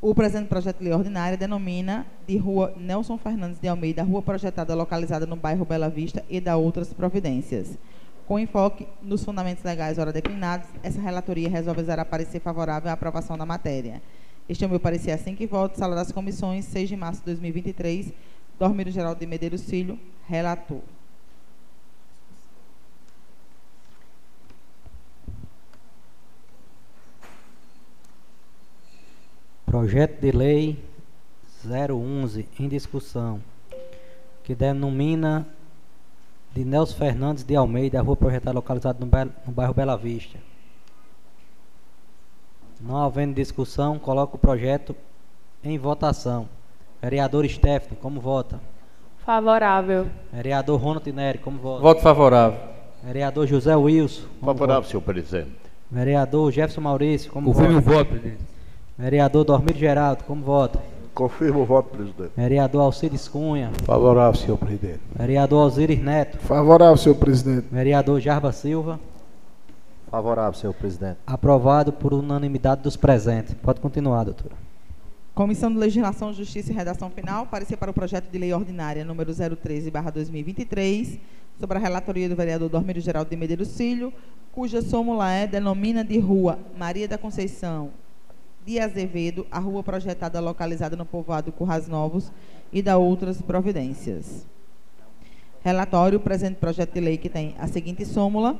[0.00, 4.72] O presente projeto de lei ordinária denomina de Rua Nelson Fernandes de Almeida, rua projetada
[4.72, 7.76] localizada no bairro Bela Vista e da outras providências.
[8.30, 13.36] Com enfoque nos fundamentos legais ora declinados, essa relatoria resolve exarar parecer favorável à aprovação
[13.36, 14.00] da matéria.
[14.48, 15.76] Este é o meu parecer assim que voto.
[15.76, 18.12] Sala das Comissões, 6 de março de 2023.
[18.56, 19.98] Dormiro Geraldo de Medeiros Filho,
[20.28, 20.78] relator.
[29.66, 30.78] Projeto de Lei
[31.66, 33.42] 011 em discussão,
[34.44, 35.48] que denomina
[36.52, 39.06] de Nelson Fernandes de Almeida, a rua projetada localizada no,
[39.46, 40.38] no bairro Bela Vista.
[42.80, 44.96] Não havendo discussão, coloco o projeto
[45.62, 46.48] em votação.
[47.00, 48.60] Vereador Stephanie, como vota?
[49.24, 50.06] Favorável.
[50.32, 51.82] Vereador Ronald Neri, como vota?
[51.82, 52.58] Voto favorável.
[53.02, 54.26] Vereador José Wilson.
[54.40, 55.50] Favorável, senhor presidente.
[55.90, 57.90] Vereador Jefferson Maurício, como Confirme vota?
[57.90, 58.44] o voto, presidente.
[58.98, 60.80] Vereador Dormir Geraldo, como vota?
[61.14, 62.32] Confirmo o voto, presidente.
[62.36, 63.70] Vereador Alcides Cunha.
[63.84, 65.00] Favorável, senhor presidente.
[65.14, 66.38] Vereador Osiris Neto.
[66.38, 67.66] Favorável, senhor presidente.
[67.70, 68.98] Vereador Jarba Silva.
[70.10, 71.18] Favorável, senhor presidente.
[71.26, 73.54] Aprovado por unanimidade dos presentes.
[73.54, 74.54] Pode continuar, doutora.
[75.34, 79.32] Comissão de Legislação, Justiça e Redação Final, parecer para o projeto de lei ordinária número
[79.32, 81.18] 013/2023,
[81.58, 84.12] sobre a relatoria do vereador Dormírio Geraldo de Medeiros Filho,
[84.52, 87.90] cuja súmula é denomina de Rua Maria da Conceição
[88.64, 92.30] de Azevedo, a rua projetada localizada no povoado Currais Novos
[92.72, 94.46] e da outras providências.
[95.62, 98.58] Relatório, presente projeto de lei que tem a seguinte súmula,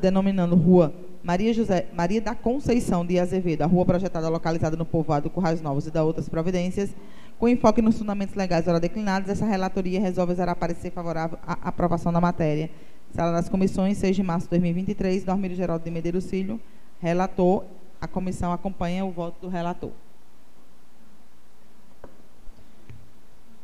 [0.00, 0.92] denominando Rua
[1.24, 5.86] Maria, José, Maria da Conceição de Azevedo, a rua projetada localizada no povoado Currais Novos
[5.86, 6.94] e da outras providências,
[7.38, 12.12] com enfoque nos fundamentos legais ora declinados, essa relatoria resolve usar parecer favorável à aprovação
[12.12, 12.68] da matéria.
[13.14, 16.60] Sala das Comissões, 6 de março de 2023, Dormírio Geraldo de Medeiros Filho,
[17.00, 17.64] relator,
[18.04, 19.90] a comissão acompanha o voto do relator.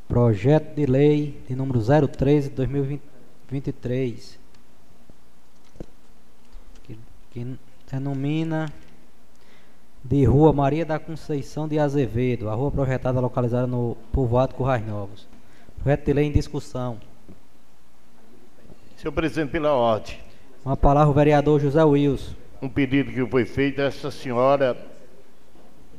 [0.08, 4.38] Projeto de lei de número 013 de 2023.
[6.82, 6.98] Que,
[7.30, 7.58] que
[7.92, 8.72] denomina
[10.02, 15.28] de Rua Maria da Conceição de Azevedo, a rua projetada localizada no povoado Currais Novos.
[15.82, 16.98] Projeto de lei em discussão.
[18.96, 20.18] Senhor presidente, pela ordem.
[20.64, 22.34] Uma palavra o vereador José Wilson.
[22.62, 24.76] Um pedido que foi feito, essa senhora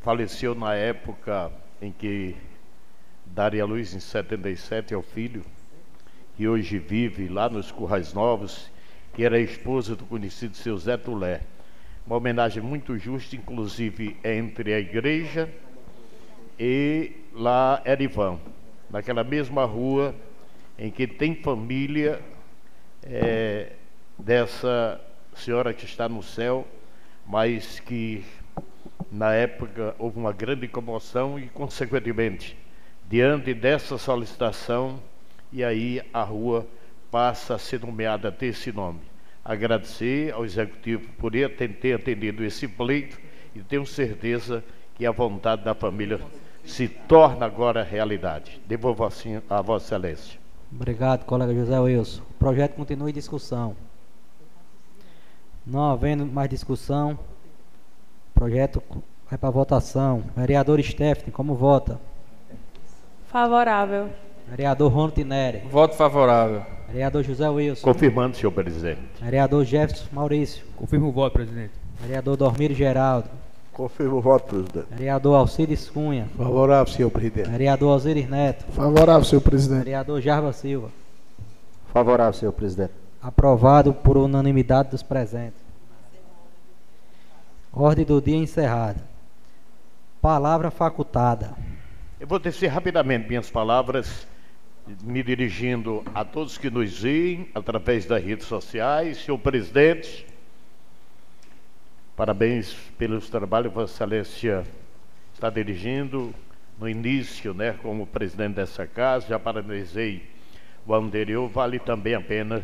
[0.01, 1.51] faleceu na época
[1.81, 2.35] em que
[3.25, 5.41] daria luz em 77 ao filho,
[6.37, 8.69] que hoje vive lá nos Currais Novos,
[9.11, 11.41] que era esposa do conhecido seu Zé Tulé.
[12.05, 15.49] Uma homenagem muito justa, inclusive entre a igreja
[16.59, 18.39] e lá Erivan,
[18.87, 20.13] naquela mesma rua
[20.77, 22.21] em que tem família
[23.01, 23.71] eh,
[24.15, 25.01] dessa
[25.35, 26.67] senhora que está no céu,
[27.25, 28.23] mas que
[29.11, 32.57] na época houve uma grande comoção e, consequentemente,
[33.09, 34.99] diante dessa solicitação,
[35.51, 36.65] e aí a rua
[37.09, 38.99] passa a ser nomeada a ter esse nome.
[39.43, 43.19] Agradecer ao Executivo por ter atendido esse pleito
[43.53, 44.63] e tenho certeza
[44.95, 46.21] que a vontade da família
[46.63, 48.61] se torna agora realidade.
[48.67, 50.39] Devolvo assim a Vossa Excelência.
[50.71, 52.21] Obrigado, colega José Wilson.
[52.21, 53.75] O projeto continua em discussão.
[55.65, 58.81] Não havendo mais discussão, o projeto
[59.29, 60.23] vai para votação.
[60.35, 61.99] Vereador Stephanie, como vota?
[63.27, 64.09] Favorável.
[64.49, 65.59] Vereador Ronald Neri.
[65.69, 66.63] Voto favorável.
[66.89, 67.83] Vereador José Wilson.
[67.83, 68.99] Confirmando, senhor presidente.
[69.21, 70.65] Vereador Jefferson Maurício.
[70.75, 71.71] Confirmo o voto, presidente.
[72.01, 73.29] Vereador Dormírio Geraldo.
[73.71, 74.87] Confirmo o voto, presidente.
[74.91, 76.27] Vereador Alcides Cunha.
[76.35, 77.49] Favorável, senhor presidente.
[77.49, 78.65] Vereador Osiris Neto.
[78.73, 79.83] Favorável, senhor presidente.
[79.85, 80.89] Vereador Jarba Silva.
[81.93, 83.00] Favorável, senhor presidente.
[83.21, 85.61] Aprovado por unanimidade dos presentes.
[87.71, 89.01] Ordem do dia encerrada.
[90.19, 91.55] Palavra facultada.
[92.19, 94.27] Eu vou tecer rapidamente minhas palavras,
[95.03, 99.17] me dirigindo a todos que nos veem através das redes sociais.
[99.17, 100.25] Senhor presidente,
[102.15, 104.65] parabéns pelos trabalhos que Vossa Excelência
[105.33, 106.33] está dirigindo.
[106.79, 110.27] No início, né, como presidente dessa casa, já parabenizei
[110.87, 111.47] o anterior.
[111.47, 112.63] Vale também a pena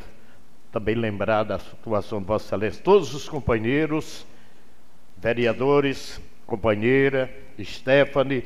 [0.78, 2.84] também lembrar da situação de Vossa Excelência.
[2.84, 4.28] Todos os companheiros,
[5.18, 8.44] vereadores, companheira, Stephanie,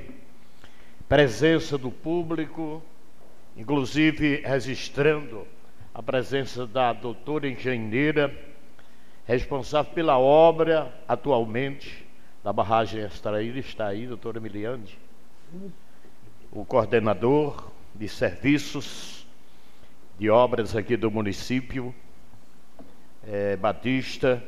[1.09, 2.81] presença do público,
[3.57, 5.45] inclusive registrando
[5.93, 8.33] a presença da doutora engenheira,
[9.25, 12.07] responsável pela obra atualmente
[12.41, 14.97] da barragem extraída, está aí, doutora Emiliane,
[16.49, 19.27] o coordenador de serviços
[20.17, 21.93] de obras aqui do município,
[23.27, 24.43] eh, Batista,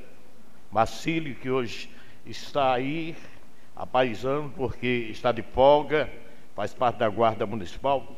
[0.72, 1.90] Marcílio, que hoje
[2.26, 3.16] está aí
[3.76, 6.10] apaisando porque está de folga,
[6.56, 8.16] faz parte da Guarda Municipal.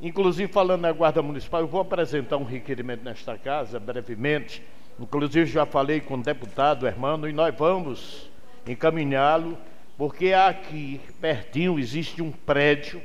[0.00, 4.62] Inclusive, falando na Guarda Municipal, eu vou apresentar um requerimento nesta casa, brevemente.
[4.98, 8.30] Inclusive, já falei com o deputado Hermano e nós vamos
[8.66, 9.56] encaminhá-lo,
[9.96, 13.00] porque aqui, pertinho, existe um prédio.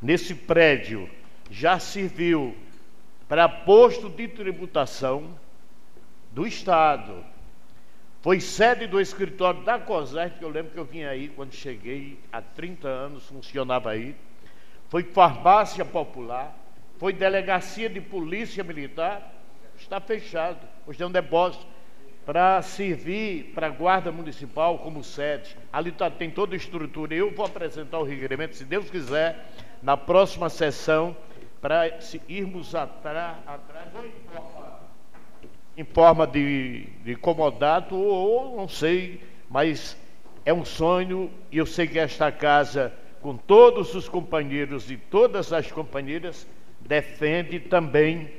[0.00, 1.08] Nesse prédio
[1.50, 2.54] já serviu
[3.28, 5.30] para posto de tributação
[6.36, 7.24] do Estado.
[8.20, 12.20] Foi sede do escritório da COSERT, que eu lembro que eu vim aí quando cheguei,
[12.30, 14.14] há 30 anos, funcionava aí.
[14.90, 16.54] Foi farmácia popular,
[16.98, 19.32] foi delegacia de polícia militar,
[19.78, 20.58] está fechado.
[20.86, 21.66] Hoje tem um depósito
[22.26, 25.56] para servir para a guarda municipal como sede.
[25.72, 27.14] Ali tá, tem toda a estrutura.
[27.14, 29.42] Eu vou apresentar o requerimento, se Deus quiser,
[29.82, 31.16] na próxima sessão,
[31.62, 31.98] para
[32.28, 34.55] irmos atrás, atrás ou
[35.76, 39.20] em forma, de, de comodato ou, não sei,
[39.50, 39.96] mas
[40.44, 42.92] é um sonho e eu sei que esta casa
[43.26, 46.46] com todos os companheiros e todas as companheiras,
[46.80, 48.30] defende também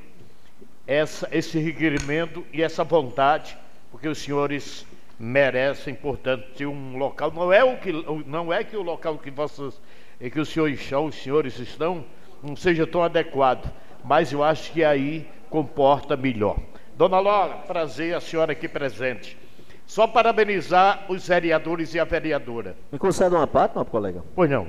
[0.87, 3.57] essa, esse requerimento e essa vontade,
[3.91, 4.85] porque os senhores
[5.19, 7.33] merecem, portanto, um local.
[7.33, 7.91] Não é, o que,
[8.25, 9.77] não é que o local que, vossas,
[10.19, 12.05] que os senhores, os senhores estão
[12.41, 13.69] não seja tão adequado,
[14.05, 16.57] mas eu acho que aí comporta melhor.
[16.97, 19.37] Dona Laura, prazer a senhora aqui presente.
[19.85, 22.75] Só parabenizar os vereadores e a vereadora.
[22.91, 24.23] Me concede uma parte, não, colega?
[24.35, 24.65] Pois não.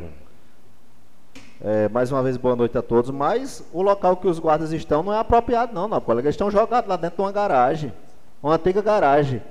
[1.65, 3.11] É, mais uma vez, boa noite a todos.
[3.11, 6.27] Mas o local que os guardas estão não é apropriado, não, não, colega.
[6.27, 7.95] Eles estão jogados lá dentro de uma garagem,
[8.43, 9.43] uma antiga garagem.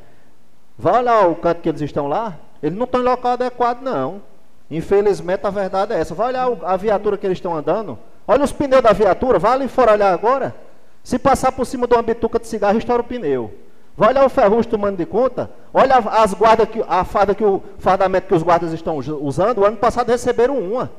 [0.77, 4.21] Vai olhar o canto que eles estão lá, eles não estão em local adequado, não.
[4.69, 6.13] Infelizmente, a verdade é essa.
[6.13, 7.97] Vai olhar a viatura que eles estão andando.
[8.27, 10.66] Olha os pneus da viatura, vai ali fora olhar agora.
[11.07, 13.53] Se passar por cima de uma bituca de cigarro, estoura o pneu.
[13.95, 15.49] Vai olhar o ferrugem tomando de conta.
[15.73, 19.59] Olha as guardas, que, a farda que o fardamento que os guardas estão usando.
[19.59, 20.91] O ano passado receberam uma.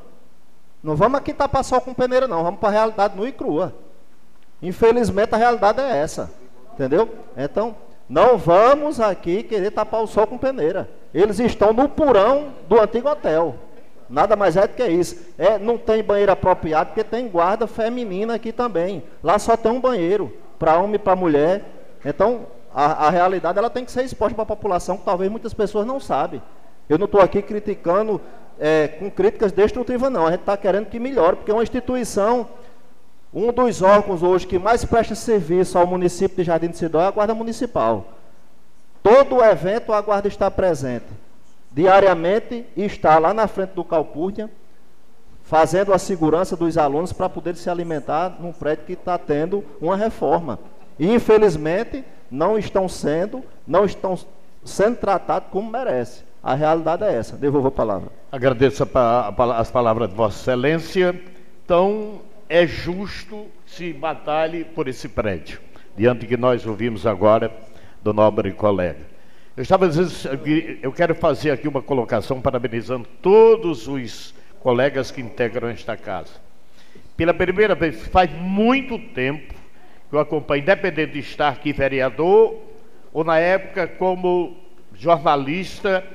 [0.81, 2.41] Não vamos aqui tapar só com peneira, não.
[2.41, 3.71] Vamos para a realidade nua e crua.
[4.63, 6.31] Infelizmente, a realidade é essa.
[6.73, 7.07] Entendeu?
[7.37, 7.75] Então,
[8.09, 10.89] não vamos aqui querer tapar o sol com peneira.
[11.13, 13.53] Eles estão no porão do antigo hotel.
[14.09, 15.15] Nada mais é do que isso.
[15.37, 19.03] É, não tem banheiro apropriado, porque tem guarda feminina aqui também.
[19.23, 21.63] Lá só tem um banheiro, para homem e para mulher.
[22.03, 25.53] Então, a, a, realidade ela tem que ser exposta para a população, que talvez muitas
[25.53, 26.41] pessoas não sabem.
[26.87, 28.19] Eu não estou aqui criticando
[28.59, 30.25] é, com críticas destrutivas, não.
[30.25, 32.47] A gente está querendo que melhore, porque é uma instituição,
[33.31, 37.05] um dos órgãos hoje que mais presta serviço ao município de Jardim de Sidó é
[37.05, 38.07] a Guarda Municipal.
[39.03, 41.18] Todo evento a Guarda está presente
[41.79, 44.49] diariamente e está lá na frente do Calpurnia,
[45.43, 49.95] fazendo a segurança dos alunos para poder se alimentar num prédio que está tendo uma
[49.95, 50.59] reforma.
[50.99, 54.19] E, infelizmente, não estão sendo, não estão
[54.61, 56.23] sendo tratados como merece.
[56.43, 57.37] A realidade é essa.
[57.37, 58.09] Devolvo a palavra.
[58.29, 61.17] Agradeço a, a, as palavras de Vossa Excelência.
[61.63, 62.19] Então,
[62.49, 65.61] é justo se batalhe por esse prédio,
[65.95, 67.49] diante que nós ouvimos agora
[68.03, 69.08] do nobre colega.
[69.59, 70.09] Eu estava dizendo,
[70.81, 76.31] eu quero fazer aqui uma colocação parabenizando todos os colegas que integram esta casa.
[77.17, 79.53] Pela primeira vez, faz muito tempo
[80.09, 82.57] que eu acompanho, independente de estar aqui vereador
[83.11, 84.55] ou na época como
[84.93, 86.07] jornalista,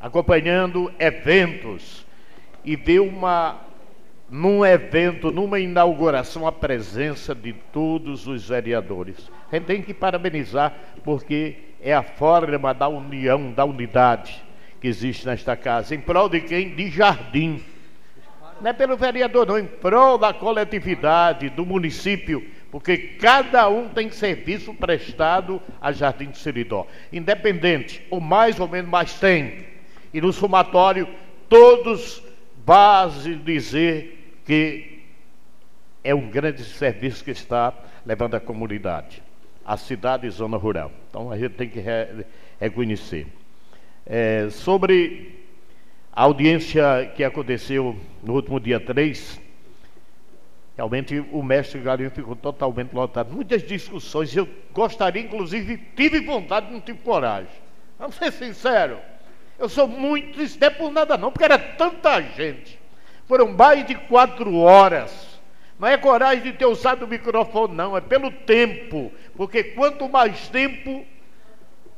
[0.00, 2.06] acompanhando eventos
[2.64, 3.60] e ver uma
[4.30, 9.30] num evento, numa inauguração, a presença de todos os vereadores.
[9.52, 10.74] A gente tem que parabenizar
[11.04, 14.42] porque é a forma da união, da unidade
[14.80, 15.94] que existe nesta casa.
[15.94, 16.74] Em prol de quem?
[16.74, 17.62] De jardim.
[18.60, 24.10] Não é pelo vereador, não, em prol da coletividade, do município, porque cada um tem
[24.10, 26.86] serviço prestado a Jardim do Seridó.
[27.10, 29.64] Independente, ou mais ou menos, mas tem.
[30.12, 31.08] E no somatório,
[31.48, 32.22] todos
[32.64, 35.00] base dizer que
[36.04, 37.72] é um grande serviço que está
[38.04, 39.22] levando à comunidade
[39.70, 40.90] a cidade e zona rural.
[41.08, 42.24] Então a gente tem que re
[42.58, 43.28] reconhecer.
[44.04, 45.46] É, sobre
[46.12, 49.40] a audiência que aconteceu no último dia 3,
[50.76, 53.32] realmente o mestre Galinho ficou totalmente lotado.
[53.32, 57.52] Muitas discussões, eu gostaria, inclusive, tive vontade, não tive coragem.
[57.96, 58.98] Vamos ser sinceros.
[59.56, 62.76] Eu sou muito, isso não é por nada não, porque era tanta gente.
[63.28, 65.29] Foram mais de quatro horas
[65.80, 69.10] não é coragem de ter usado o microfone, não, é pelo tempo.
[69.34, 71.06] Porque quanto mais tempo,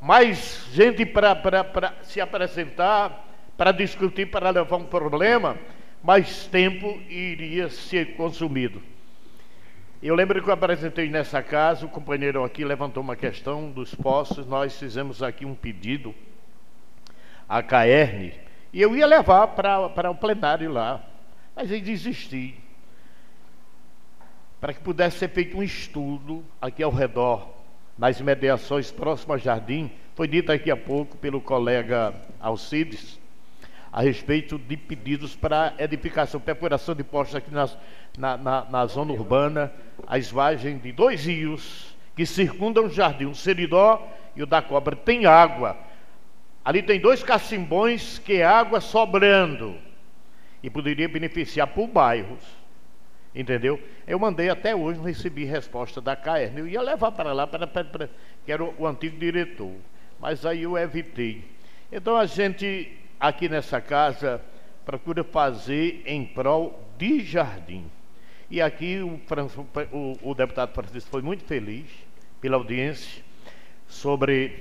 [0.01, 3.27] mais gente para se apresentar,
[3.57, 5.59] para discutir, para levar um problema,
[6.01, 8.81] mais tempo iria ser consumido.
[10.01, 14.47] Eu lembro que eu apresentei nessa casa, o companheiro aqui levantou uma questão dos postos,
[14.47, 16.15] nós fizemos aqui um pedido
[17.49, 18.33] à Caerne,
[18.73, 21.05] e eu ia levar para o plenário lá,
[21.57, 22.62] mas eu desisti
[24.63, 27.53] para que pudesse ser feito um estudo aqui ao redor,
[27.99, 33.19] nas imediações próximas ao jardim, foi dito aqui há pouco pelo colega Alcides,
[33.91, 37.69] a respeito de pedidos para edificação, perfuração de postos aqui na,
[38.17, 39.73] na, na, na zona urbana,
[40.07, 44.95] a esvagem de dois rios que circundam o jardim, o Seridó e o da Cobra.
[44.95, 45.77] Tem água.
[46.65, 49.77] Ali tem dois cacimbões que é água sobrando
[50.63, 52.62] e poderia beneficiar por bairros
[53.35, 53.81] Entendeu?
[54.07, 56.61] Eu mandei até hoje, não recebi resposta da Caerne.
[56.61, 57.67] Eu ia levar para lá, para,
[58.45, 59.73] que era o, o antigo diretor.
[60.21, 61.45] Mas aí eu evitei.
[61.91, 64.41] Então a gente, aqui nessa casa,
[64.85, 67.87] procura fazer em prol de jardim.
[68.51, 69.19] E aqui o,
[69.91, 71.87] o, o deputado Francisco foi muito feliz
[72.41, 73.23] pela audiência
[73.87, 74.61] sobre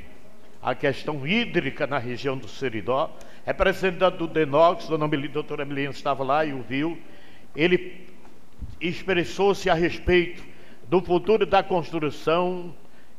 [0.61, 3.13] a questão hídrica na região do Seridó.
[3.45, 6.97] Representante do Denox, dona Melina, doutora Melina estava lá e o viu.
[7.55, 8.07] Ele
[8.81, 10.43] expressou-se a respeito
[10.87, 12.73] do futuro da construção,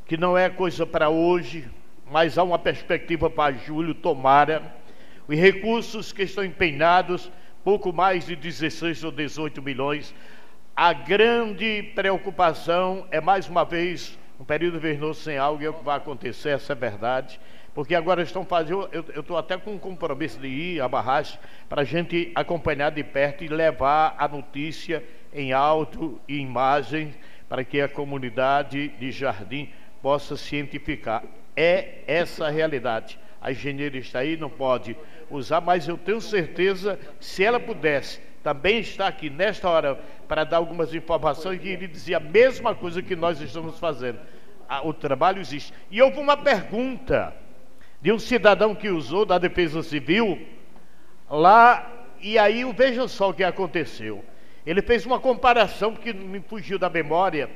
[0.05, 1.67] que não é coisa para hoje,
[2.11, 4.75] mas há uma perspectiva para julho, tomara.
[5.27, 7.31] Os recursos que estão empenhados,
[7.63, 10.13] pouco mais de 16 ou 18 milhões.
[10.75, 15.83] A grande preocupação é, mais uma vez, um período vernoso sem algo, é o que
[15.83, 17.39] vai acontecer, essa é verdade.
[17.73, 21.81] Porque agora estão fazendo, eu estou até com um compromisso de ir à barragem para
[21.81, 25.03] a gente acompanhar de perto e levar a notícia
[25.33, 27.13] em alto e imagem
[27.49, 29.69] para que a comunidade de Jardim
[30.01, 31.23] possa cientificar.
[31.55, 33.19] É essa a realidade.
[33.41, 34.95] A engenheira está aí, não pode
[35.29, 40.57] usar, mas eu tenho certeza, se ela pudesse também estar aqui nesta hora para dar
[40.57, 44.19] algumas informações, que ele dizia a mesma coisa que nós estamos fazendo.
[44.67, 45.73] Ah, o trabalho existe.
[45.91, 47.33] E houve uma pergunta
[48.01, 50.45] de um cidadão que usou da Defesa Civil
[51.29, 51.89] lá,
[52.19, 54.23] e aí veja só o que aconteceu.
[54.65, 57.49] Ele fez uma comparação que me fugiu da memória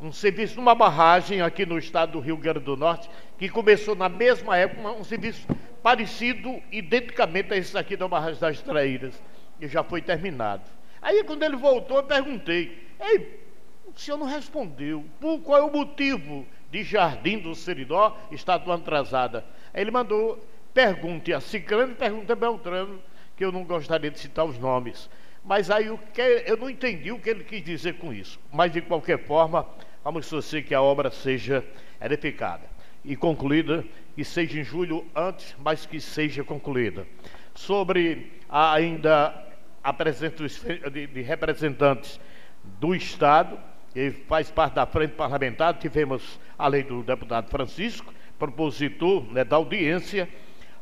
[0.00, 4.08] um serviço numa barragem aqui no estado do Rio Grande do Norte, que começou na
[4.08, 5.46] mesma época, um serviço
[5.82, 9.22] parecido, identicamente a esse aqui da barragem das Traíras,
[9.60, 10.62] e já foi terminado.
[11.02, 13.40] Aí quando ele voltou, eu perguntei, ei,
[13.94, 18.72] o senhor não respondeu, por qual é o motivo de Jardim do Seridó estar tão
[18.72, 19.44] atrasada?
[19.74, 23.02] Aí ele mandou, pergunte a Ciclano e pergunte a Beltrano,
[23.36, 25.10] que eu não gostaria de citar os nomes.
[25.44, 28.38] Mas aí eu não entendi o que ele quis dizer com isso.
[28.52, 29.66] Mas de qualquer forma,
[30.02, 31.62] Vamos torcer que a obra seja
[32.00, 32.62] edificada
[33.04, 33.84] e concluída,
[34.14, 37.06] que seja em julho antes, mas que seja concluída.
[37.54, 39.46] Sobre a, ainda
[39.84, 40.48] a presença
[40.90, 42.18] de, de representantes
[42.80, 43.58] do Estado,
[43.92, 50.26] que faz parte da frente parlamentar, tivemos, além do deputado Francisco, propositor né, da audiência,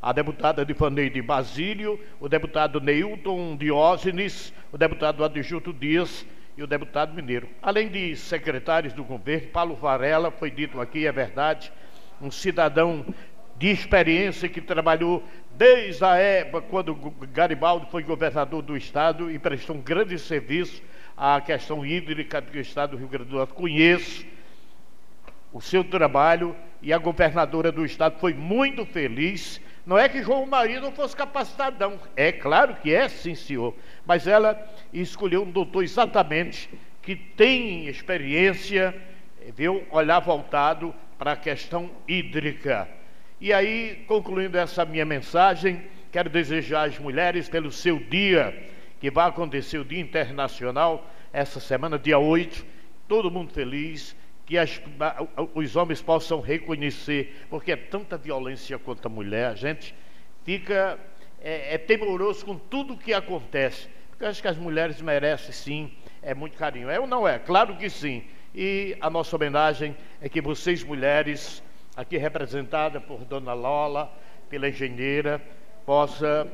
[0.01, 6.27] a deputada Difaneide Basílio, o deputado Neilton Diógenes, o deputado Adjunto Dias,
[6.59, 7.49] e o deputado mineiro.
[7.63, 11.73] Além de secretários do governo, Paulo Varela, foi dito aqui, é verdade,
[12.21, 13.07] um cidadão
[13.57, 15.23] de experiência que trabalhou
[15.57, 16.95] desde a época quando
[17.33, 20.83] Garibaldi foi governador do estado e prestou um grande serviço
[21.17, 23.55] à questão hídrica do estado do Rio Grande do Norte.
[23.55, 24.27] Conheço
[25.53, 30.45] o seu trabalho e a governadora do estado foi muito feliz não é que João
[30.45, 31.99] Maria não fosse capacitado, não.
[32.15, 33.75] É claro que é, sim, senhor.
[34.05, 34.63] Mas ela
[34.93, 36.69] escolheu um doutor exatamente
[37.01, 38.95] que tem experiência,
[39.57, 42.87] viu, olhar voltado para a questão hídrica.
[43.41, 45.83] E aí, concluindo essa minha mensagem,
[46.13, 48.69] quero desejar às mulheres pelo seu dia,
[49.01, 52.63] que vai acontecer o Dia Internacional, essa semana, dia 8,
[53.09, 54.15] todo mundo feliz,
[54.49, 54.81] que as,
[55.55, 59.95] os homens possam reconhecer, porque é tanta violência contra a mulher, a gente
[60.43, 60.99] fica
[61.39, 63.91] é, é temoroso com tudo que acontece.
[64.09, 65.93] Porque acho que as mulheres merecem sim,
[66.23, 66.89] é muito carinho.
[66.89, 67.39] É ou não é?
[67.39, 68.25] Claro que sim.
[68.55, 71.63] E a nossa homenagem é que vocês, mulheres,
[71.95, 74.11] aqui representada por Dona Lola,
[74.49, 75.43] pela engenheira,
[75.85, 76.51] possa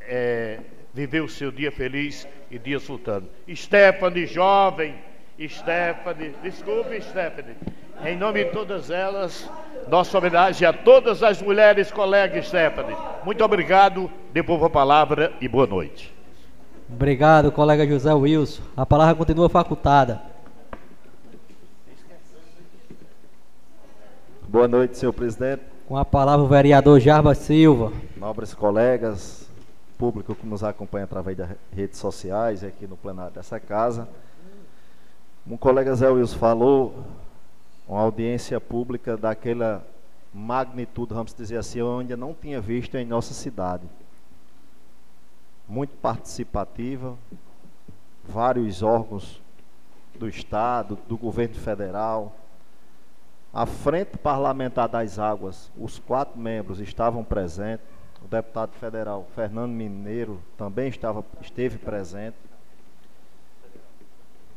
[0.00, 0.60] é,
[0.94, 3.28] viver o seu dia feliz e dia sultano.
[3.54, 4.94] Stephanie, jovem
[5.38, 7.56] Stephanie, desculpe, Stephanie.
[8.02, 9.48] Em nome de todas elas,
[9.88, 12.96] nossa homenagem a todas as mulheres colegas, Stephanie.
[13.24, 16.14] Muito obrigado, devolvo a palavra e boa noite.
[16.88, 18.62] Obrigado, colega José Wilson.
[18.76, 20.22] A palavra continua facultada.
[24.48, 25.62] Boa noite, senhor presidente.
[25.86, 27.92] Com a palavra o vereador Jarba Silva.
[28.16, 29.48] Nobres colegas,
[29.98, 34.08] público que nos acompanha através das redes sociais e aqui no plenário dessa casa.
[35.46, 37.04] Como o colega Zé Wilson falou,
[37.86, 39.86] uma audiência pública daquela
[40.34, 43.84] magnitude, vamos dizer assim, eu ainda não tinha visto em nossa cidade.
[45.68, 47.16] Muito participativa,
[48.24, 49.40] vários órgãos
[50.18, 52.34] do Estado, do governo federal.
[53.54, 57.86] A Frente Parlamentar das Águas, os quatro membros estavam presentes.
[58.20, 62.36] O deputado federal Fernando Mineiro também estava, esteve presente.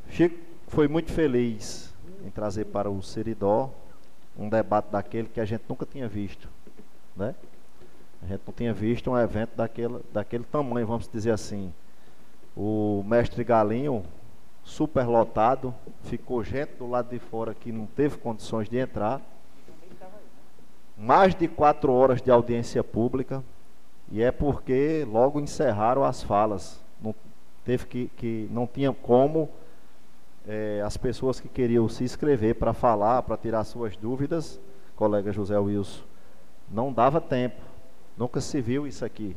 [0.09, 1.91] Chico foi muito feliz
[2.23, 3.71] em trazer para o Seridó
[4.37, 6.47] um debate daquele que a gente nunca tinha visto,
[7.15, 7.35] né?
[8.21, 11.73] A gente não tinha visto um evento daquele, daquele tamanho, vamos dizer assim.
[12.55, 14.03] O mestre Galinho,
[14.63, 15.73] super lotado,
[16.03, 19.21] ficou gente do lado de fora que não teve condições de entrar.
[20.95, 23.43] Mais de quatro horas de audiência pública,
[24.11, 26.79] e é porque logo encerraram as falas.
[27.01, 27.15] Não,
[27.63, 29.49] teve que, que não tinha como
[30.47, 34.59] é, as pessoas que queriam se inscrever para falar, para tirar suas dúvidas,
[34.95, 36.03] colega José Wilson,
[36.69, 37.61] Não dava tempo.
[38.17, 39.35] Nunca se viu isso aqui.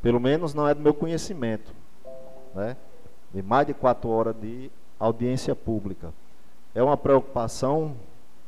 [0.00, 1.72] Pelo menos não é do meu conhecimento.
[2.54, 2.76] Né?
[3.32, 6.12] De mais de quatro horas de audiência pública.
[6.74, 7.94] É uma preocupação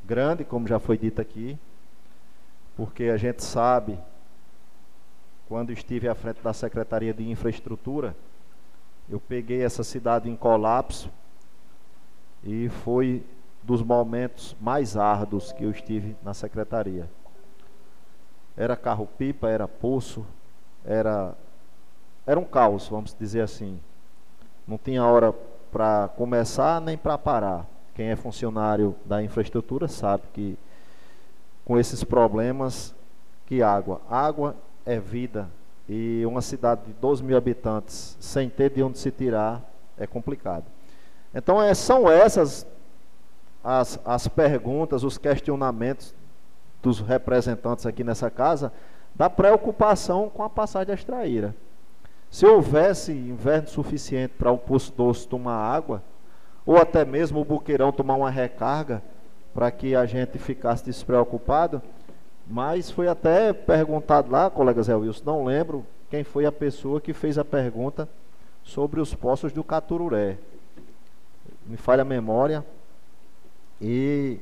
[0.05, 1.59] grande, como já foi dito aqui,
[2.77, 3.99] porque a gente sabe,
[5.49, 8.17] quando estive à frente da Secretaria de Infraestrutura,
[9.09, 11.11] eu peguei essa cidade em colapso
[12.45, 13.25] e foi
[13.63, 17.09] dos momentos mais árduos que eu estive na secretaria.
[18.57, 20.27] Era carro-pipa, era poço,
[20.85, 21.35] era
[22.27, 23.81] era um caos, vamos dizer assim.
[24.67, 25.35] Não tinha hora
[25.73, 27.67] para começar nem para parar.
[27.95, 30.59] Quem é funcionário da infraestrutura sabe que
[31.65, 32.95] com esses problemas
[33.47, 34.55] que água, água
[34.87, 35.49] é vida
[35.89, 39.63] e uma cidade de 12 mil habitantes sem ter de onde se tirar
[39.99, 40.65] é complicado.
[41.35, 42.67] Então é, são essas
[43.63, 46.15] as, as perguntas, os questionamentos
[46.83, 48.73] dos representantes aqui nessa casa
[49.15, 51.55] da preocupação com a passagem extraíra.
[52.31, 56.03] Se houvesse inverno suficiente para o Poço Doce tomar água,
[56.65, 59.03] ou até mesmo o Buqueirão tomar uma recarga,
[59.53, 61.83] para que a gente ficasse despreocupado,
[62.47, 67.13] mas foi até perguntado lá, colega Zé Wilson, não lembro quem foi a pessoa que
[67.13, 68.09] fez a pergunta
[68.63, 70.39] sobre os poços do Catururé.
[71.71, 72.67] Me falha a memória.
[73.81, 74.41] E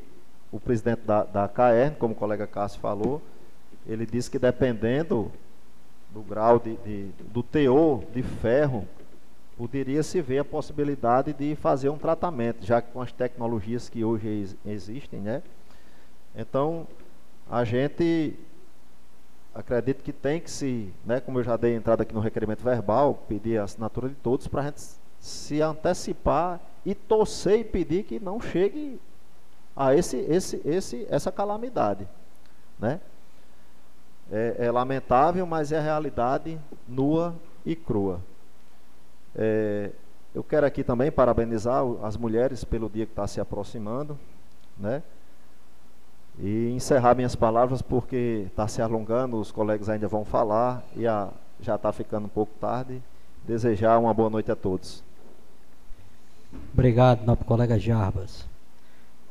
[0.50, 3.20] o presidente da, da KR, como o colega Cássio falou,
[3.86, 5.30] ele disse que dependendo
[6.10, 8.88] do grau de, de, do teor de ferro,
[9.58, 14.02] poderia se ver a possibilidade de fazer um tratamento, já que com as tecnologias que
[14.02, 15.42] hoje ex, existem, né?
[16.34, 16.86] Então,
[17.50, 18.38] a gente
[19.54, 23.22] acredita que tem que se, né, como eu já dei entrada aqui no requerimento verbal,
[23.28, 24.82] pedir a assinatura de todos para a gente
[25.18, 29.00] se antecipar e torcer e pedir que não chegue
[29.76, 32.08] a esse, esse, esse, essa calamidade,
[32.78, 33.00] né?
[34.30, 37.34] É, é lamentável, mas é a realidade nua
[37.64, 38.20] e crua.
[39.34, 39.90] É,
[40.34, 44.18] eu quero aqui também parabenizar as mulheres pelo dia que está se aproximando,
[44.76, 45.02] né?
[46.40, 51.30] E encerrar minhas palavras porque está se alongando, os colegas ainda vão falar e a,
[51.60, 53.02] já está ficando um pouco tarde.
[53.44, 55.02] Desejar uma boa noite a todos.
[56.72, 58.46] Obrigado, nosso colega Jarbas.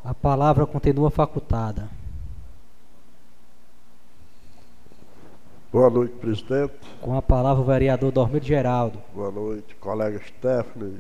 [0.03, 1.89] A palavra continua facultada.
[5.71, 6.73] Boa noite, presidente.
[7.01, 8.99] Com a palavra o vereador Dormir Geraldo.
[9.13, 10.97] Boa noite, colega Stephanie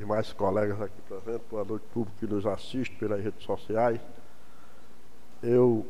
[0.00, 1.46] e mais colegas aqui presentes.
[1.50, 4.00] Boa noite, público que nos assiste pelas redes sociais.
[5.42, 5.84] Eu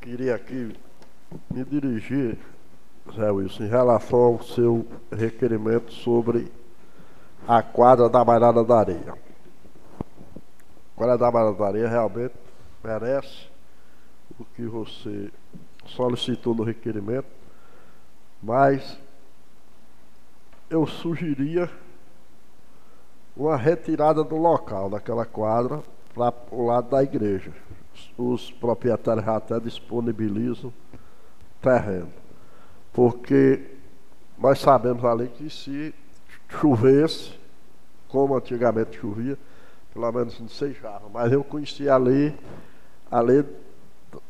[0.00, 0.74] queria aqui
[1.50, 2.36] me dirigir,
[3.16, 6.52] Zé Wilson, em relação ao seu requerimento sobre
[7.50, 9.12] a quadra da Bairrada da Areia.
[9.12, 12.34] A quadra da Bairrada da Areia realmente
[12.80, 13.48] merece
[14.38, 15.32] o que você
[15.84, 17.26] solicitou no requerimento,
[18.40, 18.96] mas
[20.70, 21.68] eu sugeria
[23.36, 25.82] uma retirada do local, daquela quadra,
[26.14, 27.52] para o lado da igreja.
[28.16, 30.72] Os proprietários até disponibilizam
[31.60, 32.12] terreno.
[32.92, 33.76] Porque
[34.38, 35.92] nós sabemos ali que se
[36.48, 37.39] chovesse,
[38.10, 39.38] como antigamente chovia,
[39.92, 42.36] pelo menos não sei já, mas eu conheci ali,
[43.10, 43.44] ali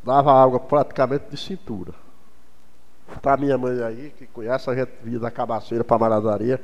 [0.03, 1.93] dava água praticamente de cintura.
[3.21, 6.61] Tá minha mãe aí, que conhece, a gente via da cabaceira para Maradaria,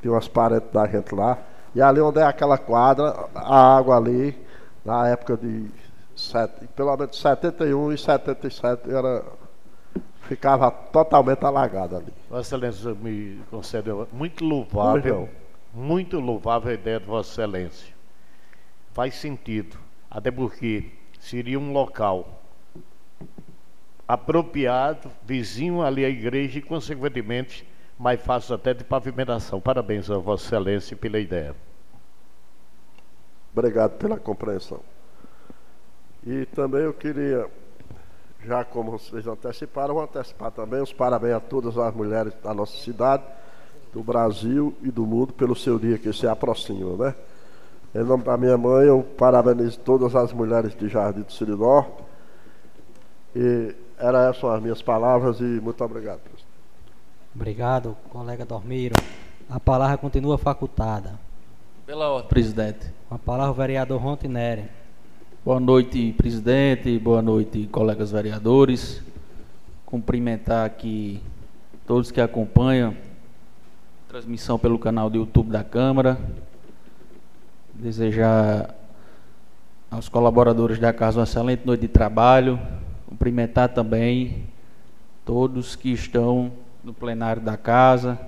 [0.00, 1.38] tem umas parentes da gente lá.
[1.74, 4.36] E ali onde é aquela quadra, a água ali,
[4.84, 5.68] na época de
[6.16, 9.24] sete, pelo menos 71 e 77 era
[10.22, 12.12] ficava totalmente alagada ali.
[12.28, 15.28] Vossa Excelência me concede muito louvável,
[15.72, 17.94] muito louvável a ideia de Vossa Excelência.
[18.92, 19.78] Faz sentido,
[20.10, 22.42] até porque seria um local
[24.06, 27.64] apropriado, vizinho ali à igreja e, consequentemente,
[27.96, 29.60] mais fácil até de pavimentação.
[29.60, 31.54] Parabéns a Vossa Excelência pela ideia.
[33.52, 34.80] Obrigado pela compreensão.
[36.26, 37.48] E também eu queria,
[38.44, 42.76] já como vocês anteciparam, vou antecipar também os parabéns a todas as mulheres da nossa
[42.78, 43.22] cidade,
[43.92, 47.14] do Brasil e do mundo pelo seu dia que se aproxima, né?
[47.94, 51.84] Em nome da minha mãe, eu parabenizo todas as mulheres de Jardim do Sirinó.
[53.34, 56.20] E eram essas as minhas palavras e muito obrigado.
[56.20, 56.46] Presidente.
[57.34, 58.94] Obrigado, colega Dormiro.
[59.48, 61.18] A palavra continua facultada.
[61.84, 62.92] Pela ordem, presidente.
[63.08, 64.64] Com a palavra o vereador Rontineri.
[65.44, 66.96] Boa noite, presidente.
[66.98, 69.02] Boa noite, colegas vereadores.
[69.84, 71.20] Cumprimentar aqui
[71.84, 72.94] todos que acompanham
[74.10, 76.18] transmissão pelo canal do YouTube da Câmara.
[77.72, 78.74] Desejar
[79.88, 82.58] aos colaboradores da casa uma excelente noite de trabalho
[83.06, 84.48] cumprimentar também
[85.24, 86.50] todos que estão
[86.82, 88.18] no plenário da casa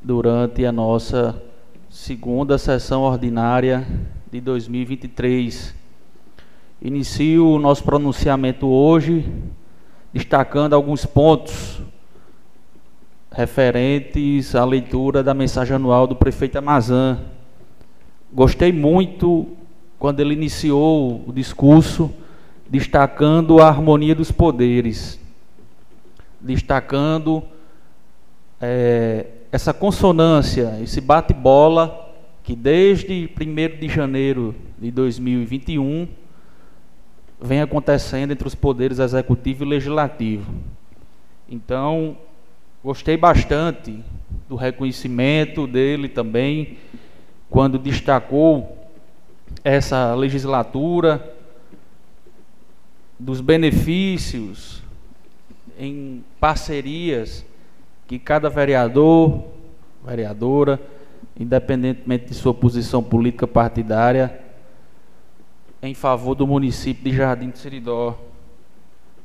[0.00, 1.42] durante a nossa
[1.90, 3.86] segunda sessão ordinária
[4.32, 5.74] de 2023.
[6.80, 9.30] Inicio o nosso pronunciamento hoje
[10.10, 11.82] destacando alguns pontos
[13.32, 17.18] referentes à leitura da mensagem anual do prefeito Amazã.
[18.32, 19.48] Gostei muito
[19.98, 22.12] quando ele iniciou o discurso
[22.68, 25.18] destacando a harmonia dos poderes,
[26.40, 27.42] destacando
[28.60, 32.08] é, essa consonância, esse bate-bola
[32.42, 36.08] que desde 1 de janeiro de 2021
[37.40, 40.52] vem acontecendo entre os poderes executivo e legislativo.
[41.48, 42.16] Então,
[42.82, 44.02] gostei bastante
[44.48, 46.78] do reconhecimento dele também,
[47.48, 48.78] quando destacou
[49.62, 51.36] essa legislatura,
[53.18, 54.82] dos benefícios
[55.78, 57.44] em parcerias
[58.06, 59.44] que cada vereador,
[60.04, 60.80] vereadora,
[61.38, 64.40] independentemente de sua posição política partidária,
[65.82, 68.18] em favor do município de Jardim de Seridó.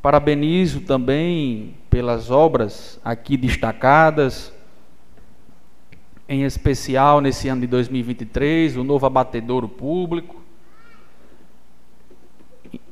[0.01, 4.51] Parabenizo também pelas obras aqui destacadas,
[6.27, 10.43] em especial nesse ano de 2023, o novo abatedouro público,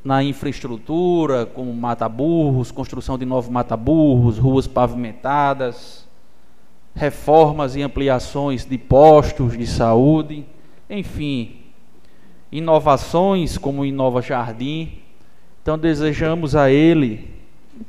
[0.02, 6.08] na infraestrutura, como mata-burros, construção de novos mata-burros, ruas pavimentadas,
[6.96, 10.46] reformas e ampliações de postos de saúde,
[10.90, 11.58] enfim,
[12.50, 15.00] inovações como Inova Jardim.
[15.62, 17.43] Então desejamos a ele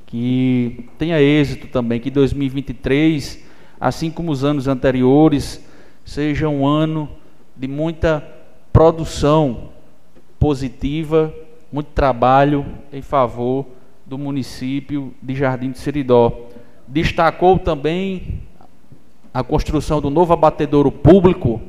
[0.06, 3.44] que tenha êxito também, que 2023,
[3.80, 5.64] assim como os anos anteriores,
[6.04, 7.08] seja um ano
[7.56, 8.26] de muita
[8.72, 9.70] produção
[10.38, 11.32] positiva,
[11.72, 13.66] muito trabalho em favor
[14.06, 16.48] do município de Jardim de Seridó.
[16.86, 18.40] Destacou também
[19.32, 21.60] a construção do novo abatedouro público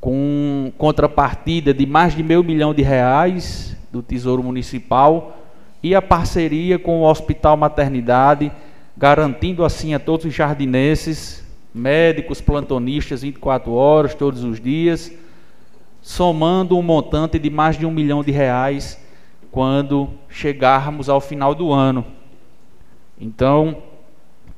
[0.00, 5.38] com contrapartida de mais de meio milhão de reais do Tesouro Municipal
[5.86, 8.50] e a parceria com o Hospital Maternidade,
[8.96, 15.12] garantindo assim a todos os jardinenses, médicos, plantonistas 24 horas, todos os dias,
[16.02, 19.00] somando um montante de mais de um milhão de reais
[19.52, 22.04] quando chegarmos ao final do ano.
[23.16, 23.80] Então,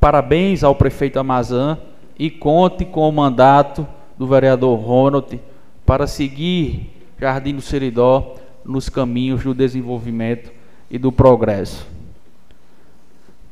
[0.00, 1.76] parabéns ao prefeito Amazã
[2.18, 3.86] e conte com o mandato
[4.16, 5.38] do vereador Ronald
[5.84, 6.90] para seguir
[7.20, 8.34] Jardim do Seridó
[8.64, 10.56] nos caminhos do desenvolvimento
[10.90, 11.86] e do progresso.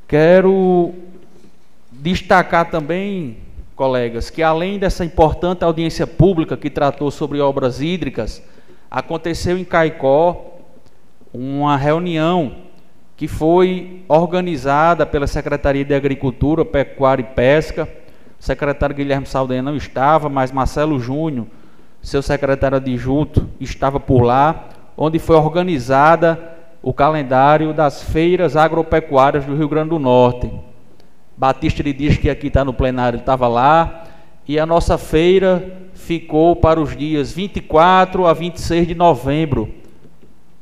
[0.08, 0.94] Quero
[1.90, 3.38] destacar também,
[3.74, 8.42] colegas, que além dessa importante audiência pública que tratou sobre obras hídricas,
[8.90, 10.58] aconteceu em Caicó
[11.32, 12.56] uma reunião
[13.16, 17.88] que foi organizada pela Secretaria de Agricultura, Pecuária e Pesca,
[18.38, 21.46] o secretário Guilherme Saldanha não estava, mas Marcelo Júnior,
[22.02, 26.55] seu secretário adjunto, estava por lá, onde foi organizada
[26.86, 30.48] o calendário das feiras agropecuárias do Rio Grande do Norte.
[31.36, 34.04] Batista ele diz que aqui está no plenário, estava lá,
[34.46, 39.68] e a nossa feira ficou para os dias 24 a 26 de novembro,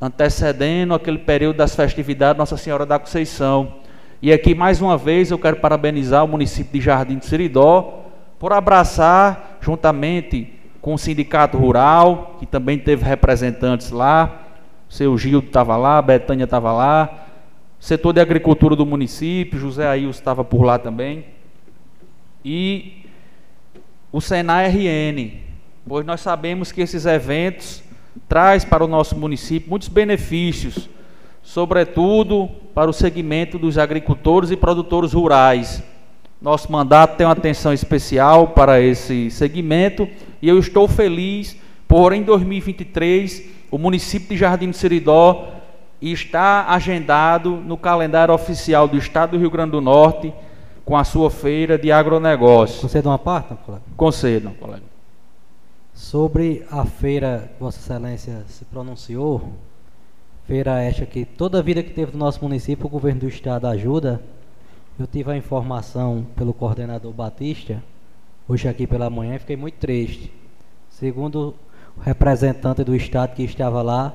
[0.00, 3.74] antecedendo aquele período das festividades Nossa Senhora da Conceição.
[4.22, 8.02] E aqui mais uma vez eu quero parabenizar o município de Jardim do Seridó
[8.38, 14.43] por abraçar, juntamente com o sindicato rural, que também teve representantes lá,
[14.94, 17.26] seu Gildo estava lá, Betânia estava lá,
[17.80, 21.24] setor de agricultura do município, José Ailson estava por lá também,
[22.44, 23.04] e
[24.12, 25.32] o Senai RN,
[25.84, 27.82] pois nós sabemos que esses eventos
[28.28, 30.88] traz para o nosso município muitos benefícios,
[31.42, 35.82] sobretudo para o segmento dos agricultores e produtores rurais.
[36.40, 40.08] Nosso mandato tem uma atenção especial para esse segmento
[40.40, 41.56] e eu estou feliz
[41.88, 45.48] por em 2023 o município de Jardim do Seridó
[46.00, 50.32] está agendado no calendário oficial do Estado do Rio Grande do Norte
[50.84, 52.82] com a sua feira de agronegócio.
[52.82, 53.82] Concedam uma parte, colega?
[53.96, 54.84] Concedam, colega.
[55.92, 59.54] Sobre a feira que Vossa Excelência se pronunciou,
[60.46, 63.66] feira esta que toda a vida que teve no nosso município, o governo do estado
[63.66, 64.22] ajuda.
[64.96, 67.82] Eu tive a informação pelo coordenador Batista,
[68.48, 70.32] hoje aqui pela manhã, e fiquei muito triste.
[70.88, 71.56] Segundo
[71.96, 74.14] o representante do estado que estava lá,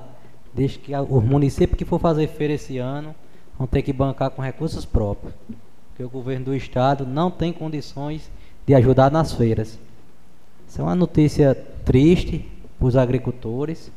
[0.53, 3.15] diz que os municípios que for fazer feira esse ano
[3.57, 5.33] vão ter que bancar com recursos próprios.
[5.89, 8.29] Porque o governo do estado não tem condições
[8.65, 9.77] de ajudar nas feiras.
[10.67, 12.45] Isso é uma notícia triste
[12.77, 13.91] para os agricultores,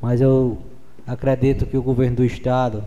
[0.00, 0.58] mas eu
[1.10, 2.84] Acredito que o governo do estado,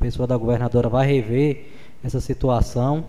[0.00, 1.68] pessoa da governadora vai rever
[2.02, 3.04] essa situação.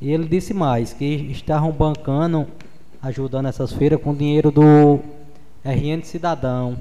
[0.00, 2.46] E ele disse mais, que estavam bancando,
[3.02, 5.00] ajudando essas feiras com dinheiro do
[5.66, 6.78] RN Cidadão.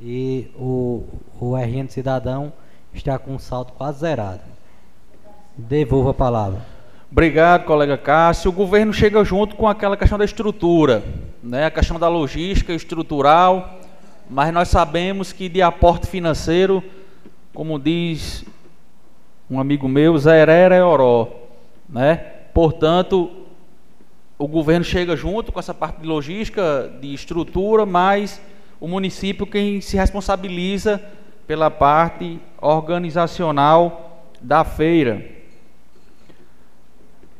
[0.00, 1.04] E o,
[1.38, 2.52] o RN Cidadão
[2.94, 4.40] está com um salto quase zerado.
[5.56, 6.60] Devolvo a palavra.
[7.10, 8.50] Obrigado, colega Cássio.
[8.50, 11.04] O governo chega junto com aquela questão da estrutura,
[11.42, 11.66] né?
[11.66, 13.78] a questão da logística estrutural,
[14.30, 16.82] mas nós sabemos que de aporte financeiro,
[17.52, 18.46] como diz
[19.50, 21.28] um amigo meu, Zerera é Oró.
[21.86, 22.16] Né?
[22.54, 23.41] Portanto,
[24.42, 28.42] o governo chega junto com essa parte de logística, de estrutura, mas
[28.80, 31.00] o município quem se responsabiliza
[31.46, 35.24] pela parte organizacional da feira.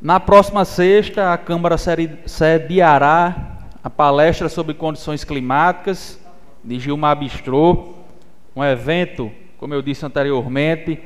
[0.01, 1.75] Na próxima sexta, a Câmara
[2.25, 6.17] sediará a palestra sobre condições climáticas
[6.63, 7.95] de Gilmar Bistrô,
[8.55, 11.01] um evento, como eu disse anteriormente,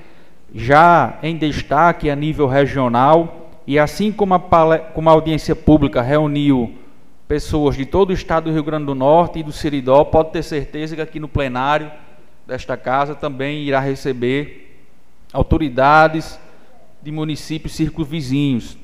[0.54, 6.74] já em destaque a nível regional, e assim como a, como a audiência pública reuniu
[7.28, 10.42] pessoas de todo o estado do Rio Grande do Norte e do Siridó, pode ter
[10.42, 11.92] certeza que aqui no plenário
[12.48, 14.86] desta casa também irá receber
[15.34, 16.40] autoridades
[17.02, 18.78] de municípios circunvizinhos,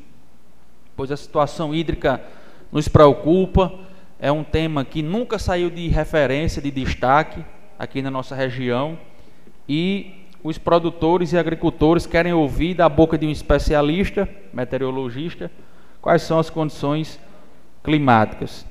[0.98, 2.22] pois a situação hídrica
[2.70, 3.74] nos preocupa,
[4.20, 7.44] é um tema que nunca saiu de referência, de destaque
[7.80, 8.98] aqui na nossa região.
[9.68, 15.50] E os produtores e agricultores querem ouvir da boca de um especialista, meteorologista,
[16.02, 17.18] quais são as condições
[17.82, 18.66] climáticas.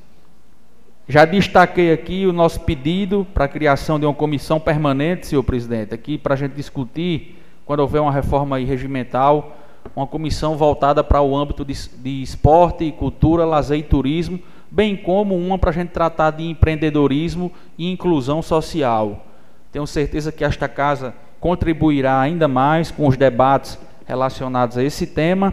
[1.08, 5.94] Já destaquei aqui o nosso pedido para a criação de uma comissão permanente, senhor presidente,
[5.94, 9.56] aqui para a gente discutir, quando houver uma reforma regimental,
[9.96, 14.38] uma comissão voltada para o âmbito de, de esporte, cultura, lazer e turismo,
[14.70, 19.26] bem como uma para a gente tratar de empreendedorismo e inclusão social.
[19.72, 25.52] Tenho certeza que esta casa contribuirá ainda mais com os debates relacionados a esse tema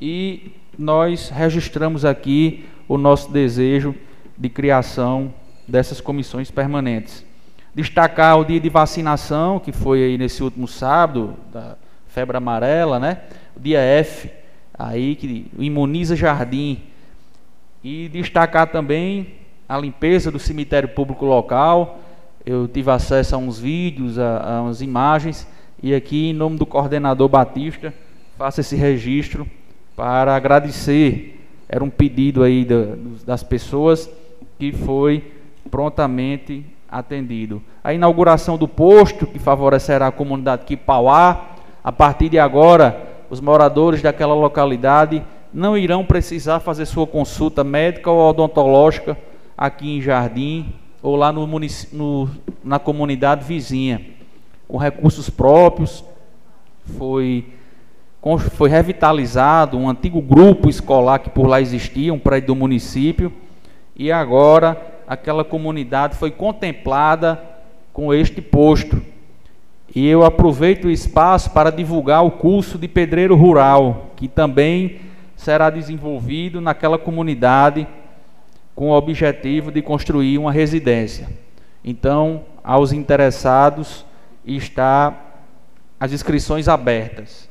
[0.00, 3.94] e nós registramos aqui o nosso desejo
[4.34, 5.34] de criação
[5.68, 7.22] dessas comissões permanentes.
[7.74, 11.76] Destacar o dia de vacinação, que foi aí nesse último sábado, da
[12.08, 13.18] febre amarela, né?
[13.54, 14.30] O dia F,
[14.72, 16.80] aí que imuniza jardim.
[17.84, 19.34] E destacar também
[19.68, 22.00] a limpeza do cemitério público local,
[22.46, 25.46] eu tive acesso a uns vídeos, a, a umas imagens,
[25.82, 27.92] e aqui, em nome do coordenador Batista,
[28.38, 29.46] faço esse registro
[29.96, 31.44] para agradecer.
[31.68, 32.94] Era um pedido aí da,
[33.26, 34.08] das pessoas
[34.60, 35.32] que foi
[35.68, 37.60] prontamente atendido.
[37.82, 41.48] A inauguração do posto, que favorecerá a comunidade Quipauá,
[41.82, 48.08] a partir de agora, os moradores daquela localidade não irão precisar fazer sua consulta médica
[48.08, 49.18] ou odontológica
[49.58, 51.46] aqui em Jardim, ou lá no,
[51.92, 52.30] no,
[52.64, 54.02] na comunidade vizinha,
[54.66, 56.04] com recursos próprios,
[56.98, 57.46] foi,
[58.52, 63.32] foi revitalizado um antigo grupo escolar que por lá existia, um prédio do município,
[63.94, 67.40] e agora aquela comunidade foi contemplada
[67.92, 69.00] com este posto.
[69.94, 75.00] E eu aproveito o espaço para divulgar o curso de pedreiro rural, que também
[75.36, 77.86] será desenvolvido naquela comunidade
[78.76, 81.26] com o objetivo de construir uma residência.
[81.82, 84.04] Então, aos interessados
[84.44, 85.18] está
[85.98, 87.48] as inscrições abertas.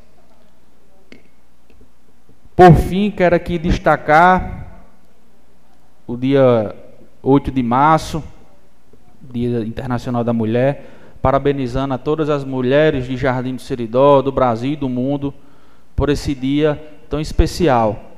[2.56, 4.84] Por fim, quero aqui destacar
[6.06, 6.76] o dia
[7.23, 8.23] 8 de março,
[9.19, 10.85] Dia Internacional da Mulher,
[11.23, 15.34] parabenizando a todas as mulheres de Jardim do Seridó, do Brasil e do mundo,
[15.95, 16.80] por esse dia
[17.10, 18.14] tão especial.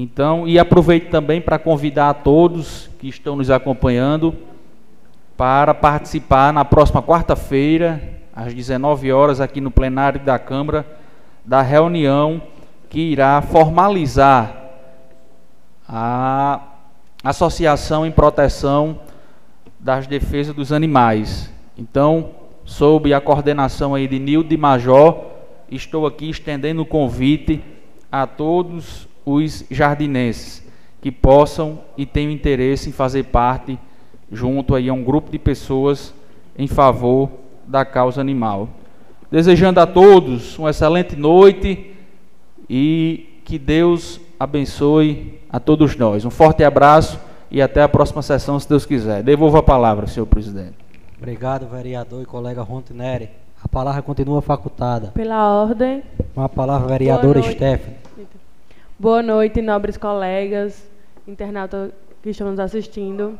[0.00, 4.32] Então, e aproveito também para convidar a todos que estão nos acompanhando
[5.36, 8.00] para participar na próxima quarta-feira,
[8.32, 10.86] às 19 horas, aqui no plenário da Câmara,
[11.44, 12.40] da reunião
[12.88, 14.70] que irá formalizar
[15.88, 16.60] a
[17.24, 19.00] Associação em Proteção
[19.80, 21.52] das Defesas dos Animais.
[21.76, 22.30] Então,
[22.64, 25.24] sob a coordenação aí de Nilde Major,
[25.68, 27.60] estou aqui estendendo o convite
[28.12, 30.66] a todos os jardinenses
[31.00, 33.78] que possam e tenham interesse em fazer parte
[34.30, 36.12] junto aí a um grupo de pessoas
[36.56, 37.30] em favor
[37.66, 38.68] da causa animal.
[39.30, 41.94] Desejando a todos uma excelente noite
[42.68, 46.24] e que Deus abençoe a todos nós.
[46.24, 49.22] Um forte abraço e até a próxima sessão, se Deus quiser.
[49.22, 50.74] Devolvo a palavra, senhor presidente.
[51.16, 53.28] Obrigado, vereador e colega Rontineri.
[53.62, 55.08] A palavra continua facultada.
[55.08, 56.02] Pela ordem.
[56.34, 58.07] Com a palavra, vereadora Stephanie.
[59.00, 60.90] Boa noite, nobres colegas,
[61.24, 63.38] internautas que estão nos assistindo,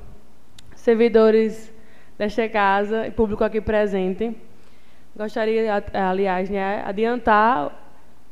[0.76, 1.74] servidores
[2.16, 4.36] desta casa e público aqui presente.
[5.16, 7.72] gostaria, aliás, né, adiantar,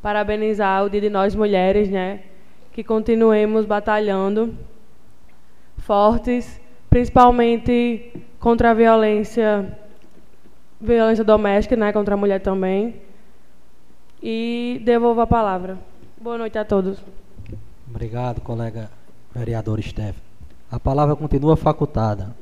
[0.00, 2.20] parabenizar o Dia de Nós Mulheres, né,
[2.70, 4.56] que continuemos batalhando
[5.78, 9.76] fortes, principalmente contra a violência,
[10.80, 12.94] violência doméstica, né, contra a mulher também.
[14.22, 15.76] E devolvo a palavra.
[16.18, 16.98] Boa noite a todos.
[17.86, 18.90] Obrigado, colega
[19.34, 20.16] vereador Steph.
[20.70, 22.34] A palavra continua facultada.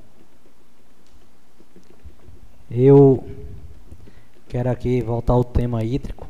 [2.70, 3.26] Eu
[4.48, 6.28] quero aqui voltar ao tema hídrico,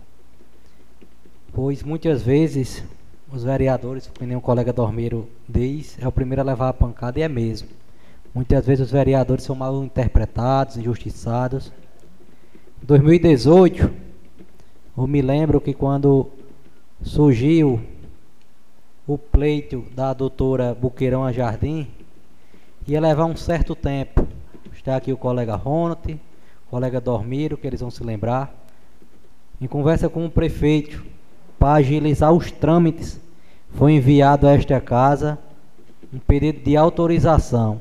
[1.53, 2.83] pois muitas vezes
[3.31, 7.23] os vereadores, como nem colega Dormeiro diz, é o primeiro a levar a pancada e
[7.23, 7.69] é mesmo.
[8.35, 11.71] Muitas vezes os vereadores são mal interpretados, injustiçados.
[12.83, 13.91] Em 2018,
[14.97, 16.31] eu me lembro que quando
[17.05, 17.81] surgiu
[19.07, 21.87] o pleito da doutora Buqueirão a Jardim,
[22.89, 24.27] ia levar um certo tempo.
[24.73, 26.15] Está aqui o colega Ronald,
[26.67, 28.53] o colega Dormiro, que eles vão se lembrar.
[29.61, 31.05] Em conversa com o prefeito,
[31.59, 33.21] para agilizar os trâmites,
[33.71, 35.39] foi enviado a esta casa
[36.13, 37.81] um pedido de autorização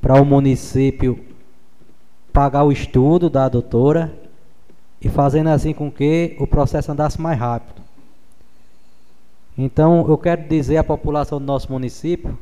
[0.00, 1.24] para o município
[2.32, 4.12] pagar o estudo da doutora
[5.00, 7.83] e fazendo assim com que o processo andasse mais rápido.
[9.56, 12.36] Então, eu quero dizer à população do nosso município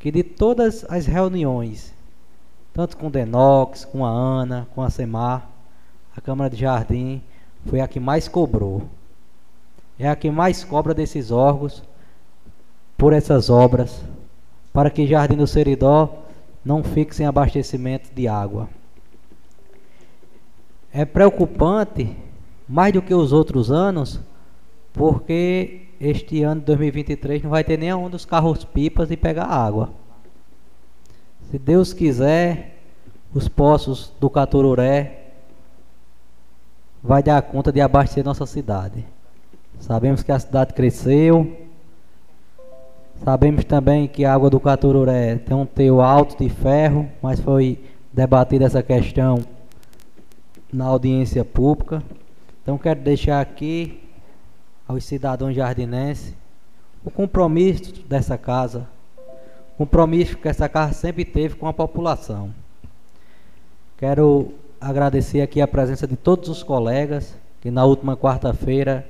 [0.00, 1.94] que de todas as reuniões,
[2.72, 5.48] tanto com o Denox, com a Ana, com a Semar,
[6.16, 7.22] a Câmara de Jardim
[7.66, 8.82] foi a que mais cobrou.
[9.98, 11.82] É a que mais cobra desses órgãos
[12.96, 14.02] por essas obras,
[14.72, 16.22] para que Jardim do Seridó
[16.64, 18.68] não fique sem abastecimento de água.
[20.92, 22.16] É preocupante,
[22.68, 24.20] mais do que os outros anos,
[24.92, 29.46] porque este ano de 2023 não vai ter nem onde os carros pipas e pegar
[29.46, 29.90] água.
[31.50, 32.76] Se Deus quiser,
[33.34, 35.18] os poços do Catururé
[37.02, 39.04] vai dar conta de abastecer nossa cidade.
[39.80, 41.56] Sabemos que a cidade cresceu.
[43.24, 47.82] Sabemos também que a água do Catururé tem um teor alto de ferro, mas foi
[48.12, 49.40] debatida essa questão
[50.72, 52.02] na audiência pública.
[52.62, 54.07] Então quero deixar aqui
[54.88, 56.34] aos cidadãos jardinenses
[57.04, 58.88] o compromisso dessa casa,
[59.74, 62.52] o compromisso que essa casa sempre teve com a população.
[63.96, 69.06] Quero agradecer aqui a presença de todos os colegas que na última quarta-feira,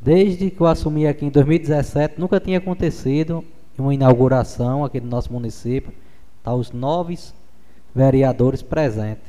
[0.00, 3.44] desde que eu assumi aqui em 2017, nunca tinha acontecido
[3.78, 5.92] uma inauguração aqui no nosso município.
[6.42, 7.18] Tá os nove
[7.94, 9.24] vereadores presentes.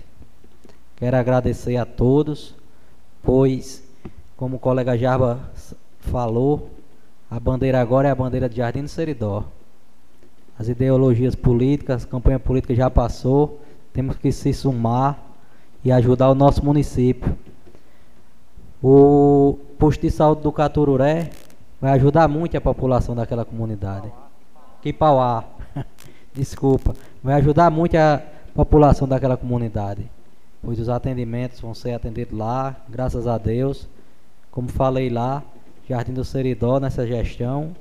[0.96, 2.56] Quero agradecer a todos,
[3.24, 3.84] pois
[4.36, 5.40] como o colega Jarba
[6.00, 6.70] falou,
[7.30, 9.46] a bandeira agora é a bandeira de Jardim do Seridó.
[10.58, 13.62] As ideologias políticas, a campanha política já passou,
[13.94, 15.18] temos que se sumar
[15.84, 17.38] e ajudar o nosso município.
[18.82, 21.30] O posto de saúde do Catururé
[21.80, 24.12] vai ajudar muito a população daquela comunidade.
[24.82, 25.44] Quipauá,
[26.34, 26.94] desculpa,
[27.24, 28.22] vai ajudar muito a
[28.54, 30.10] população daquela comunidade,
[30.62, 33.88] pois os atendimentos vão ser atendidos lá, graças a Deus.
[34.52, 35.44] Como falei lá,
[35.90, 37.76] Jardim do Seridó nessa gestão,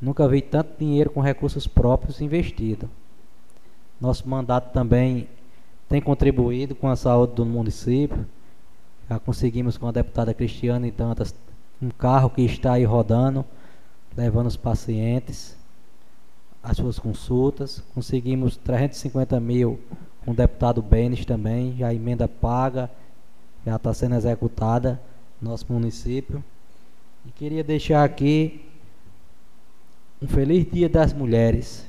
[0.00, 2.88] nunca vi tanto dinheiro com recursos próprios investido.
[4.00, 5.28] Nosso mandato também
[5.88, 8.24] tem contribuído com a saúde do município.
[9.10, 11.34] Já conseguimos com a deputada Cristiane Dantas
[11.82, 13.44] um carro que está aí rodando,
[14.16, 15.56] levando os pacientes
[16.62, 17.82] às suas consultas.
[17.92, 19.80] Conseguimos 350 mil
[20.24, 22.88] com o deputado Benes também, já a emenda paga,
[23.66, 25.00] já está sendo executada
[25.42, 26.44] nosso município.
[27.28, 28.58] E queria deixar aqui
[30.22, 31.86] um feliz Dia das Mulheres.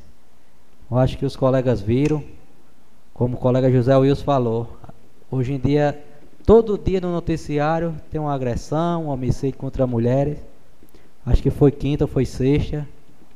[0.91, 2.21] Eu acho que os colegas viram,
[3.13, 4.77] como o colega José Wilson falou.
[5.31, 5.97] Hoje em dia,
[6.45, 10.39] todo dia no noticiário tem uma agressão, um homicídio contra mulheres.
[11.25, 12.85] Acho que foi quinta, foi sexta.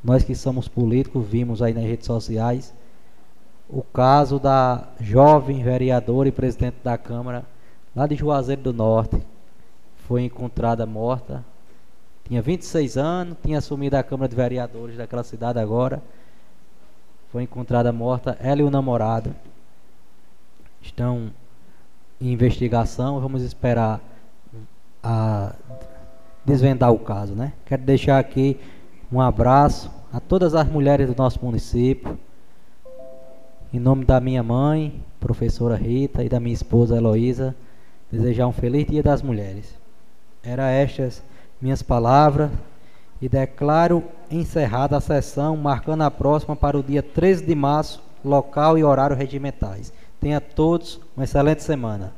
[0.04, 2.74] Nós que somos políticos vimos aí nas redes sociais
[3.70, 7.46] o caso da jovem vereadora e presidente da Câmara
[7.96, 9.26] lá de Juazeiro do Norte,
[10.06, 11.53] foi encontrada morta.
[12.26, 16.02] Tinha 26 anos, tinha assumido a Câmara de Vereadores daquela cidade agora.
[17.32, 19.36] Foi encontrada morta, ela e o namorado.
[20.82, 21.32] Estão
[22.22, 24.00] em investigação, vamos esperar
[25.04, 25.54] a
[26.46, 27.54] desvendar o caso, né?
[27.66, 28.58] Quero deixar aqui
[29.12, 32.18] um abraço a todas as mulheres do nosso município.
[33.74, 37.56] Em nome da minha mãe, professora Rita, e da minha esposa Heloísa,
[38.12, 39.74] desejar um feliz Dia das Mulheres.
[40.44, 41.24] Era estas
[41.62, 42.50] minhas palavras
[43.22, 48.78] e declaro encerrada a sessão, marcando a próxima para o dia 13 de março, local
[48.78, 49.94] e horário regimentais.
[50.20, 52.14] Tenha todos uma excelente semana.